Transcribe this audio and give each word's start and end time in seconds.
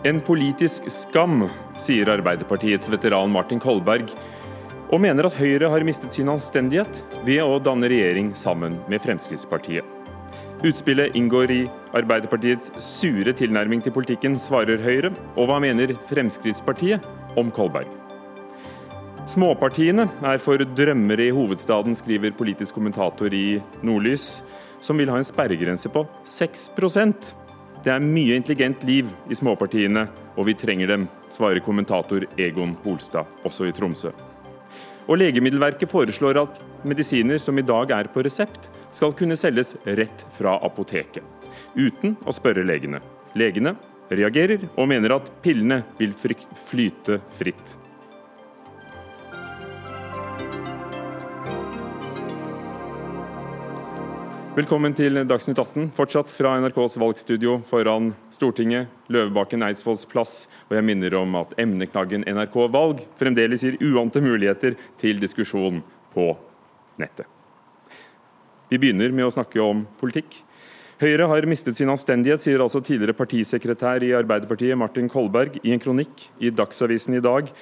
En 0.00 0.16
politisk 0.24 0.86
skam, 0.88 1.42
sier 1.76 2.08
Arbeiderpartiets 2.08 2.88
veteran 2.88 3.28
Martin 3.28 3.60
Kolberg, 3.60 4.08
og 4.88 5.02
mener 5.04 5.26
at 5.28 5.36
Høyre 5.36 5.68
har 5.68 5.84
mistet 5.84 6.16
sin 6.16 6.30
anstendighet 6.32 7.02
ved 7.26 7.42
å 7.44 7.58
danne 7.60 7.90
regjering 7.92 8.30
sammen 8.32 8.78
med 8.88 9.04
Fremskrittspartiet. 9.04 9.84
Utspillet 10.64 11.12
inngår 11.20 11.52
i 11.52 11.58
Arbeiderpartiets 11.96 12.72
sure 12.80 13.34
tilnærming 13.36 13.84
til 13.84 13.92
politikken, 13.92 14.38
svarer 14.40 14.80
Høyre. 14.80 15.12
Og 15.36 15.50
hva 15.50 15.60
mener 15.60 15.92
Fremskrittspartiet 16.08 17.04
om 17.36 17.52
Kolberg? 17.52 17.92
Småpartiene 19.28 20.08
er 20.24 20.40
for 20.40 20.64
drømmere 20.64 21.28
i 21.28 21.36
hovedstaden, 21.36 21.92
skriver 21.96 22.32
politisk 22.40 22.80
kommentator 22.80 23.36
i 23.36 23.60
Nordlys, 23.84 24.38
som 24.80 24.96
vil 24.96 25.12
ha 25.12 25.20
en 25.20 25.28
sperregrense 25.28 25.92
på 25.92 26.06
6 26.24 26.70
Det 27.80 27.88
er 27.88 28.02
mye 28.04 28.36
intelligent 28.36 28.82
liv 28.84 29.08
i 29.32 29.36
småpartiene, 29.38 30.02
og 30.36 30.44
vi 30.50 30.54
trenger 30.58 30.90
dem, 30.90 31.06
svarer 31.32 31.62
kommentator 31.64 32.26
Egon 32.36 32.74
Holstad, 32.84 33.30
også 33.48 33.70
i 33.70 33.72
Tromsø. 33.72 34.10
Og 35.08 35.16
Legemiddelverket 35.16 35.88
foreslår 35.88 36.42
at 36.42 36.60
medisiner 36.84 37.40
som 37.40 37.56
i 37.56 37.64
dag 37.64 37.94
er 37.96 38.10
på 38.12 38.20
resept, 38.26 38.68
skal 38.92 39.16
kunne 39.16 39.38
selges 39.40 39.72
rett 39.86 40.26
fra 40.36 40.58
apoteket, 40.66 41.24
uten 41.72 42.18
å 42.28 42.36
spørre 42.36 42.66
legene. 42.68 43.00
Legene 43.32 43.72
reagerer 44.12 44.68
og 44.74 44.90
mener 44.90 45.16
at 45.16 45.32
pillene 45.40 45.80
vil 45.96 46.12
flyte 46.20 47.22
fritt. 47.38 47.79
Velkommen 54.50 54.90
til 54.98 55.14
Dagsnytt 55.30 55.60
18, 55.62 55.92
fortsatt 55.94 56.32
fra 56.34 56.56
NRKs 56.58 56.96
valgstudio 56.98 57.60
foran 57.68 58.08
Stortinget, 58.34 58.88
Løvebakken 59.06 59.62
Eidsvolls 59.62 60.02
plass. 60.10 60.48
Og 60.66 60.74
jeg 60.74 60.86
minner 60.88 61.14
om 61.20 61.36
at 61.38 61.52
emneknaggen 61.62 62.24
NRK 62.26 62.56
valg 62.74 63.04
fremdeles 63.20 63.62
gir 63.62 63.76
uante 63.78 64.18
muligheter 64.18 64.74
til 64.98 65.22
diskusjon 65.22 65.78
på 66.10 66.24
nettet. 66.98 67.28
Vi 68.74 68.80
begynner 68.82 69.14
med 69.14 69.28
å 69.28 69.34
snakke 69.36 69.62
om 69.62 69.84
politikk. 70.02 70.40
Høyre 70.98 71.30
har 71.30 71.46
mistet 71.46 71.78
sin 71.78 71.92
anstendighet, 71.94 72.42
sier 72.42 72.58
altså 72.58 72.82
tidligere 72.82 73.14
partisekretær 73.20 74.02
i 74.02 74.10
Arbeiderpartiet 74.18 74.74
Martin 74.76 75.06
Kolberg 75.08 75.60
i 75.62 75.70
en 75.76 75.84
kronikk 75.84 76.26
i 76.42 76.50
Dagsavisen 76.50 77.14
i 77.14 77.22
dag. 77.22 77.54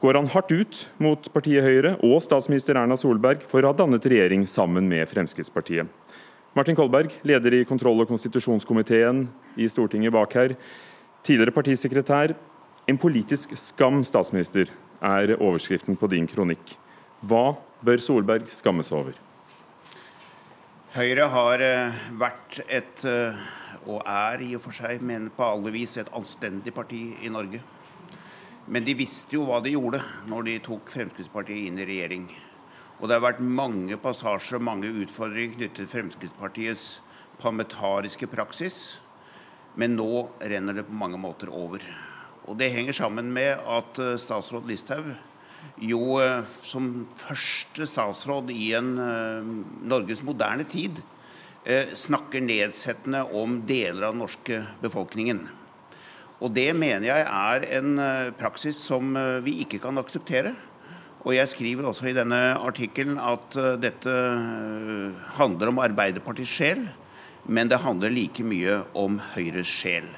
Går 0.00 0.16
han 0.16 0.30
hardt 0.32 0.54
ut 0.54 0.78
mot 1.02 1.26
partiet 1.34 1.66
Høyre 1.66 1.96
og 2.06 2.22
statsminister 2.24 2.78
Erna 2.78 2.96
Solberg 2.96 3.42
for 3.50 3.66
å 3.66 3.74
ha 3.74 3.76
dannet 3.76 4.06
regjering 4.08 4.46
sammen 4.48 4.86
med 4.88 5.10
Fremskrittspartiet. 5.10 5.90
Martin 6.54 6.74
Kolberg, 6.74 7.12
leder 7.22 7.54
i 7.54 7.64
kontroll- 7.64 8.00
og 8.02 8.08
konstitusjonskomiteen 8.10 9.28
i 9.56 9.68
Stortinget 9.70 10.10
bak 10.10 10.32
her. 10.34 10.56
Tidligere 11.22 11.54
partisekretær. 11.54 12.34
En 12.88 12.98
politisk 12.98 13.54
skam, 13.54 14.00
statsminister, 14.04 14.66
er 15.00 15.36
overskriften 15.38 15.94
på 15.96 16.08
din 16.10 16.26
kronikk. 16.26 16.74
Hva 17.22 17.54
bør 17.86 18.02
Solberg 18.02 18.50
skamme 18.50 18.82
seg 18.82 18.98
over? 18.98 19.20
Høyre 20.90 21.28
har 21.30 21.62
eh, 21.62 22.02
vært 22.18 22.58
et, 22.66 23.04
eh, 23.06 23.38
og 23.86 24.02
er 24.02 24.42
i 24.42 24.56
og 24.58 24.64
for 24.66 24.74
seg, 24.74 25.04
men 25.06 25.30
på 25.30 25.46
alle 25.46 25.70
vis, 25.70 25.94
et 26.02 26.10
anstendig 26.10 26.74
parti 26.74 27.12
i 27.22 27.30
Norge. 27.30 27.62
Men 28.66 28.82
de 28.82 28.98
visste 28.98 29.38
jo 29.38 29.46
hva 29.46 29.62
de 29.62 29.76
gjorde 29.76 30.02
når 30.26 30.48
de 30.48 30.58
tok 30.66 30.90
Fremskrittspartiet 30.90 31.70
inn 31.70 31.78
i 31.78 31.86
regjering. 31.86 32.26
Og 33.00 33.08
det 33.08 33.16
har 33.16 33.24
vært 33.24 33.40
mange 33.40 33.96
passasjer 33.96 34.58
og 34.58 34.66
mange 34.66 34.90
utfordringer 34.92 35.54
knyttet 35.56 35.78
til 35.78 35.88
Fremskrittspartiets 35.88 36.84
parlamentariske 37.40 38.28
praksis. 38.28 38.98
Men 39.80 39.96
nå 39.96 40.26
renner 40.44 40.76
det 40.76 40.84
på 40.84 40.98
mange 41.00 41.20
måter 41.20 41.48
over. 41.48 41.80
Og 42.44 42.58
det 42.60 42.72
henger 42.74 42.96
sammen 42.96 43.30
med 43.32 43.56
at 43.56 44.00
eh, 44.02 44.18
statsråd 44.20 44.68
Listhaug 44.68 45.14
jo 45.80 46.18
eh, 46.20 46.44
som 46.66 47.06
første 47.16 47.88
statsråd 47.88 48.52
i 48.52 48.70
en 48.76 48.94
uh, 48.96 49.48
Norges 49.88 50.22
moderne 50.24 50.64
tid 50.68 51.02
snakker 51.60 52.40
nedsettende 52.40 53.18
om 53.36 53.58
deler 53.68 54.06
av 54.06 54.14
den 54.14 54.22
norske 54.22 54.62
befolkningen. 54.80 55.42
Og 56.40 56.54
det 56.56 56.70
mener 56.72 57.04
jeg 57.04 57.26
er 57.26 57.66
en 57.76 58.00
praksis 58.40 58.80
som 58.80 59.12
vi 59.44 59.58
ikke 59.66 59.82
kan 59.84 60.00
akseptere. 60.00 60.54
Og 61.20 61.34
jeg 61.36 61.50
skriver 61.52 61.84
også 61.84 62.08
i 62.08 62.16
denne 62.16 62.38
artikkelen 62.56 63.18
at 63.20 63.56
uh, 63.60 63.74
dette 63.80 64.08
uh, 64.08 65.12
handler 65.36 65.68
om 65.68 65.82
Arbeiderpartiets 65.84 66.54
sjel, 66.56 66.86
men 67.44 67.68
det 67.68 67.82
handler 67.84 68.12
like 68.12 68.44
mye 68.44 68.80
om 68.96 69.18
Høyres 69.34 69.68
sjel. 69.68 70.08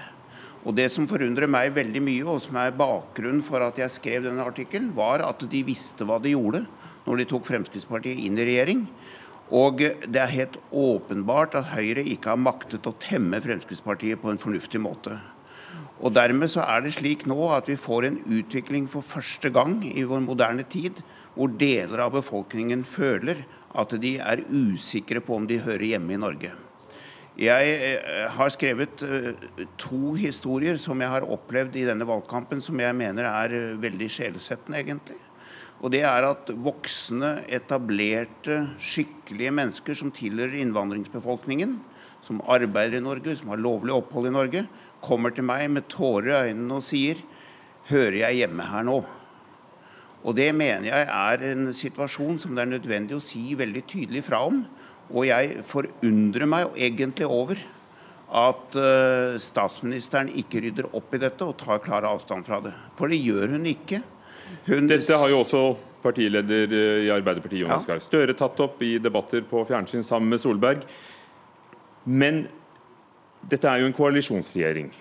Og 0.62 0.76
Det 0.78 0.86
som 0.94 1.08
forundrer 1.10 1.50
meg 1.50 1.74
veldig 1.74 2.02
mye, 2.06 2.26
og 2.30 2.38
som 2.44 2.60
er 2.62 2.76
bakgrunnen 2.78 3.42
for 3.42 3.64
at 3.66 3.80
jeg 3.82 3.96
skrev 3.96 4.28
denne 4.28 4.46
artikkelen, 4.46 4.92
var 4.94 5.24
at 5.26 5.42
de 5.50 5.64
visste 5.66 6.06
hva 6.06 6.20
de 6.22 6.36
gjorde 6.36 6.62
når 7.02 7.18
de 7.18 7.28
tok 7.32 7.48
Fremskrittspartiet 7.50 8.22
inn 8.22 8.38
i 8.38 8.46
regjering. 8.46 8.84
Og 9.52 9.82
det 9.82 10.20
er 10.22 10.30
helt 10.32 10.60
åpenbart 10.70 11.58
at 11.58 11.74
Høyre 11.74 12.06
ikke 12.14 12.30
har 12.30 12.40
maktet 12.40 12.86
å 12.86 12.94
temme 13.02 13.42
Fremskrittspartiet 13.42 14.22
på 14.22 14.30
en 14.30 14.40
fornuftig 14.40 14.80
måte. 14.80 15.18
Og 16.02 16.10
Dermed 16.14 16.50
så 16.50 16.64
er 16.66 16.82
det 16.82 16.96
slik 16.96 17.24
nå 17.30 17.38
at 17.54 17.68
vi 17.70 17.78
får 17.78 18.08
en 18.08 18.18
utvikling 18.26 18.88
for 18.90 19.06
første 19.06 19.52
gang 19.54 19.78
i 19.86 20.02
vår 20.02 20.24
moderne 20.24 20.66
tid 20.66 20.98
hvor 21.36 21.52
deler 21.58 22.02
av 22.02 22.16
befolkningen 22.16 22.82
føler 22.84 23.44
at 23.78 23.94
de 24.02 24.16
er 24.20 24.42
usikre 24.50 25.22
på 25.24 25.38
om 25.38 25.46
de 25.48 25.62
hører 25.62 25.92
hjemme 25.94 26.16
i 26.16 26.20
Norge. 26.20 26.52
Jeg 27.40 27.76
eh, 27.80 28.26
har 28.28 28.50
skrevet 28.52 29.02
eh, 29.06 29.30
to 29.80 30.12
historier 30.20 30.76
som 30.76 31.00
jeg 31.00 31.08
har 31.08 31.24
opplevd 31.24 31.78
i 31.80 31.86
denne 31.88 32.04
valgkampen, 32.04 32.60
som 32.60 32.76
jeg 32.82 32.92
mener 32.98 33.24
er 33.24 33.54
eh, 33.56 33.78
veldig 33.80 34.08
sjelsettende, 34.12 34.82
egentlig. 34.82 35.16
Og 35.80 35.94
det 35.94 36.02
er 36.04 36.26
at 36.28 36.52
voksne, 36.52 37.38
etablerte, 37.48 38.58
skikkelige 38.76 39.54
mennesker 39.54 39.96
som 39.98 40.12
tilhører 40.14 40.60
innvandringsbefolkningen, 40.60 41.78
som 42.22 42.44
arbeider 42.52 43.00
i 43.00 43.06
Norge, 43.06 43.34
som 43.40 43.50
har 43.50 43.64
lovlig 43.64 43.96
opphold 43.96 44.28
i 44.28 44.36
Norge, 44.36 44.66
kommer 45.04 45.34
til 45.34 45.46
meg 45.46 45.68
med 45.72 45.88
tårer 45.92 46.30
i 46.32 46.52
øynene 46.52 46.78
og 46.78 46.86
sier 46.86 47.20
Hører 47.88 48.20
jeg 48.20 48.38
hjemme 48.38 48.64
her 48.70 48.84
nå? 48.86 49.00
Og 50.22 50.36
Det 50.38 50.52
mener 50.54 50.86
jeg 50.86 51.06
er 51.10 51.44
en 51.50 51.72
situasjon 51.74 52.38
som 52.40 52.54
det 52.54 52.62
er 52.62 52.72
nødvendig 52.76 53.16
å 53.16 53.24
si 53.24 53.56
veldig 53.58 53.82
tydelig 53.90 54.22
fra 54.28 54.44
om. 54.46 54.62
Og 55.10 55.26
jeg 55.26 55.64
forundrer 55.66 56.46
meg 56.48 56.78
egentlig 56.78 57.26
over 57.26 57.58
at 58.32 58.78
uh, 58.78 59.34
statsministeren 59.42 60.30
ikke 60.40 60.62
rydder 60.64 60.88
opp 60.96 61.12
i 61.12 61.20
dette 61.20 61.44
og 61.44 61.58
tar 61.60 61.82
klar 61.84 62.06
avstand 62.08 62.46
fra 62.46 62.62
det. 62.64 62.72
For 62.96 63.10
det 63.10 63.18
gjør 63.20 63.56
hun 63.56 63.66
ikke. 63.68 64.00
Hun 64.70 64.88
dette 64.88 65.18
har 65.18 65.32
jo 65.32 65.42
også 65.42 65.64
partileder 66.02 66.72
eh, 66.74 67.04
i 67.06 67.10
Arbeiderpartiet 67.14 67.62
Jonas 67.62 67.86
ja. 67.86 67.92
Gahr 67.92 68.02
Støre 68.02 68.34
tatt 68.36 68.58
opp 68.62 68.80
i 68.84 68.96
debatter 69.02 69.44
på 69.48 69.62
fjernsyn 69.68 70.04
sammen 70.06 70.32
med 70.34 70.42
Solberg. 70.42 70.82
Men 72.04 72.44
dette 73.50 73.68
er 73.68 73.82
jo 73.82 73.88
en 73.90 73.96
koalisjonsregjering. 73.96 74.92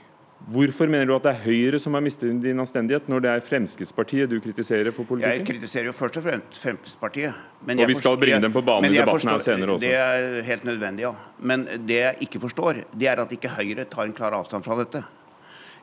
Hvorfor 0.50 0.90
mener 0.90 1.06
du 1.06 1.14
at 1.14 1.26
det 1.28 1.32
er 1.36 1.44
Høyre 1.44 1.80
som 1.80 1.94
har 1.94 2.02
mistet 2.02 2.32
din 2.42 2.60
anstendighet, 2.60 3.06
når 3.12 3.22
det 3.24 3.30
er 3.30 3.44
Fremskrittspartiet 3.46 4.30
du 4.32 4.40
kritiserer 4.42 4.90
for 4.96 5.06
politikken? 5.06 5.38
Jeg 5.38 5.48
kritiserer 5.48 5.90
jo 5.92 5.94
først 5.94 6.18
og 6.18 6.26
fremst 6.26 6.58
Fremskrittspartiet. 6.64 7.36
og 7.68 7.88
vi 7.88 7.98
skal 8.00 8.18
bringe 8.18 8.42
dem 8.42 8.54
på 8.56 8.64
banen 8.66 8.90
i 8.90 8.98
debatten 8.98 9.20
forstår, 9.20 9.38
her 9.38 9.46
senere 9.46 9.76
også. 9.76 9.86
Det 9.86 9.94
er 9.94 10.42
helt 10.48 10.64
nødvendig, 10.66 11.06
ja. 11.06 11.14
Men 11.38 11.68
det 11.86 12.00
jeg 12.00 12.16
ikke 12.28 12.42
forstår, 12.42 12.82
det 12.98 13.08
er 13.08 13.22
at 13.22 13.32
ikke 13.32 13.54
Høyre 13.54 13.86
tar 13.86 14.10
en 14.10 14.16
klar 14.18 14.34
avstand 14.34 14.66
fra 14.66 14.80
dette. 14.82 15.04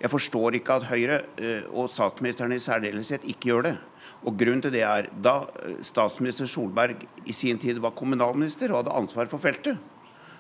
Jeg 0.01 0.11
forstår 0.11 0.59
ikke 0.59 0.79
at 0.79 0.89
Høyre, 0.91 1.21
eh, 1.39 1.63
og 1.71 1.89
statsministeren 1.91 2.53
i 2.53 2.59
særdeleshet, 2.59 3.25
ikke 3.25 3.53
gjør 3.53 3.63
det. 3.63 3.77
Og 4.27 4.35
grunnen 4.39 4.63
til 4.63 4.73
det 4.75 4.83
er 4.83 5.07
Da 5.23 5.47
eh, 5.63 5.79
statsminister 5.83 6.47
Solberg 6.47 7.07
i 7.27 7.33
sin 7.33 7.59
tid 7.59 7.79
var 7.79 7.95
kommunalminister 7.95 8.73
og 8.73 8.83
hadde 8.83 8.99
ansvar 8.99 9.31
for 9.31 9.39
feltet, 9.39 9.79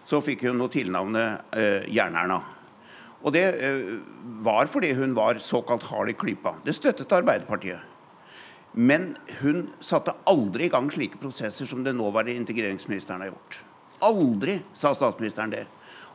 så 0.08 0.22
fikk 0.25 0.46
hun 0.49 0.56
noe 0.56 0.72
tilnavnet 0.72 1.56
eh, 1.58 1.84
Jern-Erna. 1.93 2.38
Og 3.26 3.34
det 3.34 3.44
eh, 3.60 3.96
var 4.44 4.70
fordi 4.70 4.94
hun 4.96 5.12
var 5.16 5.40
såkalt 5.44 5.84
hard 5.90 6.12
i 6.12 6.16
klypa. 6.16 6.55
Det 6.64 6.76
støttet 6.76 7.12
Arbeiderpartiet. 7.12 7.82
Men 8.72 9.10
hun 9.40 9.66
satte 9.84 10.14
aldri 10.28 10.69
i 10.69 10.72
gang 10.72 10.88
slike 10.93 11.20
prosesser 11.20 11.69
som 11.69 11.82
den 11.84 11.99
nåværende 11.99 12.37
integreringsministeren 12.38 13.25
har 13.25 13.32
gjort. 13.32 13.60
Aldri, 14.06 14.60
sa 14.76 14.94
statsministeren 14.94 15.52
det. 15.52 15.64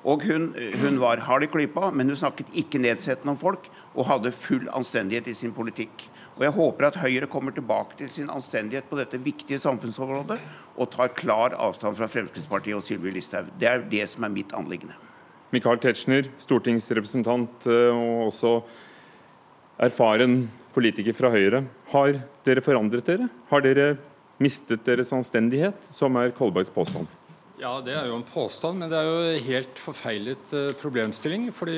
Og 0.04 0.26
hun, 0.28 0.50
hun, 0.82 0.98
var 1.00 1.22
hard 1.24 1.46
i 1.46 1.48
klypa, 1.48 1.88
men 1.96 2.12
hun 2.12 2.20
snakket 2.20 2.52
ikke 2.60 2.82
nedsettende 2.84 3.32
om 3.34 3.40
folk 3.40 3.70
og 3.94 4.08
hadde 4.10 4.34
full 4.36 4.66
anstendighet 4.76 5.30
i 5.32 5.36
sin 5.38 5.54
politikk. 5.56 6.10
Og 6.36 6.44
Jeg 6.44 6.56
håper 6.58 6.90
at 6.90 7.00
Høyre 7.00 7.30
kommer 7.32 7.56
tilbake 7.56 7.96
til 8.02 8.10
sin 8.12 8.32
anstendighet 8.34 8.90
på 8.90 9.00
dette 9.00 9.22
viktige 9.24 9.62
samfunnsområdet 9.64 10.40
og 10.76 10.92
tar 10.92 11.14
klar 11.16 11.56
avstand 11.56 11.96
fra 11.96 12.10
Fremskrittspartiet 12.12 12.76
og 12.76 12.84
Sylvi 12.84 13.16
Listhaug. 13.16 13.48
Det 13.60 13.70
er 13.70 13.88
det 13.88 14.04
som 14.12 14.28
er 14.28 14.36
mitt 14.36 14.52
anliggende. 14.58 14.98
Michael 15.54 15.80
Tetzschner, 15.80 16.28
stortingsrepresentant 16.42 17.68
eh, 17.70 17.94
og 17.94 18.28
også 18.32 18.58
erfaren 19.86 20.48
politiker 20.74 21.16
fra 21.16 21.32
Høyre. 21.32 21.64
Har 21.94 22.18
dere 22.44 22.64
forandret 22.66 23.08
dere? 23.08 23.30
Har 23.52 23.64
dere 23.64 23.94
mistet 24.42 24.84
deres 24.88 25.14
anstendighet, 25.16 25.78
som 25.94 26.18
er 26.20 26.34
Kolbergs 26.36 26.74
påstand? 26.74 27.08
Ja, 27.63 27.77
Det 27.80 27.94
er 27.95 28.10
jo 28.10 28.18
en 28.18 28.25
påstand, 28.27 28.81
men 28.81 28.89
det 28.92 28.98
er 29.00 29.06
jo 29.07 29.44
helt 29.45 29.77
forfeilet 29.80 30.51
uh, 30.51 30.74
problemstilling. 30.75 31.45
fordi 31.56 31.77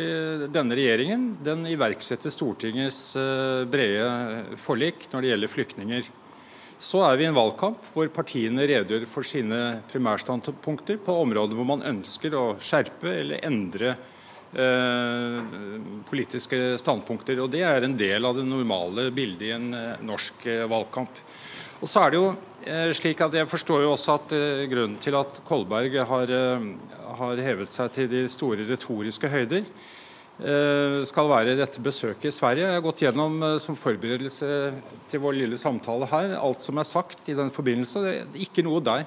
denne 0.50 0.74
regjeringen 0.74 1.36
den 1.46 1.62
iverksetter 1.70 2.34
Stortingets 2.34 3.14
uh, 3.14 3.70
brede 3.70 4.58
forlik 4.58 5.06
når 5.12 5.22
det 5.22 5.30
gjelder 5.30 5.54
flyktninger. 5.54 6.10
Så 6.82 7.04
er 7.06 7.20
vi 7.20 7.28
i 7.28 7.30
en 7.30 7.38
valgkamp 7.38 7.86
hvor 7.94 8.10
partiene 8.10 8.66
redegjør 8.66 9.06
for 9.06 9.22
sine 9.30 9.84
primærstandpunkter 9.92 10.98
på 11.06 11.20
områder 11.22 11.54
hvor 11.54 11.70
man 11.70 11.86
ønsker 11.86 12.34
å 12.34 12.46
skjerpe 12.58 13.14
eller 13.22 13.46
endre 13.46 13.94
uh, 14.58 15.38
politiske 16.10 16.80
standpunkter. 16.82 17.46
og 17.46 17.54
Det 17.54 17.62
er 17.62 17.86
en 17.86 17.94
del 18.00 18.26
av 18.26 18.42
det 18.42 18.50
normale 18.50 19.12
bildet 19.14 19.52
i 19.52 19.58
en 19.60 19.70
norsk 20.02 20.50
valgkamp. 20.66 21.22
Og 21.84 21.92
så 21.92 22.06
er 22.06 22.14
det 22.14 22.20
jo 22.22 22.30
eh, 22.64 22.92
slik 22.96 23.20
at 23.24 23.36
Jeg 23.36 23.52
forstår 23.52 23.84
jo 23.84 23.92
også 23.96 24.16
at 24.16 24.36
eh, 24.36 24.64
grunnen 24.72 24.96
til 25.04 25.18
at 25.20 25.42
Kolberg 25.48 25.98
har, 26.08 26.32
eh, 26.32 26.70
har 27.20 27.44
hevet 27.44 27.72
seg 27.72 27.92
til 27.96 28.10
de 28.12 28.24
store 28.32 28.68
retoriske 28.70 29.32
høyder, 29.32 29.68
skal 31.08 31.30
være 31.32 31.54
dette 31.56 31.80
besøket 31.80 32.26
i 32.28 32.36
Sverige. 32.36 32.66
Jeg 32.66 32.76
har 32.76 32.82
gått 32.84 33.06
gjennom 33.06 33.38
som 33.64 33.78
forberedelse 33.80 34.48
til 35.08 35.22
vår 35.24 35.38
lille 35.38 35.56
samtale 35.56 36.10
her 36.12 36.34
alt 36.36 36.60
som 36.60 36.76
er 36.76 36.90
sagt 36.90 37.30
i 37.32 37.36
den 37.38 37.48
forbindelse. 37.56 38.02
Det 38.04 38.12
er 38.12 38.42
ikke 38.44 38.66
noe 38.68 38.82
der 38.84 39.06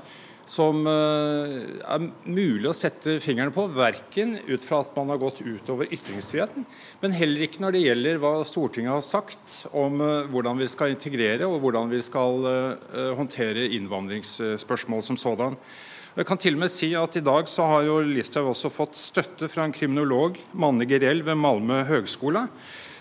som 0.48 0.86
eh, 0.88 1.56
er 1.84 2.06
mulig 2.24 2.70
å 2.70 2.76
sette 2.76 3.18
fingeren 3.20 3.52
på, 3.52 3.66
verken 3.76 4.38
ut 4.48 4.64
fra 4.64 4.80
at 4.80 4.94
man 4.96 5.12
har 5.12 5.20
gått 5.20 5.42
utover 5.44 5.90
ytringsfriheten, 5.92 6.64
men 7.02 7.16
heller 7.16 7.44
ikke 7.44 7.60
når 7.62 7.76
det 7.76 7.84
gjelder 7.84 8.22
hva 8.22 8.32
Stortinget 8.48 8.94
har 8.96 9.04
sagt 9.04 9.60
om 9.76 10.00
eh, 10.00 10.30
hvordan 10.32 10.60
vi 10.62 10.70
skal 10.72 10.94
integrere 10.94 11.48
og 11.48 11.60
hvordan 11.66 11.92
vi 11.92 12.00
skal 12.04 12.48
eh, 12.48 13.12
håndtere 13.18 13.68
innvandringsspørsmål 13.76 15.04
som 15.04 15.20
sådan. 15.20 15.60
Jeg 16.16 16.26
kan 16.26 16.40
til 16.40 16.56
og 16.56 16.64
med 16.64 16.72
si 16.72 16.94
at 16.98 17.20
I 17.20 17.26
dag 17.28 17.46
så 17.52 17.68
har 17.68 17.84
jo 17.86 18.00
Listhaug 18.02 18.48
også 18.50 18.72
fått 18.72 18.98
støtte 18.98 19.52
fra 19.52 19.68
en 19.68 19.76
kriminolog, 19.76 20.40
Manne 20.56 20.88
Gerell 20.88 21.20
ved 21.28 21.38
Malmö 21.38 21.84
høgskole. 21.86 22.48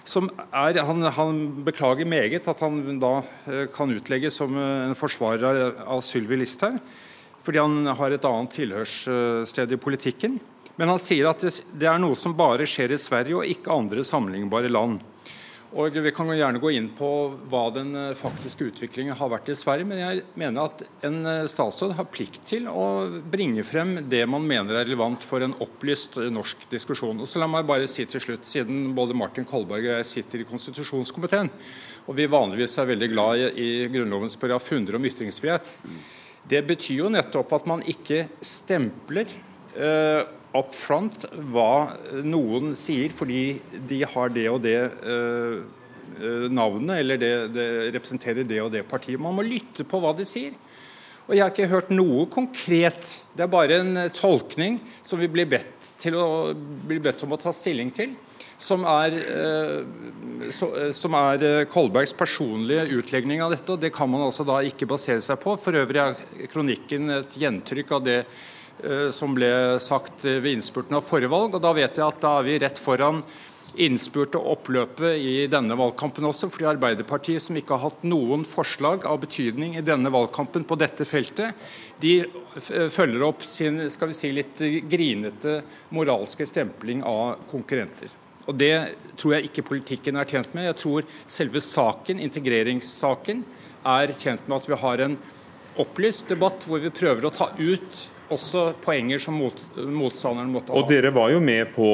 Er, 0.08 0.78
han, 0.88 1.04
han, 1.16 1.40
beklager 1.68 2.08
meget 2.08 2.46
at 2.48 2.62
han 2.64 3.00
da 3.02 3.18
kan 3.76 3.92
utlegges 3.92 4.38
som 4.40 4.54
en 4.56 4.96
forsvarer 4.96 5.82
av 5.84 6.04
Sylvi 6.06 6.38
Listhaug 6.40 6.78
fordi 7.48 7.64
han 7.64 7.96
har 7.96 8.12
et 8.12 8.28
annet 8.28 8.56
tilhørssted 8.60 9.72
i 9.72 9.80
politikken. 9.80 10.40
Men 10.78 10.92
han 10.92 11.00
sier 11.02 11.30
at 11.32 11.42
det 11.48 11.88
er 11.90 12.02
noe 12.02 12.18
som 12.20 12.36
bare 12.38 12.68
skjer 12.70 12.92
i 12.94 13.00
Sverige 13.02 13.40
og 13.40 13.54
ikke 13.56 13.74
andre 13.74 14.04
sammenlignbare 14.06 14.70
land. 14.70 15.00
Og 15.76 15.92
Vi 15.92 16.12
kan 16.16 16.30
gjerne 16.32 16.62
gå 16.64 16.70
inn 16.72 16.88
på 16.96 17.08
hva 17.52 17.66
den 17.76 17.92
eh, 18.00 18.14
faktiske 18.16 18.70
utviklingen 18.70 19.18
har 19.20 19.30
vært 19.34 19.50
i 19.52 19.56
Sverige, 19.58 19.88
men 19.90 20.00
jeg 20.00 20.22
mener 20.40 20.70
at 20.70 20.84
en 21.04 21.18
eh, 21.28 21.50
statsråd 21.52 21.92
har 21.98 22.08
plikt 22.08 22.46
til 22.48 22.70
å 22.72 22.86
bringe 23.20 23.66
frem 23.68 23.98
det 24.08 24.22
man 24.32 24.48
mener 24.48 24.78
er 24.78 24.88
relevant 24.88 25.26
for 25.28 25.44
en 25.44 25.58
opplyst 25.60 26.16
eh, 26.22 26.32
norsk 26.32 26.70
diskusjon. 26.72 27.20
Og 27.20 27.28
så 27.28 27.44
La 27.44 27.50
meg 27.52 27.68
bare 27.68 27.90
si 27.92 28.08
til 28.08 28.24
slutt, 28.24 28.48
siden 28.48 28.94
både 28.96 29.18
Martin 29.18 29.48
Kolberg 29.48 29.84
og 29.84 29.98
jeg 29.98 30.08
sitter 30.14 30.42
i 30.46 30.48
konstitusjonskomiteen, 30.48 31.52
og 32.08 32.16
vi 32.16 32.32
vanligvis 32.32 32.78
er 32.80 32.94
veldig 32.94 33.12
glad 33.12 33.60
i, 33.60 33.68
Grunnlovens 33.92 34.40
paragraf 34.40 34.72
100 34.72 34.96
om 34.96 35.10
ytringsfrihet, 35.12 35.74
det 36.52 36.64
betyr 36.68 37.04
jo 37.04 37.12
nettopp 37.12 37.56
at 37.58 37.68
man 37.70 37.84
ikke 37.88 38.26
stempler 38.46 39.30
uh, 39.78 40.24
up 40.58 40.76
front 40.76 41.28
hva 41.52 41.98
noen 42.24 42.74
sier 42.80 43.14
fordi 43.14 43.60
de 43.90 44.04
har 44.08 44.32
det 44.34 44.48
og 44.52 44.62
det 44.64 44.80
uh, 45.04 45.60
navnet, 46.50 47.02
eller 47.02 47.20
det, 47.20 47.34
det, 47.54 47.68
representerer 47.94 48.48
det 48.48 48.62
og 48.64 48.72
det 48.74 48.86
partiet. 48.90 49.20
Man 49.22 49.36
må 49.38 49.44
lytte 49.46 49.86
på 49.86 50.00
hva 50.02 50.16
de 50.18 50.26
sier. 50.26 50.56
Og 51.28 51.36
Jeg 51.36 51.44
har 51.44 51.52
ikke 51.52 51.68
hørt 51.70 51.92
noe 51.92 52.24
konkret. 52.32 53.10
Det 53.36 53.44
er 53.44 53.52
bare 53.52 53.82
en 53.82 54.00
tolkning 54.16 54.80
som 55.06 55.20
vi 55.20 55.28
blir 55.30 55.50
bedt, 55.52 55.92
å, 56.16 56.56
blir 56.88 57.04
bedt 57.04 57.22
om 57.28 57.36
å 57.36 57.42
ta 57.42 57.52
stilling 57.54 57.92
til 57.94 58.16
som 58.58 58.84
er, 58.90 59.14
eh, 59.14 60.50
eh, 60.50 60.92
som 60.92 61.14
er, 61.14 61.44
eh, 61.44 61.66
Kolbergs 61.66 62.14
personlige 62.14 62.90
utlegning 62.90 63.42
av 63.42 63.52
dette. 63.52 63.70
og 63.70 63.80
Det 63.80 63.94
kan 63.94 64.10
man 64.10 64.22
altså 64.22 64.46
da 64.46 64.62
ikke 64.62 64.88
basere 64.88 65.22
seg 65.22 65.40
på. 65.40 65.58
For 65.60 65.72
øvrig 65.74 65.98
er 65.98 66.48
kronikken 66.48 67.10
et 67.20 67.30
gjentrykk 67.30 67.92
av 67.92 68.04
det 68.04 68.26
som 69.10 69.34
ble 69.34 69.80
sagt 69.82 70.22
ved 70.22 70.46
innspurten 70.46 70.94
av 70.94 71.02
forrige 71.02 71.30
valg. 71.30 71.56
og 71.56 71.62
Da 71.64 71.74
vet 71.74 71.96
jeg 71.96 72.06
at 72.06 72.22
da 72.22 72.38
er 72.38 72.44
vi 72.44 72.60
rett 72.60 72.78
foran 72.78 73.24
innspurt 73.76 74.36
og 74.36 74.46
oppløpet 74.46 75.18
i 75.18 75.48
denne 75.48 75.76
valgkampen 75.76 76.24
også. 76.24 76.48
fordi 76.48 76.78
Arbeiderpartiet, 76.78 77.42
som 77.42 77.56
ikke 77.56 77.74
har 77.74 77.90
hatt 77.90 78.04
noen 78.04 78.46
forslag 78.46 79.04
av 79.04 79.20
betydning 79.20 79.78
i 79.78 79.82
denne 79.82 80.12
valgkampen 80.12 80.64
på 80.64 80.78
dette 80.78 81.06
feltet, 81.06 81.56
de 82.00 82.26
følger 82.90 83.24
opp 83.24 83.42
sin 83.42 83.90
skal 83.90 84.10
vi 84.10 84.14
si, 84.14 84.32
litt 84.32 84.58
grinete 84.88 85.64
moralske 85.90 86.46
stempling 86.46 87.02
av 87.04 87.38
konkurrenter. 87.50 88.14
Og 88.48 88.56
Det 88.56 88.74
tror 89.20 89.38
jeg 89.38 89.50
ikke 89.50 89.66
politikken 89.68 90.20
er 90.20 90.28
tjent 90.30 90.54
med. 90.56 90.70
Jeg 90.70 90.80
tror 90.82 91.08
selve 91.28 91.62
saken, 91.64 92.22
integreringssaken, 92.24 93.44
er 93.88 94.12
tjent 94.12 94.48
med 94.48 94.58
at 94.58 94.70
vi 94.70 94.78
har 94.82 95.04
en 95.06 95.18
opplyst 95.80 96.32
debatt 96.32 96.66
hvor 96.68 96.82
vi 96.84 96.92
prøver 96.92 97.28
å 97.28 97.34
ta 97.34 97.52
ut 97.58 98.08
også 98.34 98.72
poenger 98.84 99.22
som 99.24 99.38
mot, 99.40 99.68
motstanderen 99.78 100.52
måtte 100.52 100.74
ha. 100.74 100.80
Og 100.80 100.90
dere 100.92 101.14
var 101.16 101.32
jo 101.32 101.40
med 101.44 101.70
på 101.76 101.92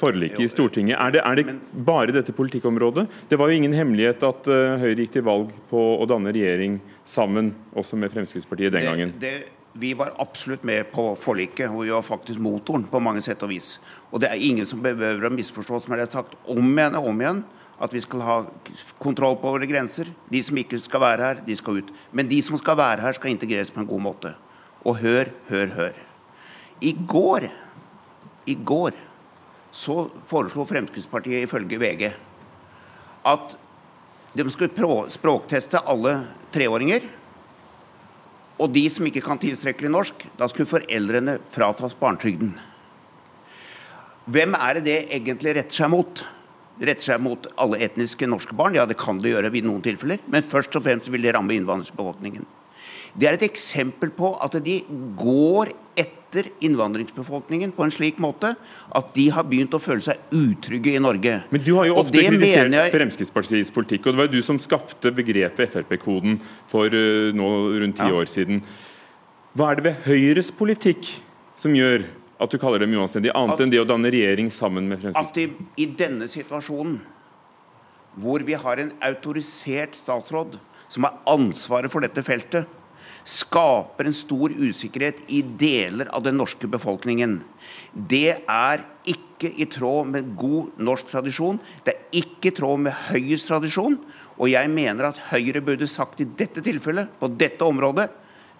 forliket 0.00 0.40
i 0.40 0.48
Stortinget. 0.50 0.96
Er 0.96 1.14
det, 1.14 1.22
er 1.22 1.38
det, 1.38 1.54
bare 1.86 2.14
dette 2.16 2.34
politikkområdet? 2.34 3.06
Det 3.28 3.38
var 3.38 3.50
jo 3.50 3.60
ingen 3.60 3.76
hemmelighet 3.76 4.24
at 4.26 4.48
uh, 4.48 4.80
Høyre 4.80 5.04
gikk 5.04 5.18
til 5.18 5.26
valg 5.28 5.52
på 5.70 5.80
å 6.00 6.08
danne 6.08 6.32
regjering 6.34 6.80
sammen, 7.08 7.52
også 7.76 7.98
med 8.00 8.12
Fremskrittspartiet 8.14 8.74
den 8.74 8.88
gangen. 8.88 9.14
Det, 9.20 9.34
det 9.44 9.59
vi 9.72 9.94
var 9.94 10.14
absolutt 10.18 10.64
med 10.66 10.90
på 10.90 11.12
forliket, 11.16 11.70
og 11.70 11.84
vi 11.84 11.92
var 11.94 12.02
faktisk 12.02 12.40
motoren 12.42 12.84
på 12.90 13.00
mange 13.02 13.22
sett 13.22 13.42
og 13.46 13.52
vis. 13.52 13.76
Og 14.10 14.22
det 14.22 14.30
er 14.30 14.42
ingen 14.42 14.66
som 14.66 14.82
behøver 14.82 15.28
å 15.28 15.32
misforstå, 15.34 15.78
som 15.84 15.94
jeg 15.94 16.04
har 16.04 16.10
sagt 16.10 16.34
om 16.50 16.72
igjen 16.74 16.98
og 16.98 17.10
om 17.12 17.22
igjen, 17.22 17.42
at 17.80 17.94
vi 17.94 18.02
skal 18.04 18.24
ha 18.26 18.36
kontroll 19.00 19.38
på 19.40 19.52
våre 19.54 19.68
grenser. 19.70 20.10
De 20.28 20.42
som 20.44 20.58
ikke 20.60 20.80
skal 20.82 21.04
være 21.04 21.28
her, 21.28 21.42
de 21.46 21.56
skal 21.56 21.80
ut. 21.80 21.92
Men 22.12 22.28
de 22.28 22.40
som 22.44 22.58
skal 22.60 22.76
være 22.80 23.06
her, 23.06 23.16
skal 23.16 23.32
integreres 23.32 23.70
på 23.72 23.80
en 23.80 23.88
god 23.88 24.04
måte. 24.04 24.34
Og 24.84 24.98
hør, 25.00 25.30
hør, 25.48 25.72
hør. 25.78 26.02
I 26.84 26.92
går, 27.08 27.46
i 28.48 28.56
går 28.56 28.98
så 29.70 30.08
foreslo 30.26 30.66
Fremskrittspartiet 30.66 31.44
ifølge 31.46 31.78
VG 31.78 32.08
at 33.30 33.56
de 34.34 34.46
skulle 34.50 35.10
språkteste 35.12 35.82
alle 35.90 36.14
treåringer 36.54 37.04
og 38.60 38.74
de 38.74 38.84
som 38.92 39.06
ikke 39.08 39.22
kan 39.24 39.40
tilstrekkelig 39.40 39.90
norsk, 39.92 40.26
da 40.36 40.48
skulle 40.50 40.68
foreldrene 40.68 41.38
fratas 41.52 41.96
barnetrygden. 41.98 42.52
Hvem 44.30 44.54
er 44.58 44.78
det 44.78 44.84
det 44.86 44.98
egentlig 45.16 45.56
retter 45.56 45.80
seg 45.80 45.90
mot? 45.90 46.22
Det 46.80 46.88
retter 46.88 47.08
seg 47.10 47.24
mot 47.24 47.48
alle 47.60 47.80
etniske 47.84 48.28
norske 48.28 48.56
barn, 48.56 48.76
ja 48.76 48.86
det 48.88 48.98
kan 49.00 49.18
det 49.20 49.32
gjøre 49.32 49.50
i 49.52 49.64
noen 49.64 49.82
tilfeller, 49.84 50.20
men 50.30 50.46
først 50.46 50.76
og 50.76 50.84
fremst 50.84 51.10
vil 51.12 51.24
det 51.24 51.34
ramme 51.36 51.56
innvandringsbefolkningen. 51.56 52.46
Det 53.16 53.26
er 53.26 53.36
et 53.36 53.48
eksempel 53.48 54.12
på 54.14 54.34
at 54.38 54.54
de 54.64 54.80
går 55.18 55.72
etter 55.98 56.19
innvandringsbefolkningen 56.60 57.72
på 57.76 57.84
en 57.84 57.92
slik 57.94 58.20
måte 58.22 58.52
at 58.96 59.10
de 59.16 59.26
har 59.34 59.46
begynt 59.48 59.74
å 59.74 59.80
føle 59.82 60.04
seg 60.04 60.20
utrygge 60.34 60.94
i 60.94 61.02
Norge. 61.02 61.40
Men 61.50 61.64
du 61.64 61.72
har 61.78 61.88
jo 61.90 61.96
ofte 62.00 62.22
kritisert 62.22 62.72
jeg... 62.76 62.92
Fremskrittspartiets 62.94 63.72
politikk, 63.74 64.06
og 64.06 64.14
det 64.14 64.22
var 64.22 64.30
jo 64.30 64.38
du 64.38 64.46
som 64.46 64.60
skapte 64.62 65.12
begrepet 65.14 65.74
Frp-koden 65.74 66.38
for 66.70 66.92
uh, 66.94 67.34
nå 67.36 67.50
rundt 67.82 67.98
ti 67.98 68.08
ja. 68.08 68.16
år 68.22 68.30
siden. 68.30 68.62
Hva 69.58 69.72
er 69.72 69.80
det 69.80 69.88
ved 69.88 70.06
Høyres 70.06 70.52
politikk 70.54 71.10
som 71.58 71.74
gjør 71.76 72.06
at 72.40 72.52
du 72.52 72.56
kaller 72.62 72.80
dem 72.84 72.94
uanstendige, 72.96 73.34
annet 73.36 73.58
at, 73.58 73.64
enn 73.66 73.72
det 73.72 73.82
å 73.82 73.88
danne 73.88 74.12
regjering 74.12 74.48
sammen 74.54 74.86
med 74.88 75.02
Fremskrittspartiet? 75.02 75.56
At 75.58 75.76
de, 75.76 75.82
i 75.82 75.88
denne 75.98 76.30
situasjonen, 76.30 77.00
hvor 78.20 78.42
vi 78.46 78.56
har 78.58 78.80
en 78.82 78.94
autorisert 79.06 79.98
statsråd 79.98 80.56
som 80.90 81.06
har 81.06 81.18
ansvaret 81.30 81.92
for 81.92 82.02
dette 82.02 82.22
feltet, 82.26 82.78
skaper 83.30 84.08
en 84.08 84.16
stor 84.16 84.50
usikkerhet 84.50 85.22
i 85.30 85.42
deler 85.42 86.10
av 86.14 86.24
den 86.26 86.38
norske 86.40 86.66
befolkningen. 86.70 87.40
Det 87.92 88.40
er 88.40 88.82
ikke 89.08 89.52
i 89.62 89.66
tråd 89.70 90.10
med 90.10 90.32
god 90.38 90.80
norsk 90.82 91.12
tradisjon. 91.12 91.60
Det 91.86 91.94
er 91.94 92.22
ikke 92.22 92.50
i 92.50 92.56
tråd 92.56 92.82
med 92.86 92.96
Høyres 93.10 93.46
tradisjon. 93.46 93.98
Og 94.40 94.50
jeg 94.50 94.72
mener 94.72 95.10
at 95.10 95.20
Høyre 95.30 95.62
burde 95.64 95.88
sagt 95.90 96.22
i 96.24 96.26
dette 96.26 96.64
tilfellet, 96.64 97.12
på 97.20 97.30
dette 97.40 97.66
området, 97.66 98.08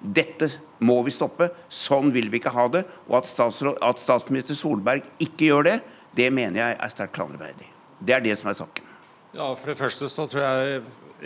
dette 0.01 0.49
må 0.87 1.01
vi 1.05 1.13
stoppe. 1.13 1.51
Sånn 1.69 2.15
vil 2.15 2.31
vi 2.33 2.41
ikke 2.41 2.55
ha 2.55 2.69
det. 2.73 2.85
Og 3.11 3.19
at, 3.21 3.35
at 3.91 4.03
statsminister 4.03 4.57
Solberg 4.59 5.05
ikke 5.21 5.51
gjør 5.51 5.67
det, 5.67 5.77
det 6.17 6.31
mener 6.35 6.63
jeg 6.63 6.79
er 6.79 6.95
sterkt 6.95 7.17
klandreverdig. 7.19 7.69
Det 8.01 8.17
er 8.17 8.25
det 8.25 8.39
som 8.39 8.51
er 8.51 8.59
saken. 8.63 8.87
Ja, 9.35 9.53
For 9.55 9.71
det 9.71 9.79
første 9.79 10.09
så 10.11 10.27
tror 10.31 10.47
jeg 10.47 10.81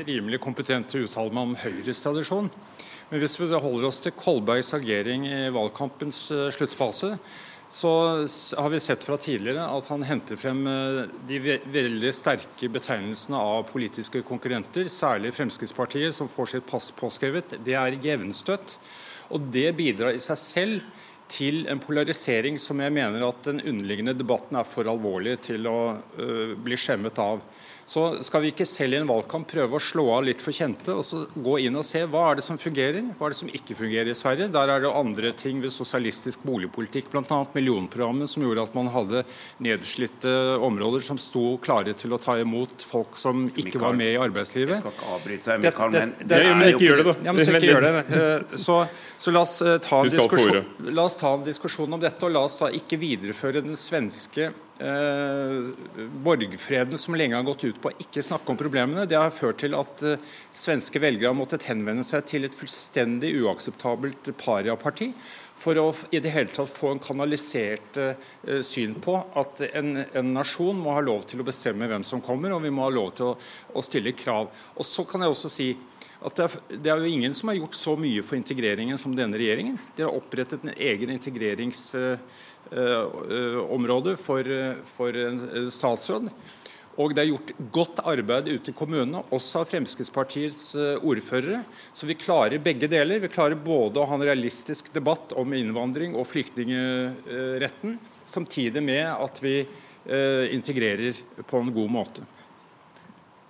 rimelig 0.09 0.41
kompetent 0.43 0.91
til 0.91 1.05
å 1.05 1.09
uttale 1.09 1.33
meg 1.33 1.51
om 1.51 1.55
Høyres 1.61 2.03
tradisjon. 2.05 2.51
Men 3.11 3.21
hvis 3.23 3.37
vi 3.41 3.51
holder 3.53 3.89
oss 3.89 4.01
til 4.03 4.15
Kolbergs 4.17 4.73
agering 4.77 5.27
i 5.29 5.43
valgkampens 5.55 6.27
eh, 6.35 6.49
sluttfase, 6.55 7.15
så 7.75 7.91
har 8.57 8.71
vi 8.71 8.79
sett 8.81 9.03
fra 9.05 9.17
tidligere 9.19 9.65
at 9.67 9.89
han 9.91 10.05
henter 10.07 10.39
frem 10.39 10.61
eh, 10.71 11.01
de 11.29 11.41
veldig 11.75 12.13
sterke 12.15 12.69
betegnelsene 12.71 13.41
av 13.41 13.65
politiske 13.67 14.23
konkurrenter, 14.27 14.87
særlig 14.93 15.35
Fremskrittspartiet, 15.35 16.15
som 16.15 16.31
får 16.31 16.53
sitt 16.53 16.69
pass 16.71 16.93
påskrevet. 16.95 17.57
Det 17.67 17.75
er 17.79 17.99
jevnstøtt. 18.05 18.79
Og 19.35 19.51
det 19.51 19.73
bidrar 19.77 20.15
i 20.15 20.23
seg 20.23 20.39
selv 20.39 21.03
til 21.33 21.65
en 21.73 21.81
polarisering 21.81 22.61
som 22.61 22.81
jeg 22.85 22.93
mener 22.95 23.25
at 23.27 23.47
den 23.47 23.63
underliggende 23.65 24.15
debatten 24.17 24.59
er 24.61 24.69
for 24.69 24.87
alvorlig 24.91 25.39
til 25.47 25.65
å 25.67 25.79
uh, 25.97 26.53
bli 26.61 26.77
skjemmet 26.79 27.19
av. 27.19 27.41
Så 27.87 28.05
skal 28.25 28.45
vi 28.45 28.53
ikke 28.53 28.67
selv 28.69 28.97
i 28.97 28.99
en 29.01 29.09
valgkamp 29.09 29.47
prøve 29.51 29.77
å 29.77 29.83
slå 29.83 30.07
av 30.17 30.25
litt 30.25 30.43
for 30.45 30.57
kjente, 30.57 30.95
og 30.95 31.05
så 31.05 31.25
gå 31.35 31.59
inn 31.67 31.77
og 31.77 31.85
se 31.87 32.05
hva 32.09 32.31
er 32.31 32.39
det 32.39 32.47
som 32.47 32.59
fungerer, 32.61 33.03
hva 33.19 33.29
er 33.29 33.35
det 33.35 33.41
som 33.43 33.51
ikke 33.53 33.77
fungerer 33.77 34.11
i 34.13 34.17
Sverige. 34.17 34.49
Der 34.55 34.73
er 34.73 34.85
det 34.85 34.93
andre 34.93 35.33
ting 35.37 35.61
ved 35.63 35.75
sosialistisk 35.75 36.47
boligpolitikk, 36.49 37.11
bl.a. 37.13 37.41
millionprogrammet, 37.57 38.31
som 38.33 38.47
gjorde 38.47 38.65
at 38.65 38.77
man 38.79 38.89
hadde 38.95 39.25
nedslitte 39.65 40.35
områder 40.65 41.05
som 41.05 41.21
sto 41.21 41.59
klare 41.65 41.97
til 41.99 42.17
å 42.17 42.21
ta 42.23 42.39
imot 42.41 42.85
folk 42.89 43.19
som 43.21 43.47
ikke 43.53 43.75
Mikael, 43.75 43.85
var 43.87 43.99
med 44.01 44.13
i 44.15 44.21
arbeidslivet. 44.21 44.79
Jeg 44.79 44.85
skal 44.85 44.97
ikke 44.97 45.15
avbryte 45.19 45.51
deg, 45.53 45.67
Mikael, 45.69 45.97
men 45.99 46.15
det, 46.15 46.25
det, 46.25 46.43
det, 46.45 46.55
men 46.55 46.73
ikke 46.73 46.89
gjør 46.89 47.03
det, 47.03 47.09
da. 47.11 47.17
Ja, 47.29 47.37
men 47.37 47.45
så 47.45 47.59
ikke 47.59 47.73
gjør 47.75 47.89
det. 47.89 47.93
Eh, 48.15 48.57
så, 48.61 48.75
så 49.25 49.33
la, 49.33 49.41
oss 49.41 49.63
eh, 49.63 49.79
ta 49.81 50.03
en 50.05 50.93
la 50.93 51.07
oss 51.07 51.17
ta 51.17 51.31
en 51.33 51.45
diskusjon 51.47 51.97
om 51.97 52.01
dette, 52.01 52.21
og 52.27 52.35
la 52.35 52.43
oss 52.45 52.59
da 52.61 52.69
ikke 52.77 52.99
videreføre 53.01 53.63
den 53.65 53.79
svenske 53.81 54.51
eh, 54.51 55.71
borgfreden 56.27 57.01
som 57.01 57.17
lenge 57.17 57.39
har 57.39 57.47
gått 57.47 57.65
ut 57.65 57.79
på 57.81 57.89
å 57.89 58.03
ikke 58.05 58.25
snakke 58.27 58.53
om 58.53 58.59
problemene, 58.61 59.07
det 59.09 59.17
har 59.17 59.33
ført 59.33 59.63
til 59.65 59.77
at 59.79 60.05
eh, 60.05 60.21
svenske 60.53 61.01
velgere 61.01 61.31
har 61.33 61.39
måttet 61.39 61.65
henvende 61.71 62.05
seg 62.05 62.27
til 62.29 62.45
et 62.45 62.59
fullstendig 62.59 63.33
uakseptabelt 63.47 64.29
pariaparti 64.45 65.09
for 65.57 65.79
å 65.81 65.87
i 66.13 66.21
det 66.21 66.35
hele 66.35 66.53
tatt 66.53 66.69
få 66.69 66.93
en 66.93 67.03
kanalisert 67.03 67.97
eh, 68.03 68.61
syn 68.67 68.99
på 69.01 69.17
at 69.41 69.65
en, 69.71 69.97
en, 70.05 70.35
nasjon 70.37 70.77
må 70.77 70.99
ha 70.99 71.01
lov 71.07 71.25
til 71.31 71.41
å 71.41 71.49
bestemme 71.49 71.89
hvem 71.89 72.05
som 72.05 72.21
kommer, 72.25 72.53
og 72.53 72.65
vi 72.67 72.75
må 72.75 72.85
ha 72.85 72.93
lov 72.93 73.15
til 73.17 73.33
å, 73.33 73.35
å 73.73 73.89
stille 73.89 74.13
krav. 74.19 74.53
Og 74.77 74.85
så 74.89 75.09
kan 75.09 75.25
jeg 75.25 75.33
også 75.33 75.53
si 75.53 75.73
at 76.25 76.39
det 76.39 76.45
er, 76.45 76.55
det 76.81 76.91
er, 76.91 77.03
jo 77.03 77.13
ingen 77.13 77.35
som 77.37 77.51
har 77.51 77.59
gjort 77.59 77.77
så 77.77 77.95
mye 78.01 78.23
for 78.25 78.39
integreringen 78.39 78.99
som 79.01 79.13
denne 79.17 79.37
regjeringen. 79.37 79.77
De 79.97 80.07
har 80.07 80.15
opprettet 80.17 80.65
en 80.65 80.73
egen 80.73 81.13
integreringsområde 81.13 82.19
Eh, 82.73 84.15
Eh, 84.15 84.17
for, 84.17 84.45
for 84.89 85.17
en 85.17 85.71
statsråd. 85.71 86.31
Og 86.95 87.11
det 87.11 87.25
er 87.25 87.29
gjort 87.33 87.51
godt 87.75 88.01
arbeid 88.07 88.49
ute 88.49 88.71
i 88.71 88.77
kommunene, 88.77 89.25
også 89.35 89.65
av 89.65 89.71
Fremskrittspartiets 89.73 90.75
eh, 90.79 91.03
ordførere. 91.03 91.65
Så 91.93 92.07
vi 92.07 92.17
klarer 92.17 92.63
begge 92.63 92.89
deler. 92.89 93.21
Vi 93.21 93.33
klarer 93.35 93.59
både 93.59 94.01
å 94.01 94.07
ha 94.09 94.15
en 94.17 94.25
realistisk 94.25 94.93
debatt 94.95 95.35
om 95.37 95.53
innvandring 95.59 96.15
og 96.17 96.29
flyktningretten, 96.31 97.99
samtidig 98.25 98.83
med 98.83 99.11
at 99.13 99.43
vi 99.45 99.59
integrerer 100.05 101.17
på 101.49 101.57
en 101.65 101.71
god 101.73 101.89
måte. 101.89 102.23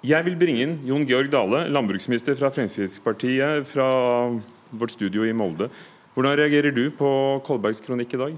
Jeg 0.05 0.21
vil 0.27 0.35
bringe 0.37 0.61
inn 0.61 0.73
Jon 0.85 1.07
Georg 1.09 1.31
Dale, 1.33 1.63
landbruksminister 1.73 2.37
fra 2.37 2.51
Fremskrittspartiet, 2.53 3.65
fra 3.65 3.87
vårt 4.69 4.93
studio 4.93 5.25
i 5.25 5.33
Molde. 5.33 5.71
Hvordan 6.13 6.37
reagerer 6.37 6.75
du 6.77 6.91
på 6.93 7.09
Kolbergs 7.47 7.81
kronikk 7.81 8.13
i 8.13 8.21
dag? 8.21 8.35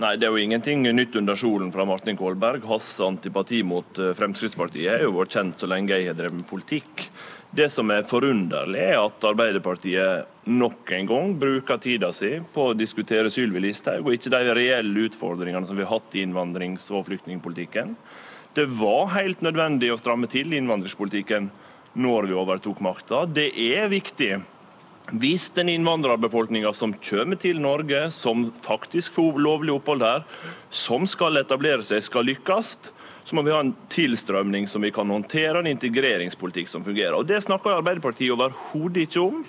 Nei, 0.00 0.14
Det 0.16 0.24
er 0.24 0.32
jo 0.32 0.40
ingenting 0.40 0.86
nytt 0.96 1.18
under 1.20 1.36
solen 1.36 1.68
fra 1.74 1.84
Martin 1.84 2.16
Kolberg. 2.16 2.64
Hans 2.64 2.88
antipati 3.04 3.60
mot 3.62 4.00
eh, 4.00 4.14
Fremskrittspartiet 4.16 4.94
er 4.94 5.04
jo 5.04 5.12
vært 5.18 5.36
kjent 5.36 5.60
så 5.60 5.68
lenge 5.68 5.92
jeg 5.92 6.08
har 6.08 6.16
drevet 6.16 6.40
med 6.40 6.48
politikk. 6.48 7.04
Det 7.52 7.68
som 7.68 7.92
er 7.92 8.08
forunderlig, 8.08 8.80
er 8.94 8.96
at 8.96 9.28
Arbeiderpartiet 9.28 10.48
nok 10.48 10.88
en 10.96 11.12
gang 11.12 11.36
bruker 11.36 11.76
tida 11.76 12.14
si 12.16 12.38
på 12.54 12.70
å 12.70 12.76
diskutere 12.80 13.28
Sylvi 13.28 13.60
Listhaug, 13.60 14.06
og 14.06 14.16
ikke 14.16 14.32
de 14.32 14.56
reelle 14.56 15.04
utfordringene 15.04 15.68
som 15.68 15.76
vi 15.76 15.84
har 15.84 15.98
hatt 15.98 16.16
i 16.16 16.24
innvandrings- 16.24 16.88
og 16.96 17.04
flyktningpolitikken. 17.12 17.98
Det 18.54 18.66
var 18.66 19.06
helt 19.14 19.40
nødvendig 19.40 19.88
å 19.94 19.96
stramme 19.96 20.28
til 20.28 20.52
innvandringspolitikken 20.52 21.46
når 21.96 22.26
vi 22.28 22.34
overtok 22.36 22.82
makta. 22.84 23.24
Det 23.24 23.48
er 23.56 23.88
viktig 23.92 24.34
hvis 25.18 25.48
den 25.56 25.70
innvandrerbefolkninga 25.72 26.70
som 26.76 26.92
kommer 27.02 27.40
til 27.40 27.58
Norge, 27.60 28.04
som 28.14 28.44
faktisk 28.62 29.16
får 29.16 29.40
lovlig 29.42 29.72
opphold 29.74 30.04
her, 30.04 30.22
som 30.70 31.08
skal 31.10 31.40
etablere 31.40 31.82
seg, 31.84 32.04
skal 32.06 32.28
lykkes, 32.28 32.76
så 33.24 33.36
må 33.36 33.42
vi 33.46 33.54
ha 33.54 33.62
en 33.64 33.74
tilstrømning 33.92 34.68
som 34.70 34.84
vi 34.84 34.92
kan 34.94 35.10
håndtere, 35.10 35.58
en 35.58 35.72
integreringspolitikk 35.72 36.70
som 36.70 36.84
fungerer. 36.86 37.16
Og 37.18 37.26
Det 37.26 37.40
snakker 37.42 37.74
Arbeiderpartiet 37.78 38.34
overhodet 38.36 39.08
ikke 39.08 39.24
om. 39.24 39.42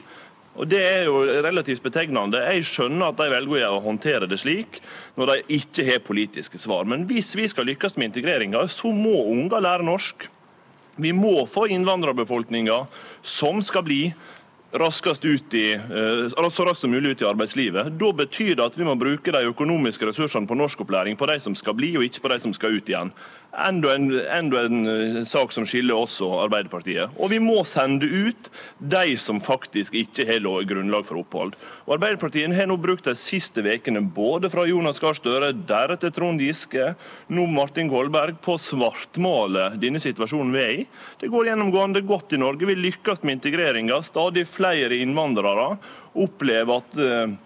Og 0.53 0.69
Det 0.69 0.81
er 0.85 1.07
jo 1.07 1.23
relativt 1.25 1.81
betegnende. 1.81 2.41
Jeg 2.53 2.67
skjønner 2.69 3.09
at 3.09 3.17
de 3.17 3.29
velger 3.31 3.65
å 3.73 3.81
håndtere 3.81 4.29
det 4.29 4.37
slik 4.43 4.79
når 5.17 5.31
de 5.31 5.57
ikke 5.57 5.87
har 5.87 6.05
politiske 6.05 6.61
svar. 6.61 6.85
Men 6.85 7.07
hvis 7.09 7.33
vi 7.37 7.47
skal 7.49 7.65
lykkes 7.71 7.97
med 7.97 8.11
integreringa, 8.11 8.61
så 8.69 8.93
må 8.93 9.25
unger 9.33 9.65
lære 9.65 9.87
norsk. 9.87 10.27
Vi 11.01 11.09
må 11.17 11.47
få 11.49 11.65
innvandrerbefolkninga 11.73 12.83
som 13.25 13.63
skal 13.65 13.85
bli 13.87 14.03
ut 14.73 15.53
i, 15.53 15.73
eh, 15.73 16.49
så 16.49 16.65
raskt 16.65 16.81
som 16.81 16.91
mulig 16.91 17.11
ut 17.11 17.21
i 17.21 17.25
arbeidslivet. 17.25 17.97
Da 17.97 18.11
betyr 18.11 18.55
det 18.55 18.65
at 18.65 18.77
vi 18.77 18.83
må 18.83 18.95
bruke 18.97 19.31
de 19.31 19.45
økonomiske 19.45 20.05
ressursene 20.05 20.47
på 20.47 20.57
norskopplæring 20.57 21.17
på 21.17 21.27
de 21.27 21.39
som 21.39 21.55
skal 21.55 21.73
bli, 21.73 21.95
og 21.97 22.03
ikke 22.03 22.21
på 22.21 22.29
de 22.29 22.39
som 22.39 22.53
skal 22.53 22.73
ut 22.77 22.89
igjen. 22.89 23.11
Enda 23.53 23.93
en, 23.93 24.07
enda 24.19 24.63
en 24.65 24.87
eh, 24.87 25.23
sak 25.29 25.51
som 25.53 25.65
skiller 25.69 25.93
oss 25.93 26.15
og 26.25 26.39
Arbeiderpartiet. 26.47 27.13
Og 27.21 27.29
vi 27.29 27.37
må 27.37 27.59
sende 27.69 28.07
ut 28.09 28.49
de 28.81 29.13
som 29.21 29.37
faktisk 29.43 29.93
ikke 29.93 30.25
har 30.25 30.41
grunnlag 30.65 31.05
for 31.05 31.21
opphold. 31.21 31.53
Og 31.85 31.93
Arbeiderpartiet 31.99 32.55
har 32.57 32.69
nå 32.69 32.79
brukt 32.81 33.05
de 33.05 33.13
siste 33.19 33.61
ukene, 33.61 34.01
både 34.01 34.49
fra 34.49 34.65
Jonas 34.65 34.97
Gahr 35.03 35.13
Støre, 35.13 35.51
deretter 35.69 36.09
Trond 36.09 36.41
Giske, 36.41 36.95
nå 37.29 37.45
Martin 37.53 37.93
Kolberg, 37.93 38.41
på 38.41 38.57
å 38.57 38.61
svartmale 38.61 39.69
denne 39.77 40.01
situasjonen 40.01 40.57
vi 40.57 40.63
er 40.63 40.75
i. 40.81 40.89
Det 41.21 41.29
går 41.29 41.51
gjennomgående 41.51 42.01
godt 42.09 42.33
i 42.33 42.41
Norge. 42.41 42.65
Vi 42.65 42.79
lykkes 42.89 43.21
med 43.21 43.37
integreringa. 43.37 44.01
Stadig 44.01 44.47
flere 44.49 44.97
innvandrere 44.97 45.75
opplever 46.25 46.81
at 46.81 47.03
eh, 47.05 47.37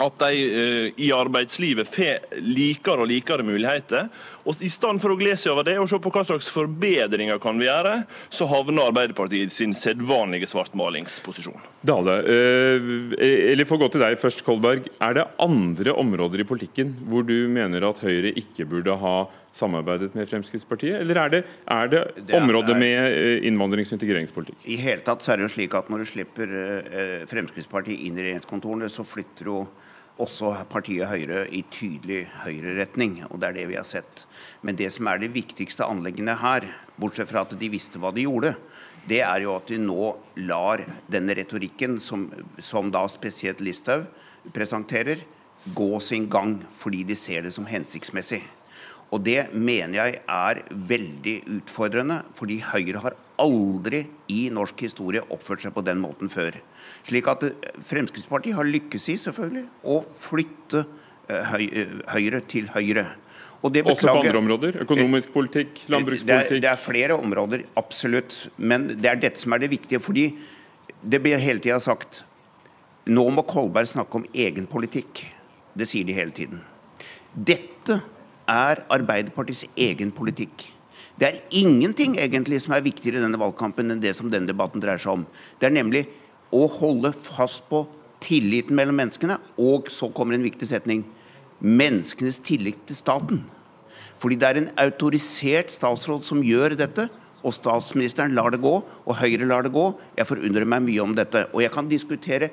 at 0.00 0.20
de 0.22 0.44
uh, 0.48 1.00
i 1.00 1.10
arbeidslivet 1.12 1.88
får 1.88 2.38
likere 2.40 3.04
og 3.04 3.10
likere 3.10 3.44
muligheter. 3.44 4.08
Og 4.48 4.62
I 4.64 4.70
stedet 4.72 5.02
for 5.02 5.12
å 5.12 5.18
glede 5.20 5.36
seg 5.38 5.52
over 5.52 5.66
det 5.68 5.76
og 5.80 5.88
se 5.90 5.98
på 6.00 6.12
hva 6.14 6.22
slags 6.24 6.48
forbedringer 6.52 7.40
kan 7.42 7.60
vi 7.60 7.68
gjøre, 7.68 8.00
så 8.32 8.48
havner 8.48 8.88
Arbeiderpartiet 8.88 9.50
i 9.50 9.54
sin 9.54 9.74
sedvanlige 9.76 10.48
svartmalingsposisjon. 10.50 11.60
Dale, 11.86 12.16
uh, 12.24 13.18
eller 13.20 13.68
for 13.68 13.76
å 13.76 13.84
gå 13.84 13.90
til 13.92 14.04
deg 14.06 14.16
først, 14.20 14.44
Kolberg. 14.46 14.88
Er 15.04 15.18
det 15.18 15.28
andre 15.42 15.94
områder 16.00 16.44
i 16.44 16.48
politikken 16.48 16.96
hvor 17.10 17.26
du 17.26 17.36
mener 17.52 17.84
at 17.90 18.00
Høyre 18.04 18.32
ikke 18.40 18.68
burde 18.70 18.96
ha 19.02 19.14
samarbeidet 19.52 20.14
med 20.14 20.28
Fremskrittspartiet, 20.30 21.00
eller 21.02 21.18
er 21.18 21.30
det, 21.32 21.40
er 21.74 21.88
det, 21.90 22.02
det 22.28 22.36
området 22.38 22.76
med 22.78 23.42
innvandrings- 23.48 23.90
og 23.90 23.98
integreringspolitikk? 23.98 24.60
I 24.70 24.78
hele 24.78 25.02
tatt 25.02 25.26
så 25.26 25.34
er 25.34 25.40
det 25.40 25.48
jo 25.48 25.54
slik 25.56 25.74
at 25.74 25.90
Når 25.90 26.04
du 26.04 26.06
slipper 26.06 26.52
Fremskrittspartiet 27.28 28.06
inn 28.06 28.20
i 28.20 28.28
regjeringskontorene, 28.28 28.86
så 28.92 29.02
flytter 29.02 29.50
du 29.50 29.56
også 30.20 30.52
partiet 30.70 31.08
Høyre 31.10 31.46
i 31.48 31.62
tydelig 31.72 32.24
høyreretning. 32.44 33.20
Og 33.30 33.40
det 33.40 33.48
er 33.48 33.58
det 33.58 33.66
vi 33.70 33.78
har 33.78 33.88
sett. 33.88 34.24
Men 34.62 34.78
det 34.78 34.90
som 34.94 35.08
er 35.10 35.22
det 35.22 35.32
viktigste 35.34 35.88
anleggene 35.88 36.36
her, 36.40 36.66
bortsett 37.00 37.30
fra 37.30 37.46
at 37.46 37.56
de 37.58 37.72
visste 37.72 38.00
hva 38.00 38.12
de 38.14 38.26
gjorde, 38.28 38.54
det 39.08 39.22
er 39.24 39.44
jo 39.46 39.54
at 39.56 39.70
de 39.70 39.80
nå 39.80 40.12
lar 40.44 40.82
denne 41.10 41.34
retorikken, 41.38 41.98
som, 42.04 42.28
som 42.60 42.92
da 42.92 43.06
spesielt 43.08 43.62
Listhaug 43.64 44.06
presenterer, 44.54 45.24
gå 45.76 45.90
sin 46.00 46.28
gang 46.32 46.58
fordi 46.80 47.02
de 47.08 47.16
ser 47.18 47.44
det 47.44 47.52
som 47.56 47.68
hensiktsmessig. 47.68 48.40
Og 49.10 49.22
det 49.26 49.50
mener 49.54 49.96
jeg 49.96 50.20
er 50.30 50.60
veldig 50.70 51.36
utfordrende, 51.56 52.20
fordi 52.36 52.60
Høyre 52.62 53.02
har 53.02 53.16
aldri 53.42 54.04
i 54.30 54.42
norsk 54.52 54.84
historie 54.86 55.22
oppført 55.34 55.64
seg 55.64 55.74
på 55.74 55.82
den 55.86 55.98
måten 56.02 56.30
før. 56.30 56.54
Slik 57.08 57.30
at 57.32 57.46
eh, 57.48 57.72
Fremskrittspartiet 57.88 58.58
har 58.58 58.68
lykkes 58.68 59.08
i 59.10 59.16
selvfølgelig 59.24 59.66
å 59.88 60.02
flytte 60.20 60.84
eh, 61.30 61.56
eh, 61.66 61.96
Høyre 62.12 62.42
til 62.50 62.70
Høyre. 62.74 63.08
Også 63.60 64.06
på 64.06 64.12
andre 64.14 64.38
områder? 64.38 64.78
Økonomisk 64.86 65.34
politikk, 65.34 65.82
landbrukspolitikk? 65.92 66.48
Det 66.48 66.56
er, 66.56 66.62
det 66.64 66.70
er, 66.70 66.80
flere 66.80 67.18
områder, 67.20 67.66
absolutt. 67.76 68.46
Men 68.56 68.86
det 68.94 69.10
er 69.10 69.20
dette 69.20 69.42
som 69.42 69.52
er 69.52 69.60
det 69.60 69.68
viktige. 69.74 70.00
fordi 70.00 70.30
det 71.02 71.20
blir 71.22 71.40
hele 71.40 71.60
tida 71.64 71.80
sagt 71.80 72.24
nå 73.08 73.24
må 73.32 73.42
Kolberg 73.48 73.88
snakke 73.88 74.20
om 74.20 74.26
egen 74.36 74.66
politikk. 74.70 75.24
Det 75.74 75.86
sier 75.88 76.06
de 76.06 76.14
hele 76.14 76.34
tiden. 76.36 76.60
Dette 77.34 78.00
er 78.50 78.82
Arbeiderpartiets 78.90 79.68
egen 79.78 80.10
politikk. 80.14 80.66
Det 81.20 81.28
er 81.28 81.40
ingenting 81.52 82.16
egentlig 82.18 82.62
som 82.64 82.74
er 82.74 82.84
viktigere 82.84 83.20
i 83.20 83.24
denne 83.24 83.38
valgkampen 83.40 83.92
enn 83.92 84.02
det 84.02 84.14
som 84.16 84.30
denne 84.32 84.48
debatten 84.48 84.82
dreier 84.82 85.00
seg 85.00 85.18
om. 85.18 85.24
Det 85.60 85.68
er 85.68 85.76
nemlig 85.76 86.06
å 86.50 86.64
holde 86.80 87.12
fast 87.14 87.66
på 87.70 87.84
tilliten 88.24 88.76
mellom 88.76 88.96
menneskene, 89.00 89.36
og 89.60 89.90
så 89.92 90.08
kommer 90.16 90.36
en 90.36 90.44
viktig 90.44 90.68
setning 90.68 91.04
menneskenes 91.60 92.40
tillit 92.44 92.80
til 92.88 92.96
staten. 92.96 93.42
Fordi 94.20 94.36
det 94.40 94.48
er 94.48 94.60
en 94.60 94.72
autorisert 94.80 95.72
statsråd 95.72 96.26
som 96.28 96.42
gjør 96.44 96.76
dette, 96.80 97.08
og 97.40 97.54
statsministeren 97.56 98.34
lar 98.36 98.52
det 98.52 98.60
gå, 98.60 98.74
og 98.84 99.16
Høyre 99.16 99.48
lar 99.48 99.64
det 99.64 99.72
gå. 99.72 99.86
Jeg 100.18 100.28
forundrer 100.28 100.68
meg 100.68 100.84
mye 100.84 101.04
om 101.04 101.14
dette. 101.16 101.46
Og 101.54 101.62
jeg 101.64 101.72
kan 101.72 101.88
diskutere 101.88 102.50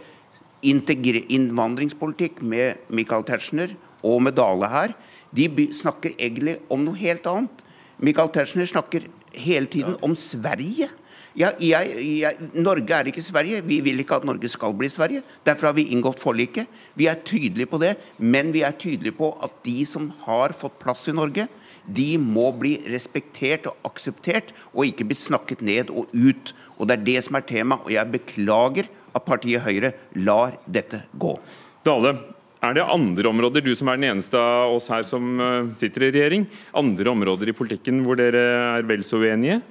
innvandringspolitikk 0.64 2.40
med 2.44 2.88
Michael 2.88 3.28
Tetzschner 3.28 3.76
og 4.08 4.24
med 4.26 4.38
Dale 4.40 4.72
her. 4.72 4.96
De 5.36 5.50
snakker 5.76 6.16
egentlig 6.16 6.58
om 6.72 6.86
noe 6.86 6.98
helt 6.98 7.28
annet. 7.30 7.64
Michael 7.98 8.32
Tetzschner 8.34 8.70
snakker 8.70 9.08
hele 9.38 9.70
tiden 9.70 9.98
om 10.06 10.16
Sverige. 10.18 10.90
Ja, 11.38 11.52
jeg, 11.62 11.92
jeg, 12.18 12.50
Norge 12.58 12.96
er 12.96 13.10
ikke 13.12 13.22
Sverige. 13.22 13.62
Vi 13.66 13.78
vil 13.86 14.02
ikke 14.02 14.18
at 14.18 14.26
Norge 14.26 14.50
skal 14.50 14.74
bli 14.78 14.90
Sverige. 14.90 15.22
Derfor 15.46 15.70
har 15.70 15.76
vi 15.78 15.90
inngått 15.94 16.22
forliket. 16.22 16.70
Vi 16.98 17.06
er 17.10 17.20
tydelige 17.26 17.70
på 17.70 17.78
det, 17.82 17.94
men 18.18 18.50
vi 18.56 18.64
er 18.66 18.74
tydelige 18.74 19.14
på 19.20 19.30
at 19.46 19.60
de 19.66 19.84
som 19.86 20.10
har 20.24 20.56
fått 20.58 20.80
plass 20.82 21.06
i 21.12 21.14
Norge, 21.14 21.46
de 21.86 22.08
må 22.20 22.50
bli 22.58 22.74
respektert 22.90 23.70
og 23.70 23.86
akseptert, 23.92 24.50
og 24.74 24.90
ikke 24.90 25.06
bli 25.08 25.20
snakket 25.22 25.62
ned 25.62 25.94
og 25.94 26.10
ut. 26.16 26.56
Og 26.78 26.90
Det 26.90 26.98
er 26.98 27.06
det 27.06 27.20
som 27.28 27.38
er 27.38 27.46
tema, 27.46 27.78
og 27.86 27.94
jeg 27.94 28.14
beklager 28.18 28.90
at 29.14 29.26
partiet 29.26 29.62
Høyre 29.62 29.94
lar 30.18 30.58
dette 30.66 31.04
gå. 31.14 31.38
Dale, 31.86 32.18
er 32.66 32.78
det 32.78 32.86
andre 32.90 33.30
områder, 33.30 33.62
du 33.62 33.74
som 33.78 33.92
er 33.92 34.00
den 34.00 34.10
eneste 34.12 34.40
av 34.42 34.76
oss 34.78 34.90
her 34.90 35.04
som 35.06 35.40
eh, 35.40 35.74
sitter 35.78 36.08
i 36.08 36.12
regjering, 36.16 36.48
andre 36.78 37.12
områder 37.14 37.52
i 37.52 37.58
politikken 37.58 38.02
hvor 38.06 38.18
dere 38.20 38.46
er 38.78 38.88
vel 38.88 39.06
så 39.06 39.22
uenige? 39.22 39.62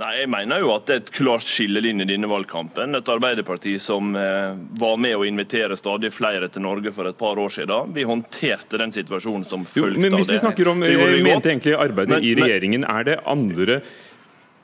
Nei, 0.00 0.14
Jeg 0.22 0.30
mener 0.32 0.62
jo 0.62 0.70
at 0.72 0.86
det 0.88 0.94
er 0.94 1.02
et 1.02 1.10
klart 1.12 1.44
skillelinje 1.44 2.06
i 2.06 2.08
denne 2.14 2.28
valgkampen. 2.30 2.96
Et 2.96 3.10
Arbeiderparti 3.12 3.74
som 3.82 4.14
eh, 4.16 4.54
var 4.80 4.96
med 5.02 5.18
å 5.18 5.26
invitere 5.28 5.76
stadig 5.76 6.12
flere 6.16 6.48
til 6.52 6.64
Norge 6.64 6.92
for 6.96 7.10
et 7.10 7.18
par 7.20 7.36
år 7.40 7.52
siden. 7.52 7.92
Vi 7.96 8.06
håndterte 8.08 8.80
den 8.80 8.94
situasjonen 8.96 9.44
som 9.44 9.66
fulgte 9.68 9.90
av 9.90 9.98
det. 9.98 10.04
Men 10.06 10.16
hvis 10.16 10.32
vi 10.32 10.40
snakker 10.40 10.72
om, 10.72 10.80
vi 10.80 11.20
mente 11.26 11.52
egentlig 11.52 11.76
arbeidet 11.76 12.16
men, 12.16 12.24
i 12.24 12.32
regjeringen, 12.38 12.88
er 12.88 13.10
det 13.10 13.18
andre 13.28 13.82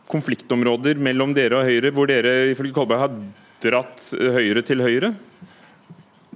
konfliktområder 0.08 1.02
mellom 1.02 1.34
dere 1.36 1.60
og 1.60 1.68
Høyre 1.68 1.92
hvor 1.92 2.08
dere 2.08 2.36
ifølge 2.54 2.76
Kolberg 2.78 3.04
har 3.04 3.16
dratt 3.66 4.08
Høyre 4.38 4.64
til 4.64 4.84
Høyre? 4.86 5.12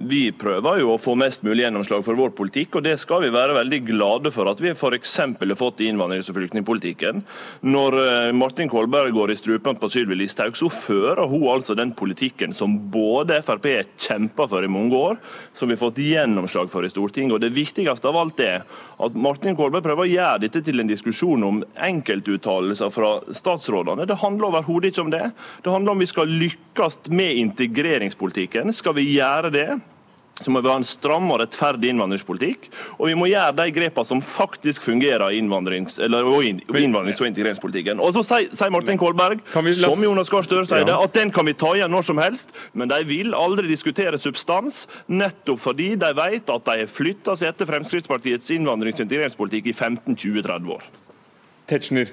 Vi 0.01 0.31
prøver 0.33 0.79
jo 0.81 0.93
å 0.93 0.99
få 1.01 1.13
mest 1.19 1.43
mulig 1.45 1.61
gjennomslag 1.65 2.01
for 2.05 2.17
vår 2.17 2.31
politikk, 2.33 2.79
og 2.79 2.85
det 2.85 2.95
skal 2.97 3.21
vi 3.21 3.29
være 3.33 3.53
veldig 3.59 3.79
glade 3.85 4.31
for 4.33 4.49
at 4.49 4.61
vi 4.63 4.71
f.eks. 4.73 5.13
har 5.21 5.53
fått 5.59 5.83
i 5.83 5.89
innvandrings- 5.91 6.31
og 6.31 6.37
flyktningpolitikken. 6.39 7.21
Når 7.69 7.97
eh, 8.01 8.29
Martin 8.33 8.71
Kolberg 8.71 9.13
går 9.13 9.33
i 9.33 9.37
strupen 9.37 9.77
på 9.77 9.89
Sylvi 9.93 10.17
Listhaug, 10.17 10.57
så 10.57 10.71
fører 10.73 11.21
hun 11.29 11.45
altså 11.53 11.75
den 11.77 11.93
politikken 11.97 12.55
som 12.57 12.79
både 12.93 13.41
Frp 13.45 13.67
kjempa 14.01 14.47
for 14.49 14.65
i 14.65 14.71
mange 14.71 14.97
år, 14.97 15.21
som 15.53 15.69
vi 15.69 15.77
har 15.77 15.83
fått 15.83 16.01
gjennomslag 16.01 16.71
for 16.73 16.87
i 16.87 16.91
Stortinget. 16.91 17.37
Og 17.37 17.45
Det 17.45 17.53
viktigste 17.53 18.09
av 18.09 18.17
alt 18.23 18.41
er 18.41 18.65
at 19.01 19.21
Martin 19.21 19.57
Kolberg 19.59 19.85
prøver 19.85 20.07
å 20.07 20.11
gjøre 20.11 20.43
dette 20.47 20.63
til 20.65 20.81
en 20.81 20.89
diskusjon 20.89 21.45
om 21.45 21.61
enkeltuttalelser 21.77 22.89
fra 22.93 23.13
statsrådene. 23.37 24.09
Det 24.09 24.21
handler 24.23 24.49
overhodet 24.49 24.95
ikke 24.95 25.05
om 25.05 25.13
det. 25.13 25.27
Det 25.61 25.73
handler 25.73 25.93
om 25.93 26.01
vi 26.01 26.09
skal 26.09 26.37
lykkes 26.41 27.03
med 27.13 27.37
integreringspolitikken. 27.45 28.73
Skal 28.73 28.97
vi 28.97 29.11
gjøre 29.13 29.53
det, 29.53 29.69
så 30.43 30.53
må 30.53 30.61
vi 30.63 30.71
ha 30.71 30.77
en 30.79 30.87
stram 30.87 31.29
og 31.31 31.41
rettferdig 31.41 31.91
innvandringspolitikk. 31.91 32.69
Og 32.99 33.09
vi 33.09 33.17
må 33.17 33.29
gjøre 33.31 33.55
de 33.59 33.67
grepene 33.75 34.07
som 34.07 34.23
faktisk 34.25 34.85
fungerer 34.87 35.27
i 35.29 35.41
innvandrings, 35.41 35.99
innvandrings- 36.01 37.21
og 37.21 37.29
integreringspolitikken. 37.29 38.01
Og 38.01 38.15
så 38.17 38.43
sier 38.47 38.73
Martin 38.73 38.99
Kolberg, 39.01 39.43
som 39.51 40.03
Jonas 40.03 40.31
Gahr 40.31 40.47
Støre 40.47 40.67
sier 40.69 40.87
det, 40.87 40.95
at 40.95 41.17
den 41.17 41.33
kan 41.33 41.47
vi 41.47 41.57
ta 41.57 41.73
igjen 41.77 41.91
når 41.93 42.07
som 42.11 42.21
helst. 42.21 42.55
Men 42.73 42.91
de 42.91 43.01
vil 43.07 43.35
aldri 43.37 43.69
diskutere 43.71 44.19
substans, 44.21 44.85
nettopp 45.11 45.61
fordi 45.61 45.93
de 45.99 46.11
vet 46.17 46.49
at 46.51 46.65
de 46.67 46.79
har 46.83 46.91
flytta 46.91 47.37
seg 47.37 47.53
etter 47.53 47.69
Fremskrittspartiets 47.69 48.53
innvandrings- 48.55 49.01
og 49.01 49.07
integreringspolitikk 49.07 49.71
i 49.71 49.77
15-20-30 49.77 50.75
år. 50.77 50.89
Tetzschner, 51.71 52.11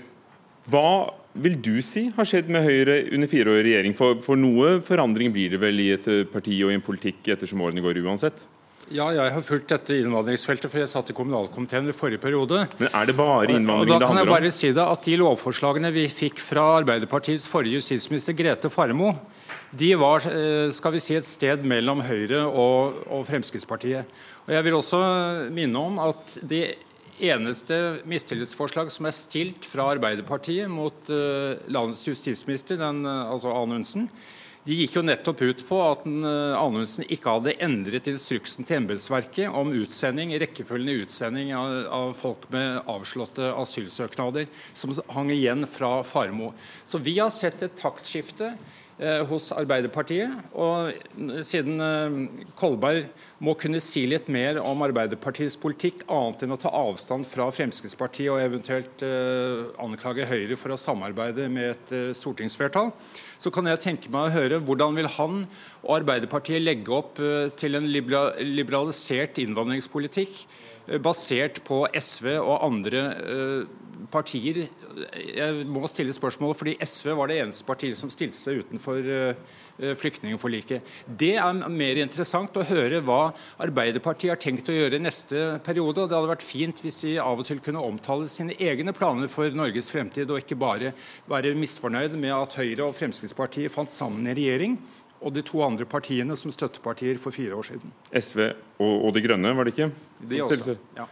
hva 0.69 1.15
vil 1.39 1.57
du 1.63 1.79
si 1.85 2.09
har 2.15 2.29
skjedd 2.29 2.51
med 2.53 2.67
Høyre 2.67 3.01
under 3.15 3.31
fire 3.31 3.53
år 3.53 3.61
i 3.63 3.67
regjering? 3.71 3.97
For, 3.97 4.19
for 4.25 4.39
noe 4.41 4.79
forandring 4.85 5.33
blir 5.35 5.55
det 5.55 5.61
vel 5.63 5.81
i 5.83 5.91
et 5.95 6.07
eh, 6.11 6.25
parti 6.29 6.57
og 6.65 6.73
i 6.73 6.79
en 6.79 6.85
politikk 6.85 7.35
ettersom 7.35 7.63
årene 7.65 7.85
går 7.85 8.01
uansett? 8.05 8.41
Ja, 8.89 9.11
jeg 9.13 9.33
har 9.35 9.45
fulgt 9.45 9.69
dette 9.69 9.99
innvandringsfeltet, 10.01 10.71
for 10.73 10.81
jeg 10.81 10.89
satt 10.89 11.11
i 11.13 11.17
kommunalkomiteen 11.17 11.91
i 11.91 11.95
forrige 11.97 12.23
periode. 12.23 12.63
Men 12.79 12.89
er 12.89 13.11
det 13.11 13.15
bare 13.19 13.53
innvandring 13.53 13.99
om? 13.99 14.01
Da 14.01 14.09
kan 14.09 14.21
jeg 14.23 14.31
bare 14.31 14.53
si 14.55 14.71
det 14.73 14.87
at 14.95 15.05
De 15.05 15.19
lovforslagene 15.21 15.91
vi 15.93 16.07
fikk 16.09 16.41
fra 16.41 16.65
Arbeiderpartiets 16.79 17.45
forrige 17.51 17.83
justisminister 17.83 18.37
Grete 18.39 18.73
Farmo, 18.73 19.13
de 19.77 19.93
var 20.01 20.25
eh, 20.33 20.73
skal 20.73 20.97
vi 20.97 21.05
si, 21.05 21.19
et 21.19 21.29
sted 21.29 21.65
mellom 21.69 22.01
Høyre 22.07 22.47
og, 22.49 23.03
og 23.13 23.27
Fremskrittspartiet. 23.29 24.09
Og 24.47 24.55
Jeg 24.57 24.65
vil 24.65 24.79
også 24.79 25.01
minne 25.53 25.85
om 25.91 26.01
at 26.09 26.39
de 26.49 26.63
eneste 27.21 28.01
mistillitsforslag 28.09 28.91
som 28.95 29.09
er 29.09 29.17
stilt 29.17 29.67
fra 29.69 29.91
Arbeiderpartiet 29.95 30.71
mot 30.71 31.11
uh, 31.13 31.59
landets 31.71 32.07
justisminister, 32.09 32.79
den, 32.81 33.05
uh, 33.07 33.31
altså 33.33 33.53
Anundsen, 33.55 34.09
de 34.69 34.77
gikk 34.77 34.99
jo 34.99 35.03
nettopp 35.07 35.41
ut 35.47 35.63
på 35.69 35.79
at 35.81 36.03
uh, 36.07 36.57
Anundsen 36.61 37.07
ikke 37.09 37.37
hadde 37.37 37.57
endret 37.65 38.11
instruksen 38.11 38.69
til 38.69 38.83
embetsverket 38.83 39.49
om 39.49 39.71
utsending, 39.77 40.35
rekkefølgen 40.43 41.05
utsending 41.05 41.55
av, 41.57 41.77
av, 42.01 42.11
folk 42.19 42.49
med 42.55 42.83
avslåtte 42.91 43.53
asylsøknader, 43.63 44.51
som 44.77 44.93
hang 45.15 45.33
igjen 45.35 45.65
fra 45.71 45.99
Farmo. 46.05 46.53
Så 46.87 47.01
vi 47.01 47.17
har 47.21 47.33
sett 47.35 47.65
et 47.65 47.79
taktskifte 47.81 48.53
Eh, 48.53 48.78
hos 49.31 49.49
Arbeiderpartiet. 49.55 50.33
Og 50.59 50.91
siden 51.47 51.79
eh, 51.85 52.17
Kolberg 52.59 53.07
må 53.45 53.55
kunne 53.59 53.81
si 53.83 54.03
litt 54.11 54.27
mer 54.33 54.59
om 54.63 54.83
Arbeiderpartiets 54.83 55.59
politikk, 55.61 56.03
annet 56.11 56.43
enn 56.45 56.57
å 56.57 56.61
ta 56.61 56.73
avstand 56.75 57.29
fra 57.31 57.47
Fremskrittspartiet 57.55 58.33
og 58.35 58.43
eventuelt 58.43 59.05
eh, 59.07 59.69
anklage 59.85 60.27
Høyre 60.29 60.59
for 60.59 60.75
å 60.75 60.81
samarbeide 60.81 61.47
med 61.53 61.77
et 61.77 62.19
stortingsflertall, 62.19 62.91
så 63.39 63.53
kan 63.55 63.71
jeg 63.71 63.85
tenke 63.85 64.11
meg 64.13 64.29
å 64.29 64.35
høre 64.35 64.63
hvordan 64.67 64.99
vil 64.99 65.11
han 65.19 65.45
og 65.85 65.93
Arbeiderpartiet 66.01 66.65
legge 66.65 66.95
opp 66.95 67.21
til 67.59 67.79
en 67.79 67.87
liberalisert 67.87 69.39
innvandringspolitikk 69.43 70.43
basert 71.05 71.61
på 71.69 71.85
SV 71.95 72.33
og 72.41 72.65
andre 72.65 73.03
partier 74.13 74.67
jeg 75.15 75.65
må 75.69 75.89
stille 75.91 76.15
spørsmål, 76.17 76.55
fordi 76.59 76.77
SV 76.83 77.13
var 77.19 77.31
det 77.31 77.39
eneste 77.43 77.67
partiet 77.69 77.99
som 77.99 78.11
stilte 78.13 78.39
seg 78.41 78.63
utenfor 78.65 79.09
uh, 79.09 79.57
flyktningforliket. 80.01 80.87
Det 81.07 81.35
er 81.39 81.63
mer 81.71 82.01
interessant 82.03 82.57
å 82.59 82.67
høre 82.67 83.03
hva 83.05 83.33
Arbeiderpartiet 83.63 84.33
har 84.33 84.43
tenkt 84.43 84.71
å 84.73 84.77
gjøre 84.77 85.01
neste 85.03 85.59
periode. 85.67 86.03
og 86.03 86.11
Det 86.11 86.19
hadde 86.19 86.33
vært 86.33 86.47
fint 86.47 86.83
hvis 86.85 87.03
de 87.05 87.17
av 87.23 87.43
og 87.43 87.49
til 87.49 87.63
kunne 87.65 87.85
omtale 87.85 88.31
sine 88.33 88.57
egne 88.59 88.95
planer 88.97 89.31
for 89.33 89.53
Norges 89.55 89.91
fremtid, 89.93 90.31
og 90.31 90.43
ikke 90.43 90.59
bare 90.59 90.95
være 91.31 91.57
misfornøyd 91.59 92.17
med 92.19 92.35
at 92.37 92.59
Høyre 92.59 92.89
og 92.89 92.97
Fremskrittspartiet 92.99 93.75
fant 93.75 93.95
sammen 93.95 94.27
i 94.29 94.37
regjering 94.39 94.79
og 95.19 95.35
de 95.35 95.43
to 95.43 95.63
andre 95.65 95.87
partiene 95.89 96.37
som 96.39 96.53
støttepartier 96.55 97.19
for 97.19 97.35
fire 97.35 97.57
år 97.59 97.67
siden. 97.73 97.95
SV 98.15 98.45
og, 98.79 98.93
og 98.93 99.11
De 99.17 99.23
Grønne, 99.25 99.55
var 99.57 99.67
det 99.67 99.75
ikke? 99.75 99.91
De 100.31 100.43
også, 100.45 100.77
ja. 100.97 101.09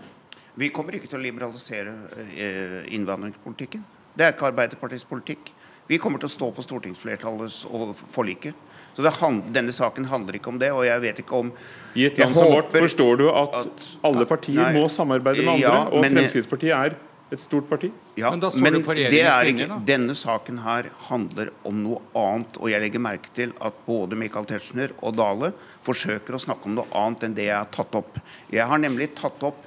Vi 0.57 0.71
kommer 0.73 0.97
ikke 0.97 1.11
til 1.11 1.21
å 1.21 1.25
liberalisere 1.25 1.92
eh, 2.33 2.83
innvandringspolitikken. 2.97 3.85
Det 4.16 4.25
er 4.25 4.33
ikke 4.33 4.49
Arbeiderpartiets 4.49 5.05
politikk. 5.09 5.51
Vi 5.87 5.99
kommer 6.03 6.19
til 6.19 6.31
å 6.31 6.33
stå 6.33 6.49
på 6.57 6.64
stortingsflertallets 6.64 7.61
og 7.69 7.92
forliket. 8.11 8.57
Så 8.97 9.11
hand, 9.21 9.42
Denne 9.55 9.75
saken 9.77 10.09
handler 10.09 10.38
ikke 10.38 10.51
om 10.51 10.59
det. 10.59 10.73
og 10.73 10.87
jeg 10.87 11.03
vet 11.03 11.21
ikke 11.23 11.37
om... 11.37 11.53
I 11.95 12.09
et 12.09 12.19
land 12.19 12.35
som 12.35 12.49
vårt 12.51 12.73
forstår 12.73 13.21
du 13.21 13.27
at, 13.31 13.61
at 13.61 13.90
alle 14.09 14.25
partier 14.27 14.62
nei, 14.62 14.73
må 14.81 14.88
samarbeide 14.88 15.45
med 15.45 15.53
andre, 15.59 15.69
ja, 15.69 15.85
og 15.92 16.09
Fremskrittspartiet 16.09 16.75
er 16.75 16.97
et 17.31 17.41
stort 17.43 17.67
parti? 17.69 17.91
Ja, 18.15 18.31
men, 18.31 18.43
men 18.62 18.77
det 18.87 19.23
er 19.27 19.49
ikke, 19.51 19.67
denne 19.87 20.15
saken 20.15 20.61
her 20.62 20.91
handler 21.09 21.51
om 21.67 21.81
noe 21.83 21.99
annet. 22.15 22.59
Og 22.61 22.71
jeg 22.71 22.83
legger 22.85 23.03
merke 23.03 23.33
til 23.35 23.55
at 23.59 23.81
både 23.87 24.19
Michael 24.19 24.47
Tetzschner 24.47 24.95
og 25.01 25.17
Dale 25.19 25.51
forsøker 25.87 26.37
å 26.37 26.43
snakke 26.43 26.71
om 26.71 26.77
noe 26.79 26.87
annet 26.95 27.27
enn 27.27 27.37
det 27.37 27.49
jeg 27.49 27.59
har 27.59 27.71
tatt 27.75 27.99
opp. 27.99 28.21
Jeg 28.55 28.71
har 28.71 28.83
nemlig 28.83 29.11
tatt 29.19 29.43
opp 29.47 29.65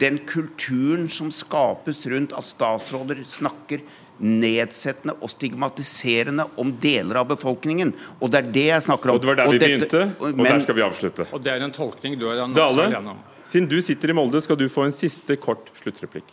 den 0.00 0.22
kulturen 0.24 1.04
som 1.12 1.28
skapes 1.34 2.00
rundt 2.08 2.32
at 2.32 2.48
statsråder 2.48 3.20
snakker 3.28 3.84
nedsettende 4.22 5.16
og 5.20 5.32
stigmatiserende 5.32 6.46
om 6.60 6.70
deler 6.80 7.20
av 7.20 7.28
befolkningen. 7.32 7.92
Og 8.22 8.32
det 8.32 8.40
er 8.40 8.52
det 8.54 8.66
jeg 8.70 8.86
snakker 8.88 9.12
om. 9.12 9.18
Og 9.18 9.24
Det 9.24 9.32
var 9.32 9.40
der 9.42 9.50
vi 9.50 9.60
dette, 9.60 9.88
begynte, 9.90 10.04
og 10.16 10.38
men, 10.38 10.48
der 10.48 10.64
skal 10.64 10.78
vi 10.78 10.84
avslutte. 10.86 11.26
Og 11.32 11.42
Det 11.44 11.52
er 11.52 11.64
en 11.66 11.74
tolkning 11.74 12.16
du 12.20 12.28
er 12.30 12.40
Dale, 12.56 13.16
siden 13.44 13.68
du 13.68 13.80
sitter 13.82 14.12
i 14.12 14.16
Molde, 14.16 14.40
skal 14.40 14.56
du 14.56 14.68
få 14.70 14.86
en 14.86 14.94
siste 14.94 15.36
kort 15.36 15.72
sluttreplikk. 15.76 16.30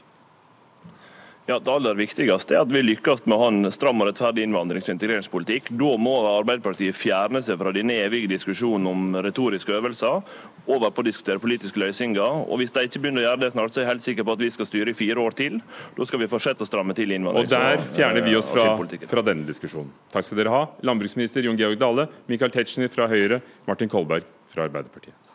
Ja, 1.50 1.58
Det 1.60 1.72
aller 1.74 1.96
viktigste 1.98 2.54
er 2.54 2.62
at 2.62 2.70
vi 2.70 2.84
lykkes 2.84 3.24
med 3.26 3.34
å 3.34 3.40
ha 3.42 3.46
en 3.50 3.72
stram 3.74 4.04
og 4.04 4.06
rettferdig 4.06 4.44
innvandrings- 4.46 4.86
og 4.86 4.94
integreringspolitikk. 4.94 5.72
Da 5.82 5.96
må 5.98 6.12
Arbeiderpartiet 6.36 6.94
fjerne 6.94 7.42
seg 7.42 7.58
fra 7.58 7.72
denne 7.74 7.96
evige 7.98 8.30
diskusjonen 8.30 8.86
om 8.86 9.16
retoriske 9.26 9.74
øvelser, 9.74 10.22
over 10.70 10.94
på 10.94 11.02
å 11.02 11.08
diskutere 11.08 11.42
politiske 11.42 11.82
løsninger. 11.82 12.46
Og 12.46 12.62
Hvis 12.62 12.76
de 12.76 12.84
ikke 12.86 13.02
begynner 13.02 13.24
å 13.24 13.26
gjøre 13.32 13.42
det 13.42 13.50
snart, 13.56 13.74
så 13.74 13.82
er 13.82 13.88
jeg 13.88 13.92
helt 13.96 14.06
sikker 14.06 14.28
på 14.28 14.36
at 14.38 14.44
vi 14.46 14.50
skal 14.54 14.70
styre 14.70 14.94
i 14.94 15.00
fire 15.00 15.18
år 15.26 15.34
til. 15.40 15.58
Da 15.98 16.06
skal 16.06 16.22
vi 16.22 16.30
fortsette 16.30 16.62
å 16.62 16.70
stramme 16.70 16.94
til 16.94 17.16
innvandrings- 17.18 17.50
og 17.50 17.66
Der 17.66 17.82
fjerner 17.98 18.22
vi 18.30 18.36
oss 18.38 18.52
fra, 18.54 18.78
fra 19.10 19.26
denne 19.26 19.50
diskusjonen. 19.50 19.90
Takk 20.14 20.30
skal 20.30 20.44
dere 20.44 20.54
ha. 20.54 20.62
Landbruksminister 20.86 21.42
Jon 21.50 21.58
Georg 21.58 21.82
Dale, 21.82 22.10
Michael 22.30 22.54
Tetzschner 22.54 22.94
fra 22.94 23.10
Høyre, 23.10 23.42
Martin 23.66 23.90
Kolberg 23.90 24.22
fra 24.54 24.70
Arbeiderpartiet. 24.70 25.29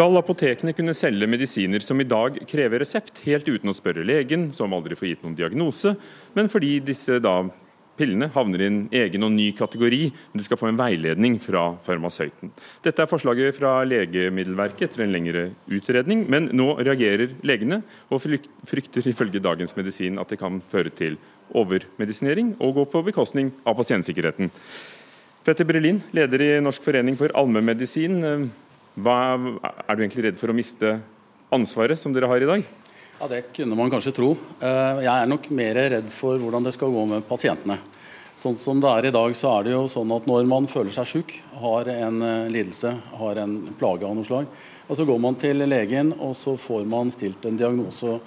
Skal 0.00 0.16
apotekene 0.16 0.72
kunne 0.72 0.94
selge 0.96 1.26
medisiner 1.28 1.82
som 1.84 1.98
i 2.00 2.06
dag 2.08 2.38
krever 2.48 2.80
resept, 2.80 3.18
helt 3.26 3.44
uten 3.44 3.68
å 3.68 3.74
spørre 3.76 4.00
legen, 4.08 4.46
som 4.56 4.72
aldri 4.72 4.96
får 4.96 5.08
gitt 5.10 5.24
noen 5.26 5.34
diagnose, 5.36 5.90
men 6.32 6.46
fordi 6.48 6.70
disse 6.80 7.18
da 7.20 7.34
pillene 7.98 8.30
havner 8.32 8.62
i 8.62 8.68
en 8.70 8.78
egen 8.96 9.26
og 9.26 9.34
ny 9.34 9.50
kategori, 9.58 9.98
men 10.08 10.40
du 10.40 10.46
skal 10.46 10.56
få 10.56 10.70
en 10.70 10.78
veiledning 10.80 11.36
fra 11.44 11.66
farmasøyten. 11.84 12.48
Dette 12.86 13.04
er 13.04 13.10
forslaget 13.10 13.58
fra 13.58 13.74
Legemiddelverket 13.90 14.86
etter 14.86 15.04
en 15.04 15.12
lengre 15.12 15.42
utredning, 15.68 16.24
men 16.32 16.48
nå 16.56 16.70
reagerer 16.80 17.36
legene 17.44 17.82
og 18.08 18.24
frykter 18.24 19.10
ifølge 19.12 19.44
Dagens 19.44 19.76
Medisin 19.76 20.16
at 20.16 20.32
det 20.32 20.40
kan 20.40 20.62
føre 20.72 20.94
til 20.96 21.20
overmedisinering 21.52 22.54
og 22.56 22.72
gå 22.80 22.86
på 22.96 23.04
bekostning 23.10 23.52
av 23.68 23.76
pasientsikkerheten. 23.82 24.48
Petter 25.44 25.68
Brelin, 25.68 26.00
leder 26.16 26.48
i 26.48 26.50
Norsk 26.64 26.88
forening 26.88 27.20
for 27.20 27.36
allmennmedisin. 27.36 28.48
Hva 29.00 29.16
er 29.88 29.96
du 29.96 30.02
egentlig 30.02 30.26
redd 30.28 30.38
for 30.40 30.52
å 30.52 30.56
miste 30.56 30.98
ansvaret 31.54 31.98
som 31.98 32.12
dere 32.12 32.28
har 32.28 32.42
i 32.42 32.48
dag? 32.48 32.64
Ja, 33.20 33.28
Det 33.28 33.52
kunne 33.52 33.76
man 33.76 33.90
kanskje 33.92 34.14
tro. 34.16 34.30
Eh, 34.60 35.00
jeg 35.04 35.12
er 35.12 35.28
nok 35.28 35.50
mer 35.50 35.74
redd 35.74 36.10
for 36.12 36.40
hvordan 36.40 36.64
det 36.64 36.72
skal 36.74 36.92
gå 36.92 37.06
med 37.08 37.26
pasientene. 37.28 37.78
Sånn 38.40 38.56
som 38.56 38.80
det 38.80 38.88
er 38.88 39.06
i 39.06 39.12
dag, 39.12 39.34
så 39.36 39.50
er 39.52 39.66
det 39.66 39.72
jo 39.74 39.82
sånn 39.92 40.12
at 40.16 40.24
når 40.24 40.46
man 40.48 40.68
føler 40.70 40.92
seg 40.94 41.08
syk, 41.10 41.34
har 41.60 41.88
en 41.92 42.22
eh, 42.24 42.48
lidelse, 42.52 42.94
har 43.20 43.40
en 43.42 43.56
plage 43.76 44.08
av 44.08 44.14
noe 44.16 44.24
slag, 44.24 44.48
og 44.88 44.96
så 44.96 45.04
går 45.04 45.20
man 45.20 45.36
til 45.40 45.60
legen, 45.68 46.14
og 46.16 46.32
så 46.36 46.56
får 46.56 46.86
man 46.88 47.12
stilt 47.12 47.44
en 47.44 47.60
diagnose. 47.60 48.18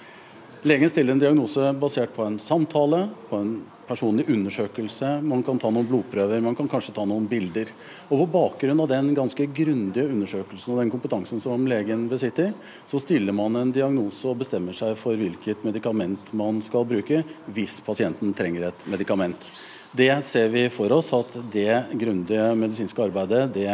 Legen 0.62 0.90
stiller 0.90 1.16
en 1.16 1.22
diagnose 1.22 1.72
basert 1.82 2.14
på 2.14 2.22
en 2.28 2.38
samtale, 2.38 3.08
på 3.28 3.42
en 3.42 3.56
personlig 3.88 4.26
undersøkelse, 4.32 5.10
man 5.24 5.42
kan 5.46 5.58
ta 5.60 5.70
noen 5.72 5.88
blodprøver, 5.88 6.42
man 6.44 6.56
kan 6.58 6.68
kanskje 6.70 6.94
ta 6.96 7.04
noen 7.08 7.26
bilder. 7.30 7.70
Og 8.08 8.24
På 8.24 8.26
bakgrunn 8.36 8.80
av 8.80 8.88
den 8.90 9.12
ganske 9.16 9.46
grundige 9.46 10.10
undersøkelsen 10.12 10.74
og 10.74 10.82
den 10.82 10.92
kompetansen 10.92 11.42
som 11.42 11.66
legen 11.68 12.08
besitter, 12.10 12.54
så 12.86 13.00
stiller 13.02 13.36
man 13.36 13.56
en 13.60 13.74
diagnose 13.74 14.28
og 14.30 14.40
bestemmer 14.42 14.76
seg 14.76 14.96
for 15.00 15.18
hvilket 15.18 15.64
medikament 15.66 16.32
man 16.32 16.62
skal 16.64 16.88
bruke 16.88 17.22
hvis 17.54 17.80
pasienten 17.84 18.34
trenger 18.36 18.70
et 18.70 18.88
medikament. 18.90 19.50
Det 19.94 20.10
ser 20.26 20.48
vi 20.50 20.64
for 20.74 20.90
oss 20.96 21.12
at 21.14 21.36
det 21.54 21.84
grundige 21.94 22.48
medisinske 22.58 23.04
arbeidet 23.04 23.44
det 23.54 23.68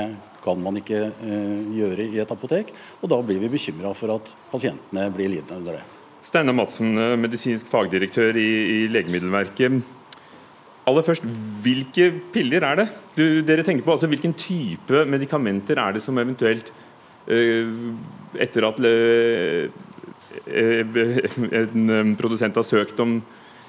kan 0.45 0.61
man 0.61 0.77
ikke 0.81 1.07
eh, 1.09 1.63
gjøre 1.77 2.09
i 2.09 2.21
et 2.21 2.33
apotek. 2.33 2.75
og 3.01 3.09
Da 3.13 3.21
blir 3.25 3.41
vi 3.41 3.53
bekymra 3.53 3.95
for 3.97 4.17
at 4.17 4.29
pasientene 4.53 5.09
blir 5.15 5.33
lidende 5.33 5.61
under 5.61 5.79
det. 5.79 5.87
Steinar 6.23 6.57
Madsen, 6.57 6.93
eh, 6.99 7.17
medisinsk 7.17 7.69
fagdirektør 7.73 8.37
i, 8.37 8.51
i 8.77 8.79
Legemiddelverket. 8.93 9.81
Aller 10.89 11.05
først, 11.05 11.27
hvilke 11.65 12.09
piller 12.33 12.65
er 12.67 12.81
det 12.81 12.89
du, 13.17 13.25
dere 13.45 13.65
tenker 13.67 13.85
på? 13.85 13.93
Altså, 13.95 14.09
Hvilken 14.11 14.33
type 14.39 15.05
medikamenter 15.07 15.79
er 15.81 15.97
det 15.97 16.03
som 16.05 16.19
eventuelt, 16.19 16.73
uh, 17.29 17.93
etter 18.41 18.67
at 18.71 18.81
uh, 18.81 19.69
en 20.51 22.17
produsent 22.19 22.57
har 22.57 22.67
søkt 22.67 23.01
om 23.03 23.21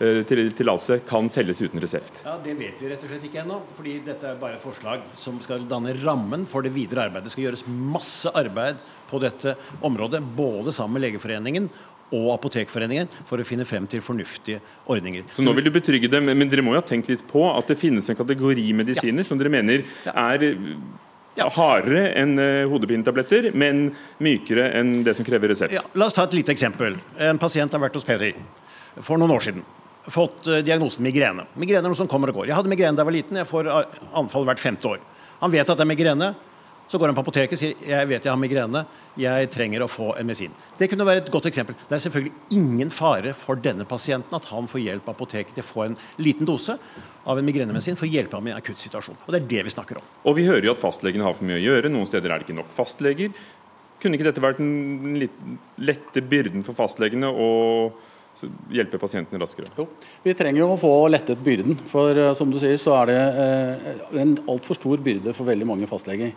tillatelse, 0.02 0.96
kan 1.06 1.28
selges 1.30 1.60
uten 1.62 1.82
resept? 1.82 2.24
Ja, 2.26 2.40
Det 2.42 2.56
vet 2.58 2.80
vi 2.82 2.88
rett 2.90 3.04
og 3.06 3.12
slett 3.12 3.26
ikke 3.28 3.44
ennå. 3.44 3.60
fordi 3.78 4.00
Dette 4.02 4.32
er 4.32 4.40
bare 4.40 4.58
forslag 4.58 5.04
som 5.16 5.38
skal 5.42 5.68
danne 5.70 5.94
rammen 6.02 6.48
for 6.50 6.62
det 6.66 6.74
videre 6.74 7.06
arbeidet. 7.06 7.26
Det 7.28 7.34
skal 7.36 7.44
gjøres 7.46 7.68
masse 7.68 8.30
arbeid 8.34 8.82
på 9.12 9.20
dette 9.22 9.54
området, 9.84 10.24
både 10.24 10.74
sammen 10.74 10.98
med 10.98 11.06
Legeforeningen 11.06 11.70
og 12.12 12.32
Apotekforeningen 12.36 13.10
for 13.28 13.40
å 13.40 13.46
finne 13.48 13.66
frem 13.68 13.88
til 13.90 14.04
fornuftige 14.04 14.60
ordninger. 14.92 15.24
Så 15.36 15.46
nå 15.46 15.54
vil 15.58 15.68
du 15.68 15.72
betrygge 15.74 16.10
dem, 16.12 16.28
men 16.28 16.50
dere 16.52 16.64
må 16.66 16.76
jo 16.76 16.82
ha 16.82 16.88
tenkt 16.88 17.12
litt 17.12 17.24
på 17.30 17.46
at 17.50 17.72
det 17.72 17.80
finnes 17.80 18.10
en 18.12 18.20
kategori 18.20 18.68
medisiner 18.78 19.24
ja. 19.24 19.28
som 19.28 19.40
dere 19.40 19.54
mener 19.54 19.86
er 20.12 20.46
ja. 21.38 21.48
hardere 21.56 22.10
enn 22.20 22.36
uh, 22.40 22.68
hodepinetabletter, 22.72 23.52
men 23.58 23.90
mykere 24.24 24.72
enn 24.80 25.00
det 25.08 25.16
som 25.18 25.28
krever 25.28 25.54
resept. 25.54 25.76
Ja, 25.76 25.86
la 25.96 26.10
oss 26.10 26.18
ta 26.18 26.28
et 26.28 26.36
lite 26.36 26.54
eksempel. 26.56 27.00
En 27.22 27.40
pasient 27.42 27.72
har 27.72 27.84
vært 27.84 27.96
hos 28.00 28.08
Peder 28.08 28.36
for 29.00 29.22
noen 29.22 29.38
år 29.38 29.48
siden. 29.48 29.66
Fått 30.12 30.50
uh, 30.50 30.60
diagnosen 30.66 31.06
migrene. 31.06 31.48
Migrene 31.56 31.86
er 31.86 31.94
noe 31.94 32.00
som 32.00 32.10
kommer 32.12 32.34
og 32.34 32.42
går. 32.42 32.52
Jeg 32.52 32.60
hadde 32.60 32.72
migrene 32.74 32.98
da 32.98 33.06
jeg 33.06 33.12
var 33.12 33.20
liten. 33.20 33.42
Jeg 33.44 33.50
får 33.50 33.72
anfall 34.20 34.48
hvert 34.50 34.64
femte 34.64 34.96
år. 34.98 35.04
Han 35.42 35.54
vet 35.54 35.70
at 35.70 35.78
det 35.78 35.86
er 35.88 35.94
migrene. 35.94 36.34
Så 36.92 37.00
går 37.00 37.08
han 37.08 37.16
på 37.16 37.24
apoteket 37.24 37.56
og 37.56 37.62
sier 37.62 37.84
jeg 37.88 38.08
vet 38.10 38.26
jeg 38.26 38.32
har 38.34 38.40
migrene, 38.40 38.82
jeg 39.20 39.48
trenger 39.54 39.86
å 39.86 39.88
få 39.88 40.10
en 40.20 40.28
medisin. 40.28 40.52
Det 40.76 40.90
kunne 40.92 41.06
være 41.08 41.24
et 41.24 41.32
godt 41.32 41.48
eksempel. 41.48 41.78
Det 41.88 41.96
er 41.96 42.04
selvfølgelig 42.04 42.58
ingen 42.58 42.92
fare 42.92 43.32
for 43.38 43.60
denne 43.64 43.88
pasienten 43.88 44.36
at 44.36 44.50
han 44.52 44.68
får 44.68 44.84
hjelp 44.84 45.08
av 45.08 45.16
apoteket 45.16 45.56
til 45.56 45.64
å 45.64 45.70
få 45.70 45.86
en 45.86 45.96
liten 46.20 46.50
dose 46.50 46.76
av 47.24 47.40
en 47.40 47.48
migrenemedisin 47.48 47.96
for 47.96 48.10
å 48.10 48.12
hjelpe 48.12 48.36
ham 48.36 48.50
i 48.50 48.52
en 48.52 48.60
akutt 48.60 48.84
situasjon. 48.84 49.24
Og 49.24 49.32
Det 49.32 49.40
er 49.40 49.50
det 49.56 49.66
vi 49.70 49.76
snakker 49.78 50.02
om. 50.02 50.12
Og 50.28 50.36
Vi 50.36 50.48
hører 50.50 50.68
jo 50.68 50.76
at 50.76 50.84
fastlegene 50.84 51.24
har 51.24 51.38
for 51.38 51.48
mye 51.48 51.62
å 51.62 51.64
gjøre. 51.64 51.94
Noen 51.94 52.10
steder 52.10 52.28
er 52.28 52.42
det 52.42 52.50
ikke 52.50 52.60
nok 52.60 52.76
fastleger. 52.76 53.32
Kunne 54.02 54.18
ikke 54.18 54.28
dette 54.28 54.44
vært 54.44 54.60
en 54.60 55.20
litt 55.22 55.44
lette 55.80 56.28
byrden 56.28 56.68
for 56.68 56.76
fastlegene? 56.76 57.32
å 57.32 57.52
hjelpe 58.72 59.00
pasientene 59.00 59.40
raskere? 59.42 59.70
Jo, 59.78 59.88
Vi 60.24 60.34
trenger 60.38 60.64
jo 60.64 60.70
å 60.74 60.80
få 60.80 60.92
lettet 61.12 61.42
byrden. 61.44 61.78
For 61.92 62.18
uh, 62.18 62.34
som 62.38 62.52
du 62.52 62.60
sier, 62.62 62.78
så 62.82 62.96
er 63.02 63.12
det 63.12 63.22
uh, 63.38 64.20
en 64.24 64.36
altfor 64.50 64.80
stor 64.80 65.04
byrde 65.04 65.36
for 65.38 65.50
veldig 65.50 65.68
mange 65.68 65.90
fastleger. 65.90 66.34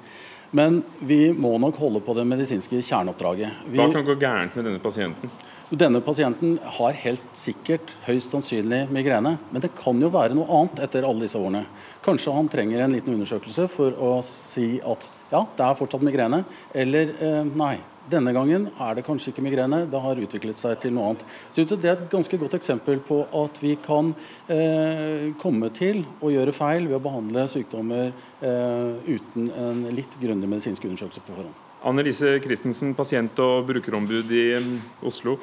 Men 0.55 0.83
vi 1.03 1.33
må 1.35 1.57
nok 1.59 1.81
holde 1.83 1.99
på 2.05 2.15
det 2.15 2.23
medisinske 2.31 2.79
kjerneoppdraget. 2.79 3.65
Vi, 3.67 3.79
Hva 3.81 3.89
kan 3.91 4.05
gå 4.07 4.15
gærent 4.23 4.55
med 4.55 4.69
denne 4.69 4.83
pasienten? 4.83 5.33
Denne 5.75 5.99
pasienten 6.05 6.59
har 6.77 6.95
helt 7.01 7.25
sikkert 7.35 7.91
høyst 8.05 8.31
sannsynlig 8.31 8.85
migrene. 8.95 9.33
Men 9.51 9.65
det 9.65 9.73
kan 9.75 9.99
jo 9.99 10.13
være 10.15 10.37
noe 10.39 10.47
annet 10.61 10.85
etter 10.87 11.07
alle 11.09 11.27
disse 11.27 11.41
årene. 11.41 11.65
Kanskje 12.05 12.37
han 12.37 12.51
trenger 12.53 12.85
en 12.85 12.95
liten 12.95 13.17
undersøkelse 13.17 13.67
for 13.73 13.99
å 13.99 14.13
si 14.29 14.77
at 14.79 15.09
ja, 15.33 15.43
det 15.43 15.67
er 15.67 15.81
fortsatt 15.81 16.07
migrene, 16.07 16.45
eller 16.71 17.11
eh, 17.19 17.43
nei. 17.51 17.75
Denne 18.11 18.35
gangen 18.37 18.67
er 18.69 18.97
det 18.97 19.05
kanskje 19.07 19.33
ikke 19.33 19.45
migrene, 19.45 19.85
det 19.91 20.01
har 20.05 20.21
utviklet 20.21 20.61
seg 20.61 20.77
til 20.83 20.93
noe 20.93 21.13
annet. 21.13 21.25
Så 21.51 21.65
Det 21.65 21.89
er 21.89 21.97
et 21.97 22.11
ganske 22.13 22.39
godt 22.39 22.57
eksempel 22.59 23.01
på 23.01 23.23
at 23.33 23.61
vi 23.63 23.75
kan 23.81 24.13
eh, 24.49 25.33
komme 25.41 25.71
til 25.73 26.05
å 26.21 26.33
gjøre 26.33 26.53
feil 26.53 26.89
ved 26.89 26.99
å 26.99 27.05
behandle 27.05 27.47
sykdommer 27.49 28.11
eh, 28.11 29.15
uten 29.17 29.49
en 29.49 29.87
litt 29.95 30.19
grundig 30.21 30.49
medisinsk 30.51 30.85
undersøkelse 30.85 31.25
på 31.25 31.37
forhånd. 31.37 31.63
Annelise 31.85 32.39
Christensen, 32.41 32.95
pasient- 32.97 33.41
og 33.45 33.67
brukerombud 33.69 34.31
i 34.33 34.45
um, 34.57 34.77
Oslo. 35.05 35.39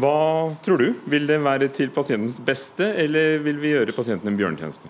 Hva 0.00 0.54
tror 0.64 0.80
du? 0.80 0.86
Vil 1.06 1.28
det 1.28 1.36
være 1.44 1.68
til 1.72 1.92
pasientens 1.94 2.40
beste, 2.42 2.86
eller 3.04 3.38
vil 3.44 3.60
vi 3.62 3.74
gjøre 3.74 3.94
pasienten 3.94 4.32
en 4.32 4.38
bjørnetjeneste? 4.38 4.88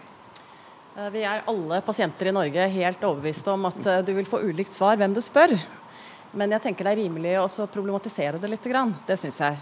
Eh, 0.95 1.09
vi 1.11 1.25
er 1.27 1.43
alle 1.51 1.81
pasienter 1.85 2.31
i 2.31 2.35
Norge 2.35 2.69
helt 2.71 3.03
overbeviste 3.03 3.51
om 3.51 3.67
at 3.67 3.81
eh, 3.91 4.05
du 4.07 4.13
vil 4.15 4.29
få 4.29 4.45
ulikt 4.47 4.77
svar 4.77 4.99
hvem 5.01 5.17
du 5.17 5.21
spør. 5.25 5.57
Men 6.35 6.51
jeg 6.57 6.64
tenker 6.64 6.87
det 6.87 6.94
er 6.97 7.03
rimelig 7.05 7.37
å 7.38 7.66
problematisere 7.70 8.40
det 8.42 8.51
litt. 8.51 8.66
Det 9.07 9.16
syns 9.20 9.38
jeg. 9.40 9.59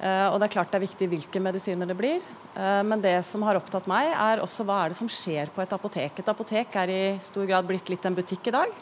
Uh, 0.00 0.32
og 0.32 0.38
det 0.40 0.46
er 0.46 0.52
klart 0.54 0.70
det 0.72 0.78
er 0.78 0.86
viktig 0.86 1.06
hvilke 1.12 1.40
medisiner 1.44 1.88
det 1.88 1.96
blir. 1.96 2.22
Uh, 2.54 2.80
men 2.88 3.02
det 3.04 3.18
som 3.28 3.42
har 3.44 3.58
opptatt 3.58 3.88
meg, 3.90 4.12
er 4.16 4.40
også 4.40 4.64
hva 4.64 4.78
er 4.82 4.92
det 4.92 5.00
som 5.00 5.10
skjer 5.12 5.52
på 5.52 5.60
et 5.60 5.74
apotek. 5.76 6.22
Et 6.22 6.30
apotek 6.32 6.78
er 6.80 6.92
i 6.92 7.02
stor 7.20 7.44
grad 7.48 7.68
blitt 7.68 7.92
litt 7.92 8.08
en 8.08 8.16
butikk 8.16 8.48
i 8.48 8.54
dag. 8.56 8.72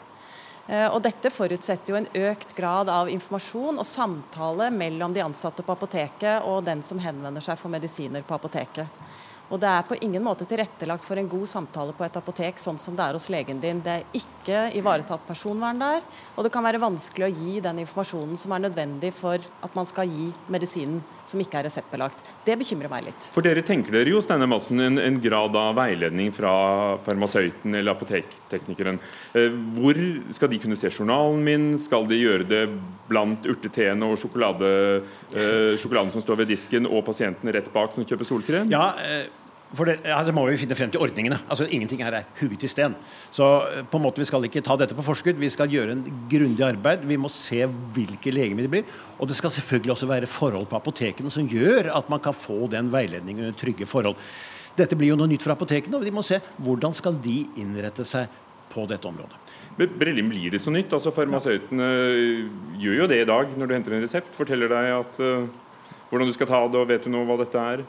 Uh, 0.69 0.87
og 0.93 1.01
dette 1.03 1.31
forutsetter 1.33 1.91
jo 1.91 1.99
en 1.99 2.07
økt 2.29 2.55
grad 2.55 2.91
av 2.93 3.11
informasjon 3.11 3.81
og 3.81 3.87
samtale 3.87 4.69
mellom 4.71 5.15
de 5.15 5.25
ansatte 5.25 5.65
på 5.65 5.75
apoteket 5.75 6.47
og 6.47 6.63
den 6.67 6.83
som 6.85 7.01
henvender 7.03 7.43
seg 7.43 7.59
for 7.59 7.71
medisiner 7.73 8.23
på 8.23 8.39
apoteket. 8.39 8.87
Og 9.49 9.57
det 9.61 9.69
er 9.69 9.85
på 9.87 9.97
ingen 10.05 10.21
måte 10.21 10.45
tilrettelagt 10.45 11.05
for 11.05 11.17
en 11.17 11.29
god 11.29 11.47
samtale 11.49 11.93
på 11.97 12.05
et 12.05 12.17
apotek, 12.19 12.59
sånn 12.61 12.77
som 12.81 12.97
det 12.97 13.05
er 13.05 13.17
hos 13.17 13.29
legen 13.33 13.61
din. 13.61 13.81
Det 13.85 13.95
er 13.95 14.19
ikke 14.19 14.67
ivaretatt 14.77 15.25
personvern 15.25 15.81
der, 15.81 16.03
og 16.35 16.45
det 16.45 16.51
kan 16.53 16.65
være 16.65 16.81
vanskelig 16.81 17.25
å 17.25 17.31
gi 17.33 17.55
den 17.65 17.81
informasjonen 17.81 18.37
som 18.37 18.53
er 18.53 18.67
nødvendig 18.67 19.13
for 19.17 19.41
at 19.41 19.77
man 19.77 19.89
skal 19.89 20.09
gi 20.09 20.29
medisinen 20.53 21.01
som 21.29 21.41
ikke 21.41 21.59
er 21.59 21.67
reseptbelagt. 21.67 22.29
Det 22.45 22.55
bekymrer 22.57 22.89
meg 22.89 23.09
litt. 23.09 23.27
For 23.33 23.45
dere 23.45 23.61
tenker 23.65 23.93
dere 23.93 24.13
jo 24.13 24.21
Steinar 24.23 24.49
Madsen, 24.49 24.81
en, 24.81 25.01
en, 25.01 25.19
grad 25.21 25.57
av 25.59 25.75
veiledning 25.77 26.31
fra 26.33 26.53
farmasøyten 27.05 27.75
eller 27.77 27.93
apotekteknikeren. 27.93 28.97
Eh, 29.37 29.57
hvor 29.77 29.99
skal 30.33 30.49
de 30.53 30.61
kunne 30.63 30.77
se 30.79 30.89
journalen 30.89 31.43
min? 31.45 31.67
Skal 31.81 32.07
de 32.09 32.17
gjøre 32.17 32.47
det 32.49 32.63
blant 33.09 33.45
urteteen 33.49 34.05
og 34.05 34.17
sjokolade, 34.21 34.71
eh, 35.33 35.75
sjokoladen 35.81 36.13
som 36.13 36.23
står 36.23 36.41
ved 36.41 36.53
disken, 36.55 36.89
og 36.89 37.05
pasienten 37.09 37.53
rett 37.53 37.69
bak 37.73 37.93
som 37.93 38.07
kjøper 38.07 38.29
solkrem? 38.29 38.73
Ja, 38.73 38.93
eh 39.05 39.38
for 39.77 39.85
det, 39.85 39.99
altså 40.09 40.33
må 40.33 40.47
vi 40.47 40.57
finne 40.57 40.77
frem 40.77 40.89
til 40.89 41.01
ordningene. 41.03 41.37
Altså 41.45 41.67
Ingenting 41.69 42.01
her 42.01 42.15
er 42.17 42.29
hugget 42.39 42.63
i 42.65 42.69
sten. 42.71 42.95
Så 43.31 43.45
eh, 43.67 43.83
på 43.85 43.99
en 43.99 44.05
måte 44.07 44.21
vi 44.21 44.25
skal 44.25 44.47
ikke 44.47 44.63
ta 44.65 44.77
dette 44.79 44.97
på 44.97 45.05
forskudd. 45.05 45.37
Vi 45.37 45.51
skal 45.53 45.69
gjøre 45.69 45.93
en 45.93 46.01
grundig 46.31 46.65
arbeid. 46.65 47.05
Vi 47.05 47.19
må 47.21 47.29
se 47.33 47.61
hvilke 47.67 48.33
legemidler 48.33 48.65
det 48.65 48.73
blir. 48.73 48.95
Og 49.19 49.29
det 49.29 49.37
skal 49.37 49.53
selvfølgelig 49.53 49.93
også 49.93 50.09
være 50.09 50.31
forhold 50.31 50.65
på 50.71 50.79
apotekene 50.79 51.29
som 51.33 51.49
gjør 51.49 51.91
at 51.93 52.09
man 52.09 52.23
kan 52.23 52.33
få 52.33 52.65
den 52.71 52.89
veiledningen 52.93 53.45
under 53.45 53.59
trygge 53.59 53.85
forhold. 53.89 54.17
Dette 54.79 54.97
blir 54.97 55.13
jo 55.13 55.19
noe 55.19 55.29
nytt 55.29 55.43
for 55.43 55.53
apotekene, 55.53 55.99
og 55.99 56.05
de 56.07 56.13
må 56.13 56.23
se 56.25 56.39
hvordan 56.63 56.95
skal 56.95 57.17
de 57.21 57.43
innrette 57.59 58.05
seg 58.07 58.29
på 58.69 58.85
dette 58.89 59.05
området. 59.09 59.37
Brellim, 59.79 60.29
blir 60.29 60.51
det 60.53 60.61
så 60.61 60.73
nytt? 60.73 60.91
Altså 60.93 61.13
Farmasøytene 61.15 61.87
gjør 62.81 63.03
jo 63.03 63.07
det 63.09 63.21
i 63.21 63.29
dag 63.29 63.53
når 63.57 63.69
du 63.69 63.75
henter 63.75 63.95
en 63.95 64.03
resept. 64.05 64.33
Forteller 64.35 64.71
deg 64.71 64.91
at, 64.97 65.21
uh, 65.23 65.47
hvordan 66.09 66.29
du 66.29 66.35
skal 66.35 66.49
ta 66.49 66.59
det, 66.65 66.81
og 66.81 66.89
vet 66.89 67.05
du 67.05 67.13
nå 67.13 67.23
hva 67.27 67.37
dette 67.39 67.63
er? 67.73 67.85